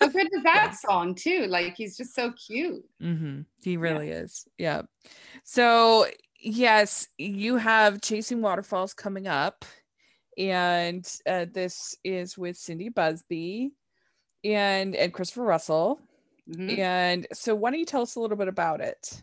how 0.00 0.08
good 0.08 0.28
is 0.32 0.42
that 0.44 0.74
song 0.80 1.14
too 1.14 1.46
like 1.48 1.74
he's 1.76 1.96
just 1.96 2.14
so 2.14 2.32
cute 2.32 2.84
hmm 3.00 3.40
He 3.62 3.76
really 3.76 4.10
is. 4.10 4.46
Yeah. 4.58 4.82
So, 5.44 6.06
yes, 6.40 7.08
you 7.18 7.56
have 7.56 8.00
Chasing 8.00 8.40
Waterfalls 8.42 8.94
coming 8.94 9.26
up. 9.26 9.64
And 10.38 11.06
uh, 11.26 11.46
this 11.52 11.96
is 12.04 12.38
with 12.38 12.56
Cindy 12.56 12.88
Busby 12.88 13.72
and, 14.44 14.96
and 14.96 15.12
Christopher 15.12 15.44
Russell. 15.44 16.00
Mhm. 16.48 16.78
And 16.78 17.26
so, 17.32 17.54
why 17.54 17.70
don't 17.70 17.80
you 17.80 17.86
tell 17.86 18.02
us 18.02 18.16
a 18.16 18.20
little 18.20 18.36
bit 18.36 18.48
about 18.48 18.80
it? 18.80 19.22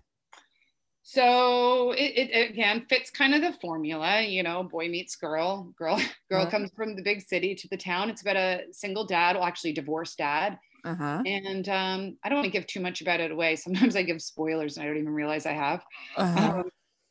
So 1.02 1.92
it, 1.94 2.30
it 2.30 2.52
again 2.52 2.82
fits 2.82 3.10
kind 3.10 3.34
of 3.34 3.42
the 3.42 3.54
formula, 3.60 4.22
you 4.22 4.44
know, 4.44 4.64
boy 4.64 4.90
meets 4.90 5.16
girl, 5.16 5.74
girl, 5.78 5.98
girl 6.30 6.46
Uh-huh. 6.46 6.52
comes 6.52 6.72
from 6.76 6.96
the 6.96 7.02
big 7.02 7.22
city 7.22 7.56
to 7.56 7.68
the 7.70 7.78
town. 7.78 8.10
It's 8.10 8.22
about 8.22 8.36
a 8.36 8.66
single 8.72 9.06
dad, 9.06 9.36
well, 9.36 9.46
actually 9.46 9.74
divorced 9.74 10.18
dad. 10.20 10.60
Uh 10.84 10.96
huh. 10.96 11.24
And 11.26 11.68
um, 11.70 12.18
I 12.24 12.30
don't 12.30 12.38
want 12.38 12.46
to 12.46 12.52
give 12.52 12.68
too 12.68 12.80
much 12.80 13.02
about 13.02 13.20
it 13.20 13.32
away. 13.32 13.56
Sometimes 13.56 13.96
I 13.96 14.04
give 14.04 14.22
spoilers 14.22 14.78
and 14.78 14.84
I 14.86 14.88
don't 14.88 14.98
even 15.00 15.14
realize 15.14 15.46
I 15.46 15.54
have. 15.54 15.84
Uh-huh. 16.18 16.60
Um, 16.60 16.70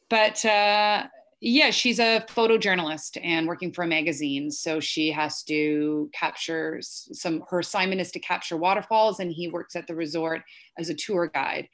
but 0.08 0.44
uh, 0.44 1.06
yeah, 1.40 1.70
she's 1.70 2.00
a 2.00 2.24
photojournalist 2.28 3.18
and 3.22 3.46
working 3.46 3.72
for 3.72 3.84
a 3.84 3.86
magazine. 3.86 4.50
So 4.50 4.80
she 4.80 5.12
has 5.12 5.42
to 5.44 6.10
capture 6.12 6.78
some, 6.82 7.44
her 7.48 7.60
assignment 7.60 8.00
is 8.00 8.10
to 8.12 8.18
capture 8.18 8.56
waterfalls, 8.56 9.20
and 9.20 9.30
he 9.30 9.48
works 9.48 9.76
at 9.76 9.86
the 9.86 9.94
resort 9.94 10.42
as 10.78 10.88
a 10.88 10.94
tour 10.94 11.30
guide. 11.32 11.68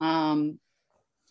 Um, 0.00 0.58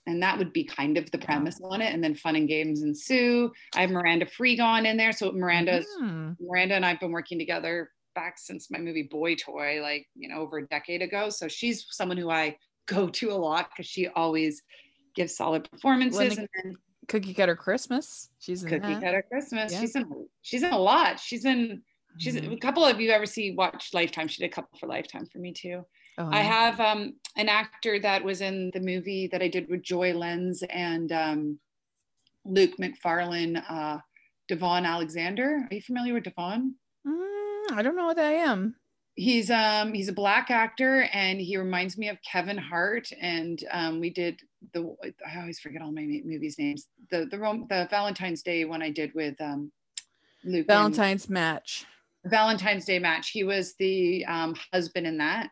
and 0.08 0.22
that 0.22 0.38
would 0.38 0.54
be 0.54 0.64
kind 0.64 0.98
of 0.98 1.10
the 1.12 1.18
premise 1.18 1.60
on 1.64 1.82
it. 1.82 1.94
And 1.94 2.04
then 2.04 2.16
fun 2.16 2.36
and 2.36 2.48
games 2.48 2.84
ensue. 2.84 3.52
I 3.76 3.82
have 3.82 3.90
Miranda 3.90 4.26
Frigon 4.26 4.86
in 4.86 4.98
there. 4.98 5.12
So 5.12 5.32
Miranda's 5.32 5.88
Mm. 6.00 6.38
Miranda 6.40 6.76
and 6.76 6.86
I've 6.86 7.00
been 7.00 7.12
working 7.12 7.40
together 7.40 7.92
back 8.14 8.38
since 8.38 8.70
my 8.70 8.78
movie 8.78 9.08
Boy 9.10 9.36
Toy, 9.36 9.82
like, 9.82 10.08
you 10.16 10.30
know, 10.30 10.42
over 10.42 10.60
a 10.60 10.68
decade 10.68 11.02
ago. 11.02 11.30
So 11.30 11.48
she's 11.48 11.86
someone 11.90 12.18
who 12.18 12.30
I 12.30 12.58
go 12.86 13.10
to 13.10 13.32
a 13.32 13.34
lot 13.34 13.70
because 13.70 13.90
she 13.90 14.08
always 14.08 14.62
gives 15.16 15.36
solid 15.36 15.70
performances. 15.70 16.20
Linda 16.20 16.42
and 16.42 16.50
then 16.64 16.76
Cookie 17.08 17.34
Cutter 17.34 17.56
Christmas. 17.56 18.30
She's 18.40 18.64
in 18.64 18.70
Cookie 18.70 18.94
that. 18.94 19.02
Cutter 19.04 19.26
Christmas. 19.30 19.72
Yeah. 19.74 19.80
She's 19.82 19.96
in 19.96 20.28
she's 20.42 20.64
in 20.64 20.72
a 20.72 20.78
lot. 20.78 21.20
She's 21.20 21.46
in 21.46 21.82
she's 22.18 22.36
Mhm. 22.36 22.54
a 22.54 22.58
couple 22.58 22.86
of 22.86 23.00
you 23.02 23.12
ever 23.12 23.26
see 23.26 23.52
watch 23.52 23.94
Lifetime. 23.94 24.28
She 24.28 24.42
did 24.42 24.52
a 24.52 24.54
couple 24.54 24.78
for 24.80 24.88
Lifetime 24.88 25.26
for 25.32 25.40
me 25.40 25.52
too. 25.54 25.86
Oh, 26.18 26.30
I 26.32 26.40
have 26.42 26.80
um, 26.80 27.16
an 27.36 27.50
actor 27.50 28.00
that 28.00 28.24
was 28.24 28.40
in 28.40 28.72
the 28.74 28.80
movie 28.80 29.28
that 29.34 29.42
I 29.42 29.50
did 29.50 29.68
with 29.70 29.82
Joy 29.84 30.14
Lenz 30.14 30.64
and 30.70 31.12
um, 31.12 31.60
Luke 32.46 32.80
Macfarlane, 32.80 33.58
uh, 33.58 34.00
Devon 34.48 34.86
Alexander. 34.86 35.68
Are 35.70 35.76
you 35.76 35.82
familiar 35.82 36.14
with 36.14 36.24
Devon? 36.24 36.76
Mm, 37.06 37.72
I 37.74 37.82
don't 37.82 37.98
know 37.98 38.06
what 38.06 38.18
I 38.20 38.32
am. 38.34 38.76
He's 39.16 39.50
um 39.50 39.94
he's 39.94 40.10
a 40.10 40.14
black 40.14 40.52
actor 40.52 41.08
and 41.14 41.40
he 41.40 41.56
reminds 41.58 41.98
me 41.98 42.10
of 42.10 42.18
Kevin 42.22 42.58
Hart 42.58 43.08
and 43.22 43.64
um 43.72 44.00
we 44.02 44.10
did 44.10 44.42
the 44.74 44.94
I 45.26 45.40
always 45.40 45.60
forget 45.60 45.82
all 45.82 45.92
my 45.92 46.02
movies 46.26 46.58
names 46.60 46.88
the 47.12 47.26
the 47.26 47.38
the 47.70 47.88
Valentine's 47.90 48.42
Day 48.44 48.66
one 48.66 48.82
I 48.82 48.90
did 48.90 49.14
with 49.16 49.40
um 49.40 49.72
Luke 50.44 50.68
Valentine's 50.68 51.30
match. 51.30 51.86
Valentine's 52.26 52.86
Day 52.86 53.00
match 53.00 53.30
he 53.30 53.44
was 53.44 53.76
the 53.76 54.26
um, 54.26 54.56
husband 54.74 55.08
in 55.08 55.18
that 55.20 55.50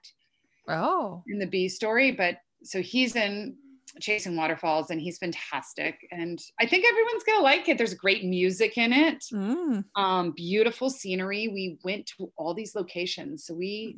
Oh. 0.68 1.24
in 1.28 1.40
the 1.40 1.46
B 1.48 1.68
story, 1.70 2.12
but 2.12 2.38
so 2.64 2.82
he's 2.82 3.16
in 3.16 3.56
Chasing 4.02 4.36
Waterfalls 4.36 4.90
and 4.90 5.00
he's 5.00 5.18
fantastic. 5.18 6.00
And 6.12 6.40
I 6.60 6.66
think 6.66 6.86
everyone's 6.86 7.24
gonna 7.24 7.44
like 7.44 7.70
it. 7.70 7.78
There's 7.78 7.94
great 7.94 8.24
music 8.26 8.78
in 8.78 8.92
it, 8.94 9.24
Mm. 9.32 9.86
um, 9.96 10.32
beautiful 10.32 10.90
scenery. 10.90 11.48
We 11.48 11.78
went 11.84 12.06
to 12.18 12.32
all 12.38 12.54
these 12.54 12.76
locations. 12.76 13.46
So 13.46 13.54
we 13.54 13.98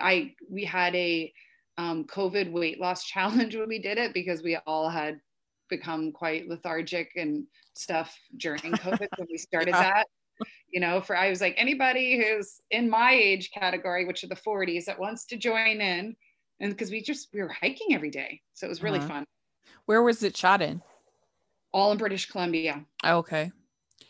I 0.00 0.34
we 0.50 0.64
had 0.64 0.94
a 0.94 1.32
um, 1.76 2.04
COVID 2.04 2.50
weight 2.52 2.80
loss 2.80 3.04
challenge 3.14 3.54
when 3.56 3.68
we 3.68 3.78
did 3.78 3.98
it 3.98 4.12
because 4.12 4.42
we 4.42 4.56
all 4.66 4.88
had 4.88 5.20
become 5.68 6.12
quite 6.12 6.48
lethargic 6.48 7.10
and 7.16 7.46
stuff 7.74 8.18
during 8.36 8.60
COVID 8.60 9.06
when 9.16 9.28
we 9.30 9.38
started 9.48 9.70
Yeah. 9.74 9.82
that. 9.82 10.06
You 10.70 10.80
know, 10.80 11.00
for 11.00 11.16
I 11.16 11.30
was 11.30 11.40
like 11.40 11.54
anybody 11.56 12.16
who's 12.16 12.60
in 12.70 12.88
my 12.90 13.12
age 13.12 13.50
category, 13.52 14.04
which 14.04 14.22
are 14.22 14.28
the 14.28 14.36
40s, 14.36 14.84
that 14.84 14.98
wants 14.98 15.24
to 15.26 15.36
join 15.36 15.80
in, 15.80 16.14
and 16.60 16.70
because 16.72 16.90
we 16.90 17.02
just 17.02 17.28
we 17.32 17.40
were 17.42 17.48
hiking 17.48 17.94
every 17.94 18.10
day, 18.10 18.40
so 18.54 18.66
it 18.66 18.68
was 18.68 18.82
really 18.82 18.98
Uh-huh. 18.98 19.08
fun. 19.08 19.24
Where 19.86 20.02
was 20.02 20.22
it 20.22 20.36
shot 20.36 20.60
in? 20.62 20.82
All 21.72 21.92
in 21.92 21.98
British 21.98 22.26
Columbia. 22.30 22.84
Oh, 23.04 23.18
okay. 23.18 23.52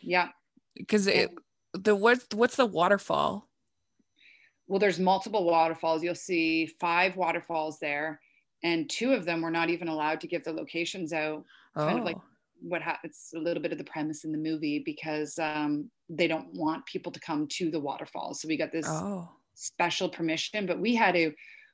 Yeah. 0.01 0.29
Because 0.75 1.07
it 1.07 1.31
the 1.73 1.95
what's 1.95 2.25
what's 2.33 2.55
the 2.55 2.65
waterfall? 2.65 3.47
Well, 4.67 4.79
there's 4.79 4.99
multiple 4.99 5.43
waterfalls. 5.45 6.03
You'll 6.03 6.15
see 6.15 6.67
five 6.79 7.15
waterfalls 7.17 7.79
there, 7.79 8.21
and 8.63 8.89
two 8.89 9.13
of 9.13 9.25
them 9.25 9.41
were 9.41 9.51
not 9.51 9.69
even 9.69 9.87
allowed 9.87 10.21
to 10.21 10.27
give 10.27 10.43
the 10.43 10.53
locations 10.53 11.11
out. 11.11 11.43
Oh, 11.75 11.85
Kind 11.85 11.99
of 11.99 12.05
like- 12.05 12.17
What 12.61 12.81
happens? 12.81 13.31
A 13.35 13.39
little 13.39 13.63
bit 13.63 13.71
of 13.71 13.77
the 13.77 13.83
premise 13.85 14.25
in 14.25 14.31
the 14.31 14.37
movie 14.37 14.79
because 14.85 15.39
um, 15.39 15.89
they 16.09 16.27
don't 16.27 16.53
want 16.53 16.85
people 16.85 17.11
to 17.11 17.19
come 17.19 17.47
to 17.47 17.71
the 17.71 17.79
waterfalls. 17.79 18.41
So 18.41 18.47
we 18.49 18.57
got 18.57 18.71
this 18.71 18.85
oh, 18.87 19.29
special 19.55 20.09
permission, 20.09 20.65
but 20.65 20.79
we 20.79 20.93
had 20.95 21.13
to. 21.15 21.31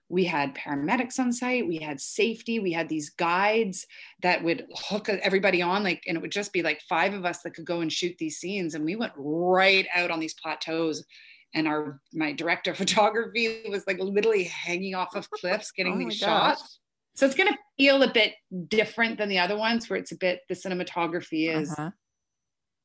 We 0.09 0.25
had 0.25 0.55
paramedics 0.55 1.19
on 1.19 1.33
site. 1.33 1.67
We 1.67 1.77
had 1.77 1.99
safety. 1.99 2.59
We 2.59 2.71
had 2.71 2.89
these 2.89 3.09
guides 3.09 3.87
that 4.21 4.43
would 4.43 4.65
hook 4.75 5.09
everybody 5.09 5.61
on, 5.61 5.83
like, 5.83 6.03
and 6.07 6.15
it 6.15 6.21
would 6.21 6.31
just 6.31 6.53
be 6.53 6.61
like 6.61 6.81
five 6.87 7.13
of 7.13 7.25
us 7.25 7.41
that 7.41 7.55
could 7.55 7.65
go 7.65 7.81
and 7.81 7.91
shoot 7.91 8.15
these 8.19 8.37
scenes. 8.37 8.75
And 8.75 8.85
we 8.85 8.95
went 8.95 9.13
right 9.17 9.87
out 9.95 10.11
on 10.11 10.19
these 10.19 10.35
plateaus 10.35 11.03
and 11.55 11.67
our 11.67 11.99
my 12.13 12.33
director 12.33 12.71
of 12.71 12.77
photography 12.85 13.63
was 13.69 13.87
like 13.87 13.97
literally 13.99 14.43
hanging 14.43 14.93
off 14.93 15.15
of 15.15 15.29
cliffs 15.31 15.71
getting 15.71 15.93
Oh 15.93 15.97
these 15.97 16.19
gosh. 16.19 16.59
shots 16.59 16.79
so 17.15 17.25
it's 17.25 17.35
going 17.35 17.51
to 17.51 17.57
feel 17.77 18.03
a 18.03 18.11
bit 18.11 18.33
different 18.67 19.17
than 19.17 19.29
the 19.29 19.39
other 19.39 19.57
ones 19.57 19.89
where 19.89 19.97
it's 19.97 20.11
a 20.11 20.17
bit 20.17 20.41
the 20.49 20.55
cinematography 20.55 21.49
is 21.55 21.71
uh-huh. 21.71 21.89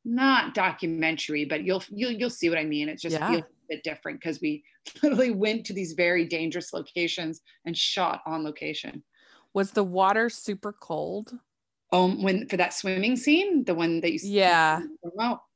Not 0.04 0.54
documentary 0.54 1.44
but 1.44 1.64
you'll 1.64 1.82
you'll 1.90 2.10
you'll 2.12 2.30
see 2.30 2.48
what 2.48 2.58
i 2.58 2.64
mean 2.64 2.88
it 2.88 2.98
just 2.98 3.16
Yeah. 3.16 3.28
feels 3.28 3.42
a 3.42 3.66
bit 3.68 3.84
different 3.84 4.18
because 4.20 4.40
we 4.40 4.64
literally 5.02 5.30
went 5.30 5.66
to 5.66 5.72
these 5.74 5.92
very 5.92 6.24
dangerous 6.26 6.72
locations 6.72 7.42
and 7.66 7.76
shot 7.76 8.22
on 8.26 8.42
location 8.42 9.04
Was 9.52 9.72
the 9.72 9.84
water 9.84 10.30
super 10.30 10.72
cold? 10.72 11.38
um 11.92 12.22
when 12.22 12.48
for 12.48 12.56
that 12.56 12.72
swimming 12.72 13.16
scene 13.16 13.64
the 13.64 13.74
one 13.74 14.00
that 14.00 14.12
you 14.12 14.20
Yeah. 14.22 14.82
well 15.02 15.46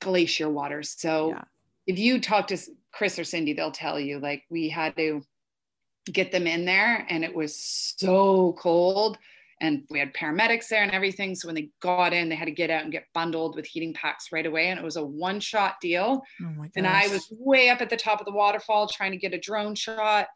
glacier 0.00 0.48
water 0.48 0.82
so 0.82 1.30
Yeah. 1.30 1.44
if 1.86 1.98
you 1.98 2.20
talk 2.20 2.46
to 2.48 2.58
chris 2.92 3.18
or 3.18 3.24
cindy 3.24 3.52
they'll 3.52 3.72
tell 3.72 3.98
you 4.00 4.18
like 4.18 4.44
we 4.50 4.68
had 4.68 4.96
to 4.96 5.22
get 6.06 6.32
them 6.32 6.46
in 6.46 6.64
there 6.64 7.06
and 7.10 7.24
it 7.24 7.34
was 7.34 7.54
so 7.54 8.54
cold 8.54 9.18
and 9.60 9.82
we 9.90 9.98
had 9.98 10.14
paramedics 10.14 10.68
there 10.68 10.82
and 10.82 10.92
everything. 10.92 11.34
So 11.34 11.48
when 11.48 11.54
they 11.54 11.70
got 11.80 12.12
in 12.12 12.28
they 12.28 12.34
had 12.34 12.46
to 12.46 12.50
get 12.50 12.70
out 12.70 12.82
and 12.82 12.92
get 12.92 13.04
bundled 13.14 13.56
with 13.56 13.66
heating 13.66 13.94
packs 13.94 14.32
right 14.32 14.46
away. 14.46 14.68
And 14.68 14.78
it 14.78 14.84
was 14.84 14.96
a 14.96 15.04
one 15.04 15.40
shot 15.40 15.74
deal. 15.80 16.22
Oh 16.42 16.64
and 16.76 16.86
i 16.86 17.08
was 17.08 17.26
way 17.30 17.68
up 17.68 17.80
at 17.80 17.90
the 17.90 17.96
top 17.96 18.20
of 18.20 18.26
the 18.26 18.32
waterfall 18.32 18.88
trying 18.88 19.12
to 19.12 19.18
get 19.18 19.34
a 19.34 19.38
drone 19.38 19.74
shot. 19.74 20.26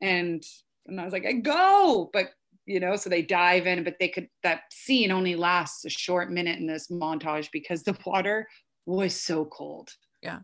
And 0.00 0.42
and 0.86 1.00
i 1.00 1.04
was 1.04 1.12
like 1.12 1.26
i 1.26 1.32
go! 1.32 2.10
But 2.12 2.30
you 2.66 2.80
know 2.80 2.96
so 2.96 3.10
they 3.10 3.20
dive 3.20 3.66
in 3.66 3.84
but 3.84 3.96
they 4.00 4.08
could 4.08 4.26
that 4.42 4.62
scene 4.72 5.10
only 5.10 5.36
lasts 5.36 5.84
a 5.84 5.90
short 5.90 6.32
minute 6.32 6.58
in 6.58 6.66
this 6.66 6.88
montage 6.88 7.50
because 7.52 7.82
the 7.82 7.96
water 8.06 8.48
was 8.86 9.20
so 9.20 9.44
cold. 9.44 9.90
Yeah. 10.22 10.40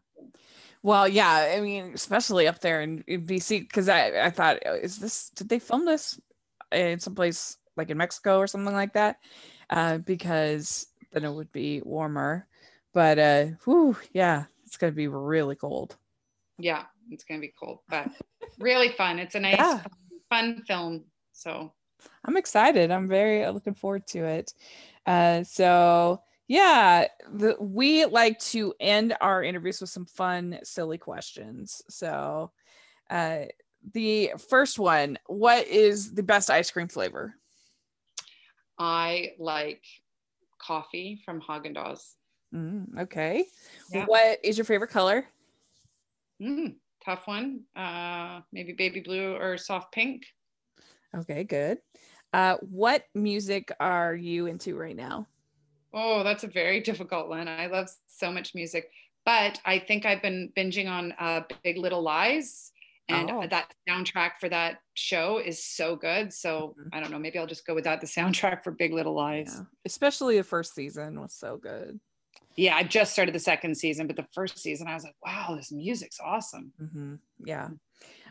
Well, 0.82 1.06
yeah, 1.06 1.54
I 1.56 1.60
mean, 1.60 1.92
especially 1.94 2.48
up 2.48 2.60
there 2.60 2.80
in, 2.80 3.04
in 3.06 3.26
BC, 3.26 3.60
because 3.60 3.88
I, 3.88 4.26
I 4.26 4.30
thought, 4.30 4.58
oh, 4.64 4.74
is 4.74 4.98
this, 4.98 5.28
did 5.30 5.48
they 5.48 5.58
film 5.58 5.84
this 5.84 6.18
in 6.72 6.98
someplace 7.00 7.58
like 7.80 7.90
in 7.90 7.96
Mexico 7.98 8.38
or 8.38 8.46
something 8.46 8.74
like 8.74 8.92
that? 8.94 9.18
Uh, 9.70 9.98
because 9.98 10.86
then 11.12 11.24
it 11.24 11.32
would 11.32 11.50
be 11.52 11.80
warmer. 11.82 12.46
But, 12.92 13.18
uh, 13.18 13.44
whew, 13.64 13.96
yeah, 14.12 14.44
it's 14.64 14.76
going 14.76 14.92
to 14.92 14.96
be 14.96 15.08
really 15.08 15.56
cold. 15.56 15.96
yeah 16.58 16.84
it's 17.10 17.24
gonna 17.24 17.40
be 17.40 17.52
cold 17.58 17.78
but 17.88 18.10
really 18.58 18.90
fun 18.90 19.18
it's 19.18 19.34
a 19.34 19.40
nice 19.40 19.58
Yeah. 19.58 19.80
fun 20.28 20.62
film 20.66 21.04
so 21.32 21.72
I'm 22.24 22.36
excited. 22.36 22.90
I'm 22.90 23.08
very 23.08 23.46
looking 23.50 23.74
forward 23.74 24.06
to 24.08 24.24
it. 24.24 24.54
Uh, 25.06 25.42
so 25.44 26.22
Yeah, 26.48 27.06
the, 27.32 27.56
we 27.60 28.04
like 28.06 28.38
to 28.52 28.74
end 28.80 29.16
our 29.20 29.42
interviews 29.42 29.80
with 29.80 29.90
some 29.90 30.06
fun, 30.06 30.58
silly 30.62 30.98
questions. 30.98 31.82
So, 31.88 32.50
uh, 33.08 33.44
the 33.94 34.32
first 34.50 34.78
one 34.78 35.18
What 35.26 35.66
is 35.66 36.12
the 36.14 36.22
best 36.22 36.50
ice 36.50 36.70
cream 36.70 36.88
flavor? 36.88 37.34
I 38.80 39.32
like 39.38 39.84
coffee 40.58 41.20
from 41.24 41.42
Haagen 41.42 41.76
Dazs. 41.76 42.14
Mm, 42.54 42.98
okay. 43.02 43.44
Yeah. 43.92 44.06
What 44.06 44.38
is 44.42 44.56
your 44.56 44.64
favorite 44.64 44.90
color? 44.90 45.26
Mm, 46.42 46.76
tough 47.04 47.26
one. 47.26 47.64
Uh, 47.76 48.40
maybe 48.52 48.72
baby 48.72 49.00
blue 49.00 49.36
or 49.36 49.58
soft 49.58 49.92
pink. 49.92 50.22
Okay, 51.14 51.44
good. 51.44 51.78
Uh, 52.32 52.56
what 52.62 53.04
music 53.14 53.70
are 53.80 54.14
you 54.14 54.46
into 54.46 54.76
right 54.76 54.96
now? 54.96 55.26
Oh, 55.92 56.22
that's 56.22 56.44
a 56.44 56.48
very 56.48 56.80
difficult 56.90 57.28
one. 57.28 57.48
I 57.48 57.66
love 57.66 57.90
so 58.06 58.32
much 58.32 58.54
music, 58.54 58.90
but 59.26 59.60
I 59.66 59.78
think 59.78 60.06
I've 60.06 60.22
been 60.22 60.52
binging 60.56 60.88
on 60.88 61.12
uh, 61.20 61.42
Big 61.62 61.76
Little 61.76 62.02
Lies, 62.02 62.72
and 63.10 63.30
Oh. 63.30 63.46
that 63.46 63.72
soundtrack 63.88 64.32
for 64.40 64.48
that 64.48 64.80
show 64.94 65.38
is 65.38 65.62
so 65.64 65.96
good. 65.96 66.32
So 66.32 66.74
Mhm. 66.78 66.88
I 66.92 67.00
don't 67.00 67.10
know. 67.10 67.18
Maybe 67.18 67.38
I'll 67.38 67.46
just 67.46 67.66
go 67.66 67.74
with 67.74 67.84
that. 67.84 68.00
The 68.00 68.06
soundtrack 68.06 68.62
for 68.64 68.70
Big 68.70 68.92
Little 68.92 69.14
Lies. 69.14 69.52
Yeah. 69.56 69.64
Especially 69.84 70.36
the 70.36 70.44
first 70.44 70.74
season 70.74 71.20
was 71.20 71.34
so 71.34 71.56
good. 71.56 72.00
Yeah, 72.56 72.76
I 72.76 72.82
just 72.82 73.12
started 73.12 73.34
the 73.34 73.38
second 73.40 73.76
season, 73.76 74.06
but 74.06 74.16
the 74.16 74.26
first 74.34 74.58
season 74.58 74.86
I 74.88 74.94
was 74.94 75.04
like, 75.04 75.14
wow, 75.24 75.54
this 75.56 75.70
music's 75.72 76.18
awesome. 76.20 76.72
hmm 76.78 77.14
Yeah. 77.44 77.68
Mm. 77.68 77.78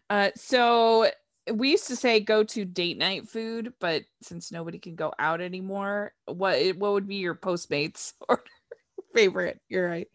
Uh, 0.09 0.32
so 0.36 1.09
we 1.53 1.71
used 1.71 1.88
to 1.88 1.95
say 1.95 2.19
go 2.19 2.43
to 2.43 2.65
date 2.65 2.97
night 2.97 3.27
food, 3.27 3.73
but 3.80 4.03
since 4.21 4.51
nobody 4.51 4.77
can 4.77 4.95
go 4.95 5.13
out 5.19 5.41
anymore, 5.41 6.13
what 6.25 6.75
what 6.77 6.93
would 6.93 7.07
be 7.07 7.15
your 7.15 7.34
Postmates 7.36 8.13
or 8.30 8.43
favorite? 9.15 9.59
You're 9.69 9.88
right. 9.88 10.07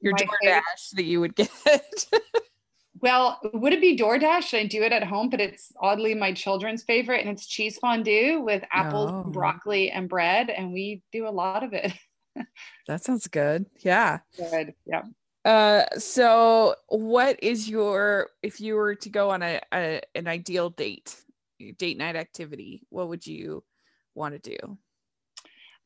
Your 0.00 0.12
My 0.12 0.18
DoorDash 0.18 0.28
favorite- 0.42 0.62
that 0.94 1.04
you 1.04 1.20
would 1.20 1.34
get. 1.36 1.50
Well, 3.06 3.38
would 3.54 3.72
it 3.72 3.80
be 3.80 3.96
DoorDash? 3.96 4.52
I 4.58 4.66
do 4.66 4.82
it 4.82 4.90
at 4.90 5.04
home, 5.04 5.28
but 5.28 5.40
it's 5.40 5.70
oddly 5.78 6.12
my 6.12 6.32
children's 6.32 6.82
favorite, 6.82 7.20
and 7.20 7.30
it's 7.30 7.46
cheese 7.46 7.78
fondue 7.78 8.40
with 8.40 8.64
apples, 8.72 9.12
Oh. 9.12 9.22
broccoli, 9.30 9.92
and 9.92 10.08
bread, 10.08 10.50
and 10.50 10.72
we 10.72 11.04
do 11.12 11.28
a 11.28 11.30
lot 11.30 11.62
of 11.62 11.72
it. 11.72 11.92
that 12.88 13.04
sounds 13.04 13.28
good. 13.28 13.66
Yeah. 13.78 14.18
Good. 14.36 14.74
Yeah. 14.86 15.02
Uh, 15.44 15.84
so 15.96 16.74
what 16.88 17.40
is 17.44 17.70
your 17.70 18.30
if 18.42 18.60
you 18.60 18.74
were 18.74 18.96
to 18.96 19.08
go 19.08 19.30
on 19.30 19.40
a, 19.40 19.60
a 19.72 20.00
an 20.16 20.26
ideal 20.26 20.70
date, 20.70 21.14
date 21.78 21.98
night 21.98 22.16
activity, 22.16 22.82
what 22.88 23.08
would 23.08 23.24
you 23.24 23.62
want 24.16 24.34
to 24.34 24.50
do? 24.50 24.78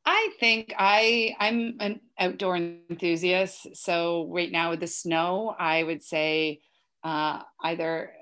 I 0.07 0.31
think 0.41 0.73
I 0.79 1.37
I'm 1.39 1.77
an 1.81 2.01
outdoor 2.19 2.57
enthusiast. 2.57 3.77
So 3.77 4.27
right 4.31 4.51
now 4.51 4.71
with 4.71 4.81
the 4.81 4.87
snow, 4.87 5.55
I 5.59 5.83
would 5.83 6.03
say 6.03 6.63
uh, 7.03 7.43
either 7.63 8.15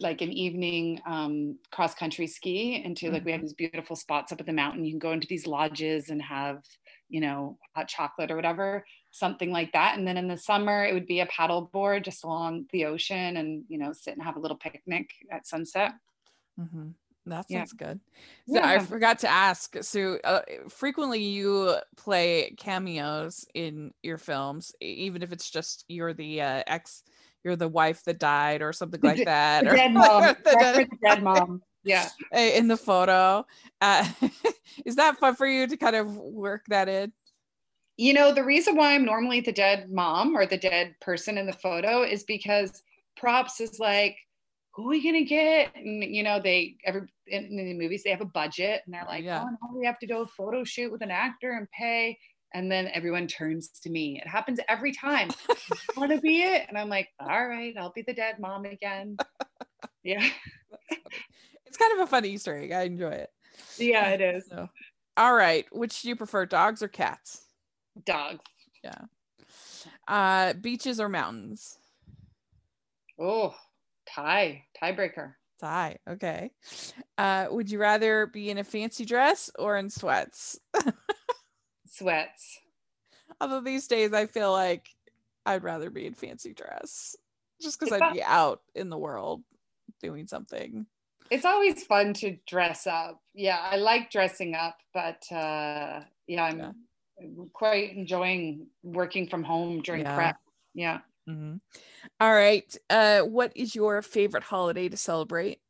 like 0.00 0.20
an 0.20 0.32
evening 0.32 1.00
um, 1.06 1.58
cross 1.72 1.94
country 1.94 2.26
ski 2.26 2.82
into 2.84 3.10
like 3.10 3.24
we 3.24 3.32
have 3.32 3.40
these 3.40 3.54
beautiful 3.54 3.96
spots 3.96 4.32
up 4.32 4.40
at 4.40 4.46
the 4.46 4.52
mountain. 4.52 4.84
You 4.84 4.92
can 4.92 4.98
go 5.00 5.12
into 5.12 5.26
these 5.26 5.46
lodges 5.46 6.08
and 6.10 6.22
have 6.22 6.62
you 7.08 7.20
know 7.20 7.58
hot 7.74 7.88
chocolate 7.88 8.30
or 8.30 8.36
whatever, 8.36 8.86
something 9.10 9.50
like 9.50 9.72
that. 9.72 9.98
And 9.98 10.06
then 10.06 10.16
in 10.16 10.28
the 10.28 10.36
summer, 10.38 10.84
it 10.84 10.94
would 10.94 11.06
be 11.06 11.20
a 11.20 11.26
paddle 11.26 11.62
board 11.62 12.04
just 12.04 12.24
along 12.24 12.66
the 12.72 12.84
ocean 12.84 13.36
and 13.36 13.64
you 13.68 13.78
know 13.78 13.92
sit 13.92 14.14
and 14.14 14.22
have 14.22 14.36
a 14.36 14.40
little 14.40 14.56
picnic 14.56 15.10
at 15.30 15.46
sunset. 15.46 15.92
Mm-hmm. 16.58 16.90
That 17.26 17.48
Yeah. 17.48 17.58
sounds 17.58 17.72
good. 17.72 18.00
So 18.46 18.60
I 18.62 18.78
forgot 18.78 19.18
to 19.20 19.28
ask. 19.28 19.76
So 19.82 20.18
uh, 20.22 20.42
frequently 20.68 21.22
you 21.22 21.74
play 21.96 22.54
cameos 22.56 23.44
in 23.54 23.92
your 24.02 24.16
films, 24.18 24.72
even 24.80 25.22
if 25.22 25.32
it's 25.32 25.50
just 25.50 25.84
you're 25.88 26.14
the 26.14 26.40
uh, 26.40 26.62
ex, 26.68 27.02
you're 27.44 27.56
the 27.56 27.68
wife 27.68 28.02
that 28.04 28.18
died 28.18 28.62
or 28.62 28.72
something 28.72 29.00
like 29.02 29.24
that. 29.24 29.64
The 29.64 29.70
or 29.70 29.76
dead 29.76 29.92
mom. 29.94 30.22
the 30.22 30.34
dead- 30.60 30.76
the 30.90 30.96
dead 31.02 31.22
mom. 31.22 31.62
Yeah. 31.84 32.08
in 32.32 32.66
the 32.68 32.76
photo. 32.76 33.46
Uh, 33.80 34.08
is 34.84 34.96
that 34.96 35.18
fun 35.18 35.36
for 35.36 35.46
you 35.46 35.66
to 35.68 35.76
kind 35.76 35.94
of 35.96 36.16
work 36.16 36.64
that 36.68 36.88
in? 36.88 37.12
You 37.96 38.12
know, 38.12 38.32
the 38.32 38.44
reason 38.44 38.76
why 38.76 38.94
I'm 38.94 39.04
normally 39.04 39.40
the 39.40 39.52
dead 39.52 39.90
mom 39.90 40.36
or 40.36 40.46
the 40.46 40.58
dead 40.58 40.96
person 41.00 41.38
in 41.38 41.46
the 41.46 41.52
photo 41.52 42.02
is 42.02 42.24
because 42.24 42.82
props 43.16 43.60
is 43.60 43.78
like, 43.78 44.16
who 44.74 44.86
are 44.86 44.88
we 44.90 45.02
gonna 45.02 45.24
get? 45.24 45.74
And 45.76 46.04
you 46.04 46.22
know, 46.22 46.38
they 46.42 46.76
every 46.84 47.02
in, 47.28 47.44
in 47.44 47.56
the 47.56 47.72
movies 47.74 48.02
they 48.02 48.10
have 48.10 48.20
a 48.20 48.26
budget 48.26 48.82
and 48.84 48.94
they're 48.94 49.06
like, 49.06 49.24
Yeah. 49.24 49.42
oh 49.44 49.48
no, 49.48 49.78
we 49.78 49.86
have 49.86 49.98
to 50.00 50.06
do 50.06 50.18
a 50.22 50.26
photo 50.26 50.64
shoot 50.64 50.92
with 50.92 51.00
an 51.02 51.10
actor 51.10 51.52
and 51.52 51.66
pay. 51.70 52.18
And 52.54 52.70
then 52.70 52.88
everyone 52.94 53.26
turns 53.26 53.68
to 53.80 53.90
me. 53.90 54.20
It 54.20 54.28
happens 54.28 54.60
every 54.68 54.92
time. 54.92 55.28
Want 55.96 56.12
to 56.12 56.20
be 56.20 56.42
it? 56.42 56.66
And 56.68 56.78
I'm 56.78 56.88
like, 56.88 57.08
all 57.20 57.46
right, 57.46 57.74
I'll 57.78 57.92
be 57.92 58.02
the 58.02 58.14
dead 58.14 58.38
mom 58.38 58.64
again. 58.64 59.16
Yeah, 60.02 60.26
It's 61.66 61.76
kind 61.76 61.92
of 62.00 62.06
a 62.06 62.06
fun 62.06 62.24
Easter 62.24 62.56
egg. 62.56 62.72
I 62.72 62.82
enjoy 62.82 63.10
it. 63.10 63.30
yeah, 63.76 64.08
it 64.10 64.20
is. 64.36 64.46
So, 64.48 64.68
all 65.16 65.34
right. 65.34 65.66
Which 65.72 66.02
do 66.02 66.08
you 66.08 66.16
prefer, 66.16 66.46
dogs 66.46 66.82
or 66.82 66.88
cats? 66.88 67.42
Dogs. 68.04 68.44
Yeah. 68.84 69.00
Uh, 70.08 70.52
beaches 70.54 71.00
or 71.00 71.08
mountains? 71.08 71.78
Oh, 73.18 73.54
tie, 74.08 74.64
tiebreaker. 74.80 75.34
Tie. 75.60 75.96
Okay. 76.08 76.50
Uh, 77.18 77.46
would 77.50 77.70
you 77.70 77.78
rather 77.78 78.26
be 78.26 78.50
in 78.50 78.58
a 78.58 78.64
fancy 78.64 79.04
dress 79.04 79.50
or 79.58 79.76
in 79.76 79.90
sweats? 79.90 80.58
Sweats. 81.86 82.58
Although 83.40 83.60
these 83.60 83.86
days 83.86 84.12
I 84.12 84.26
feel 84.26 84.52
like 84.52 84.88
I'd 85.44 85.62
rather 85.64 85.90
be 85.90 86.06
in 86.06 86.14
fancy 86.14 86.52
dress 86.54 87.16
just 87.60 87.78
because 87.78 87.92
I'd 87.92 88.00
not- 88.00 88.14
be 88.14 88.22
out 88.22 88.62
in 88.74 88.88
the 88.90 88.98
world 88.98 89.42
doing 90.00 90.26
something. 90.26 90.86
it's 91.30 91.44
always 91.44 91.84
fun 91.84 92.12
to 92.14 92.36
dress 92.46 92.86
up. 92.86 93.20
Yeah, 93.34 93.58
I 93.58 93.76
like 93.76 94.10
dressing 94.10 94.54
up, 94.54 94.76
but 94.94 95.24
uh, 95.32 96.02
yeah, 96.28 96.44
I'm 96.44 96.58
Yeah. 96.58 96.72
quite 97.52 97.96
enjoying 97.96 98.68
working 98.84 99.26
from 99.28 99.42
home 99.42 99.82
during 99.82 100.02
Yeah. 100.02 100.14
prep. 100.14 100.36
Yeah. 100.74 101.00
Mhm. 101.28 101.60
All 102.20 102.32
right. 102.32 102.76
Uh, 102.90 103.22
what 103.22 103.50
is 103.56 103.74
your 103.74 104.02
favorite 104.02 104.44
holiday 104.44 104.88
to 104.88 104.96
celebrate? 104.96 105.60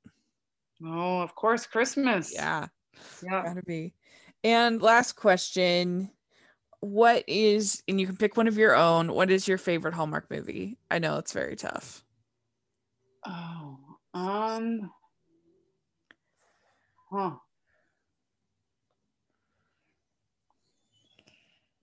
Oh, 0.84 1.20
of 1.22 1.34
course, 1.34 1.66
Christmas. 1.66 2.34
Yeah. 2.34 2.66
Yeah. 3.22 3.42
Gotta 3.44 3.62
be. 3.62 3.94
And 4.46 4.80
last 4.80 5.14
question. 5.14 6.08
What 6.78 7.24
is, 7.26 7.82
and 7.88 8.00
you 8.00 8.06
can 8.06 8.16
pick 8.16 8.36
one 8.36 8.46
of 8.46 8.56
your 8.56 8.76
own, 8.76 9.12
what 9.12 9.28
is 9.28 9.48
your 9.48 9.58
favorite 9.58 9.92
Hallmark 9.92 10.30
movie? 10.30 10.78
I 10.88 11.00
know 11.00 11.16
it's 11.18 11.32
very 11.32 11.56
tough. 11.56 12.04
Oh, 13.26 13.76
um, 14.14 14.92
huh. 17.10 17.32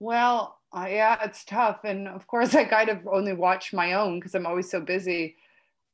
Well, 0.00 0.58
uh, 0.74 0.86
yeah, 0.88 1.22
it's 1.22 1.44
tough. 1.44 1.80
And 1.84 2.08
of 2.08 2.26
course, 2.26 2.54
I 2.54 2.64
kind 2.64 2.88
of 2.88 3.06
only 3.06 3.34
watch 3.34 3.74
my 3.74 3.92
own 3.92 4.20
because 4.20 4.34
I'm 4.34 4.46
always 4.46 4.70
so 4.70 4.80
busy. 4.80 5.36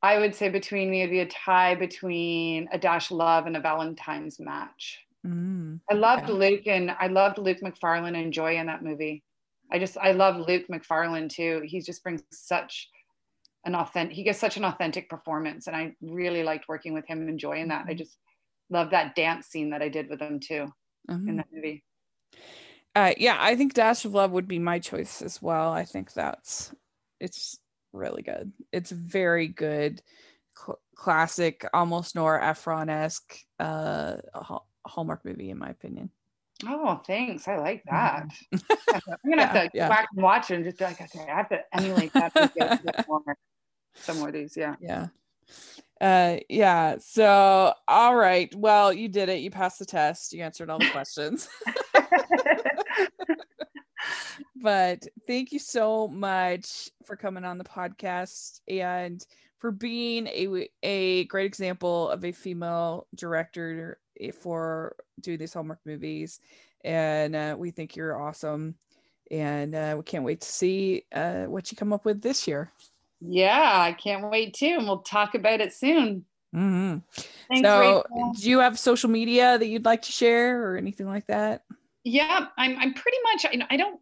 I 0.01 0.19
would 0.19 0.33
say 0.33 0.47
between 0.47 0.89
me, 0.89 1.01
it'd 1.01 1.11
be 1.11 1.19
a 1.19 1.25
tie 1.25 1.75
between 1.75 2.69
A 2.71 2.77
Dash 2.77 3.11
Love 3.11 3.45
and 3.45 3.57
A 3.57 3.59
Valentine's 3.59 4.39
Match. 4.39 5.05
Mm, 5.25 5.79
I 5.89 5.93
loved 5.95 6.23
Okay. 6.23 6.33
Luke 6.33 6.67
and 6.67 6.91
I 6.91 7.07
loved 7.07 7.37
Luke 7.37 7.61
Macfarlane 7.61 8.15
and 8.15 8.33
Joy 8.33 8.57
in 8.57 8.67
that 8.67 8.83
movie. 8.83 9.23
I 9.71 9.79
just 9.79 9.97
I 9.97 10.11
love 10.11 10.37
Luke 10.47 10.65
Macfarlane 10.69 11.29
too. 11.29 11.61
He 11.65 11.81
just 11.81 12.03
brings 12.03 12.23
such 12.31 12.89
an 13.65 13.75
authentic 13.75 14.15
he 14.15 14.23
gets 14.23 14.39
such 14.39 14.57
an 14.57 14.65
authentic 14.65 15.09
performance 15.09 15.67
and 15.67 15.75
I 15.75 15.95
really 16.01 16.43
liked 16.43 16.67
working 16.69 16.93
with 16.93 17.07
him 17.07 17.27
and 17.27 17.39
Joy 17.39 17.59
in 17.61 17.69
that. 17.69 17.85
I 17.89 17.93
Mhm. 17.93 17.97
just 17.97 18.17
love 18.69 18.91
that 18.91 19.15
dance 19.15 19.47
scene 19.47 19.71
that 19.71 19.81
I 19.83 19.89
did 19.89 20.09
with 20.09 20.21
him 20.21 20.39
too 20.39 20.71
mhm. 21.07 21.27
in 21.27 21.37
that 21.37 21.47
movie. 21.51 21.83
Uh, 22.95 23.13
yeah, 23.17 23.37
I 23.39 23.55
think 23.55 23.73
Dash 23.73 24.03
of 24.05 24.13
Love 24.13 24.31
would 24.31 24.47
be 24.47 24.59
my 24.59 24.79
choice 24.79 25.21
as 25.21 25.41
well. 25.41 25.71
I 25.71 25.85
think 25.85 26.13
that's 26.13 26.73
it's 27.19 27.59
really 27.93 28.21
good. 28.21 28.51
It's 28.71 28.91
very 28.91 29.47
good, 29.47 30.01
cl- 30.57 30.81
classic, 30.95 31.65
almost 31.73 32.15
Nora 32.15 32.45
Ephron 32.49 32.89
esque 32.89 33.37
uh, 33.59 34.17
Hallmark 34.85 35.25
movie, 35.25 35.49
in 35.49 35.57
my 35.57 35.69
opinion. 35.69 36.09
Oh, 36.67 36.95
thanks. 36.95 37.47
I 37.47 37.57
like 37.57 37.83
that. 37.89 38.27
Mhm. 38.53 38.61
I'm 38.93 39.29
gonna 39.29 39.45
have 39.45 39.71
to 39.71 39.71
yeah. 39.73 39.87
go 39.87 39.89
back 39.89 40.07
and 40.13 40.23
watch 40.23 40.51
it 40.51 40.55
and 40.55 40.63
just 40.63 40.77
be 40.77 40.85
like, 40.85 41.01
okay, 41.01 41.25
I 41.29 41.35
have 41.35 41.49
to 41.49 41.61
emulate 41.73 42.13
that 42.13 42.33
bit 42.33 43.07
more. 43.07 43.37
Some 43.95 44.19
more 44.19 44.27
of 44.29 44.33
these, 44.33 44.55
yeah. 44.55 44.75
Yeah. 44.79 45.07
Uh, 45.99 46.37
yeah. 46.49 46.97
So, 46.99 47.73
all 47.87 48.15
right. 48.15 48.53
Well, 48.55 48.93
you 48.93 49.09
did 49.09 49.29
it. 49.29 49.41
You 49.41 49.51
passed 49.51 49.79
the 49.79 49.85
test. 49.85 50.33
You 50.33 50.43
answered 50.43 50.69
all 50.69 50.79
the 50.79 50.89
questions. 50.89 51.49
but 54.55 55.05
thank 55.27 55.51
you 55.51 55.59
so 55.59 56.07
much 56.07 56.89
for 57.05 57.15
coming 57.15 57.43
on 57.43 57.57
the 57.57 57.63
podcast 57.63 58.61
and 58.67 59.23
for 59.61 59.71
being 59.71 60.25
a, 60.27 60.67
a 60.81 61.25
great 61.25 61.45
example 61.45 62.09
of 62.09 62.25
a 62.25 62.31
female 62.31 63.05
director 63.13 63.99
for 64.41 64.95
doing 65.21 65.37
these 65.37 65.53
Hallmark 65.53 65.79
movies. 65.85 66.39
And 66.83 67.35
uh, 67.35 67.55
we 67.57 67.69
think 67.69 67.95
you're 67.95 68.19
awesome. 68.19 68.75
and 69.29 69.75
uh, 69.75 69.93
we 69.97 70.03
can't 70.03 70.25
wait 70.25 70.41
to 70.41 70.47
see 70.47 71.05
uh, 71.13 71.43
what 71.43 71.71
you 71.71 71.77
come 71.77 71.93
up 71.93 72.05
with 72.05 72.21
this 72.21 72.47
year. 72.47 72.71
Yeah, 73.21 73.71
I 73.75 73.93
can't 73.93 74.29
wait 74.31 74.55
too. 74.55 74.75
And 74.79 74.87
we'll 74.87 75.03
talk 75.03 75.35
about 75.35 75.61
it 75.61 75.73
soon. 75.73 76.25
Mm-hmm. 76.55 76.97
Thanks, 77.47 77.67
so, 77.67 77.79
Rachel. 77.79 78.33
do 78.41 78.49
you 78.49 78.59
have 78.59 78.79
social 78.79 79.11
media 79.11 79.59
that 79.59 79.67
you'd 79.67 79.85
like 79.85 80.01
to 80.01 80.11
share 80.11 80.63
or 80.63 80.75
anything 80.75 81.05
like 81.05 81.27
that? 81.27 81.63
Yeah, 82.03 82.47
I'm. 82.57 82.77
I'm 82.77 82.93
pretty 82.95 83.17
much. 83.31 83.45
I, 83.45 83.73
I 83.73 83.77
don't. 83.77 83.99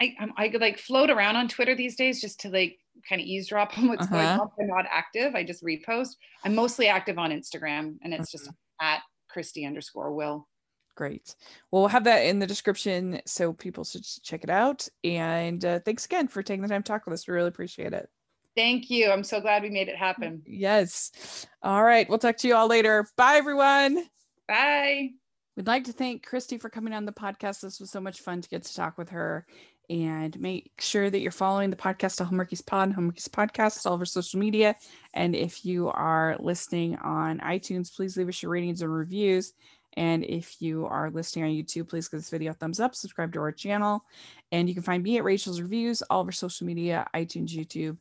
I, 0.00 0.14
I'm, 0.18 0.32
I 0.38 0.50
like 0.58 0.78
float 0.78 1.10
around 1.10 1.36
on 1.36 1.48
Twitter 1.48 1.76
these 1.76 1.96
days 1.96 2.20
just 2.20 2.40
to 2.40 2.48
like 2.48 2.78
kind 3.08 3.20
of 3.20 3.26
eavesdrop 3.26 3.76
on 3.78 3.88
what's 3.88 4.04
uh-huh. 4.04 4.14
going 4.14 4.40
on. 4.40 4.50
I'm 4.60 4.66
not 4.66 4.86
active. 4.90 5.34
I 5.34 5.44
just 5.44 5.64
repost. 5.64 6.16
I'm 6.44 6.54
mostly 6.54 6.88
active 6.88 7.18
on 7.18 7.30
Instagram, 7.30 7.96
and 8.02 8.12
it's 8.14 8.30
just 8.30 8.44
mm-hmm. 8.44 8.86
at 8.86 9.00
Christie 9.28 9.66
underscore 9.66 10.12
Will. 10.12 10.48
Great. 10.94 11.34
Well, 11.70 11.82
we'll 11.82 11.88
have 11.88 12.04
that 12.04 12.20
in 12.26 12.38
the 12.38 12.46
description 12.46 13.20
so 13.26 13.52
people 13.52 13.84
should 13.84 14.04
check 14.22 14.44
it 14.44 14.50
out. 14.50 14.86
And 15.04 15.64
uh, 15.64 15.80
thanks 15.80 16.04
again 16.04 16.28
for 16.28 16.42
taking 16.42 16.62
the 16.62 16.68
time 16.68 16.82
to 16.82 16.86
talk 16.86 17.06
with 17.06 17.14
us. 17.14 17.26
We 17.26 17.34
really 17.34 17.48
appreciate 17.48 17.94
it. 17.94 18.08
Thank 18.54 18.90
you. 18.90 19.10
I'm 19.10 19.24
so 19.24 19.40
glad 19.40 19.62
we 19.62 19.70
made 19.70 19.88
it 19.88 19.96
happen. 19.96 20.42
Yes. 20.46 21.46
All 21.62 21.82
right. 21.82 22.06
We'll 22.08 22.18
talk 22.18 22.36
to 22.38 22.48
you 22.48 22.54
all 22.54 22.66
later. 22.66 23.06
Bye, 23.16 23.36
everyone. 23.36 24.04
Bye. 24.46 25.12
We'd 25.56 25.66
like 25.66 25.84
to 25.84 25.92
thank 25.92 26.26
Christie 26.26 26.58
for 26.58 26.68
coming 26.68 26.92
on 26.92 27.06
the 27.06 27.12
podcast. 27.12 27.60
This 27.60 27.80
was 27.80 27.90
so 27.90 28.00
much 28.00 28.20
fun 28.20 28.42
to 28.42 28.48
get 28.48 28.64
to 28.64 28.74
talk 28.74 28.98
with 28.98 29.10
her. 29.10 29.46
And 29.92 30.40
make 30.40 30.72
sure 30.78 31.10
that 31.10 31.20
you're 31.20 31.30
following 31.30 31.68
the 31.68 31.76
podcast, 31.76 32.24
Hallmarkies 32.26 32.64
Pod, 32.64 32.94
Hallmarkies 32.94 33.28
Podcast, 33.28 33.84
all 33.84 33.92
of 33.92 34.00
our 34.00 34.06
social 34.06 34.40
media. 34.40 34.74
And 35.12 35.36
if 35.36 35.66
you 35.66 35.90
are 35.90 36.34
listening 36.40 36.96
on 36.96 37.40
iTunes, 37.40 37.94
please 37.94 38.16
leave 38.16 38.28
us 38.28 38.42
your 38.42 38.52
ratings 38.52 38.80
and 38.80 38.90
reviews. 38.90 39.52
And 39.98 40.24
if 40.24 40.62
you 40.62 40.86
are 40.86 41.10
listening 41.10 41.44
on 41.44 41.50
YouTube, 41.50 41.90
please 41.90 42.08
give 42.08 42.20
this 42.20 42.30
video 42.30 42.52
a 42.52 42.54
thumbs 42.54 42.80
up, 42.80 42.94
subscribe 42.94 43.34
to 43.34 43.40
our 43.40 43.52
channel. 43.52 44.02
And 44.50 44.66
you 44.66 44.74
can 44.74 44.82
find 44.82 45.02
me 45.02 45.18
at 45.18 45.24
Rachel's 45.24 45.60
Reviews, 45.60 46.00
all 46.08 46.22
of 46.22 46.26
our 46.26 46.32
social 46.32 46.66
media, 46.66 47.06
iTunes, 47.14 47.50
YouTube, 47.50 47.98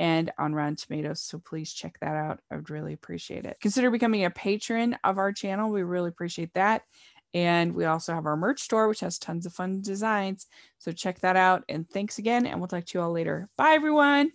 and 0.00 0.32
on 0.38 0.54
Rotten 0.54 0.76
Tomatoes. 0.76 1.20
So 1.20 1.38
please 1.38 1.72
check 1.72 1.98
that 2.00 2.16
out. 2.16 2.40
I 2.50 2.56
would 2.56 2.70
really 2.70 2.94
appreciate 2.94 3.44
it. 3.44 3.58
Consider 3.60 3.90
becoming 3.90 4.24
a 4.24 4.30
patron 4.30 4.96
of 5.04 5.18
our 5.18 5.32
channel. 5.32 5.70
We 5.70 5.82
really 5.82 6.08
appreciate 6.08 6.54
that. 6.54 6.82
And 7.34 7.74
we 7.74 7.84
also 7.84 8.14
have 8.14 8.26
our 8.26 8.36
merch 8.36 8.60
store, 8.60 8.88
which 8.88 9.00
has 9.00 9.18
tons 9.18 9.44
of 9.44 9.52
fun 9.52 9.82
designs. 9.82 10.46
So 10.78 10.92
check 10.92 11.18
that 11.20 11.36
out. 11.36 11.64
And 11.68 11.88
thanks 11.88 12.18
again. 12.18 12.46
And 12.46 12.60
we'll 12.60 12.68
talk 12.68 12.86
to 12.86 12.98
you 12.98 13.02
all 13.02 13.10
later. 13.10 13.48
Bye, 13.58 13.72
everyone. 13.72 14.30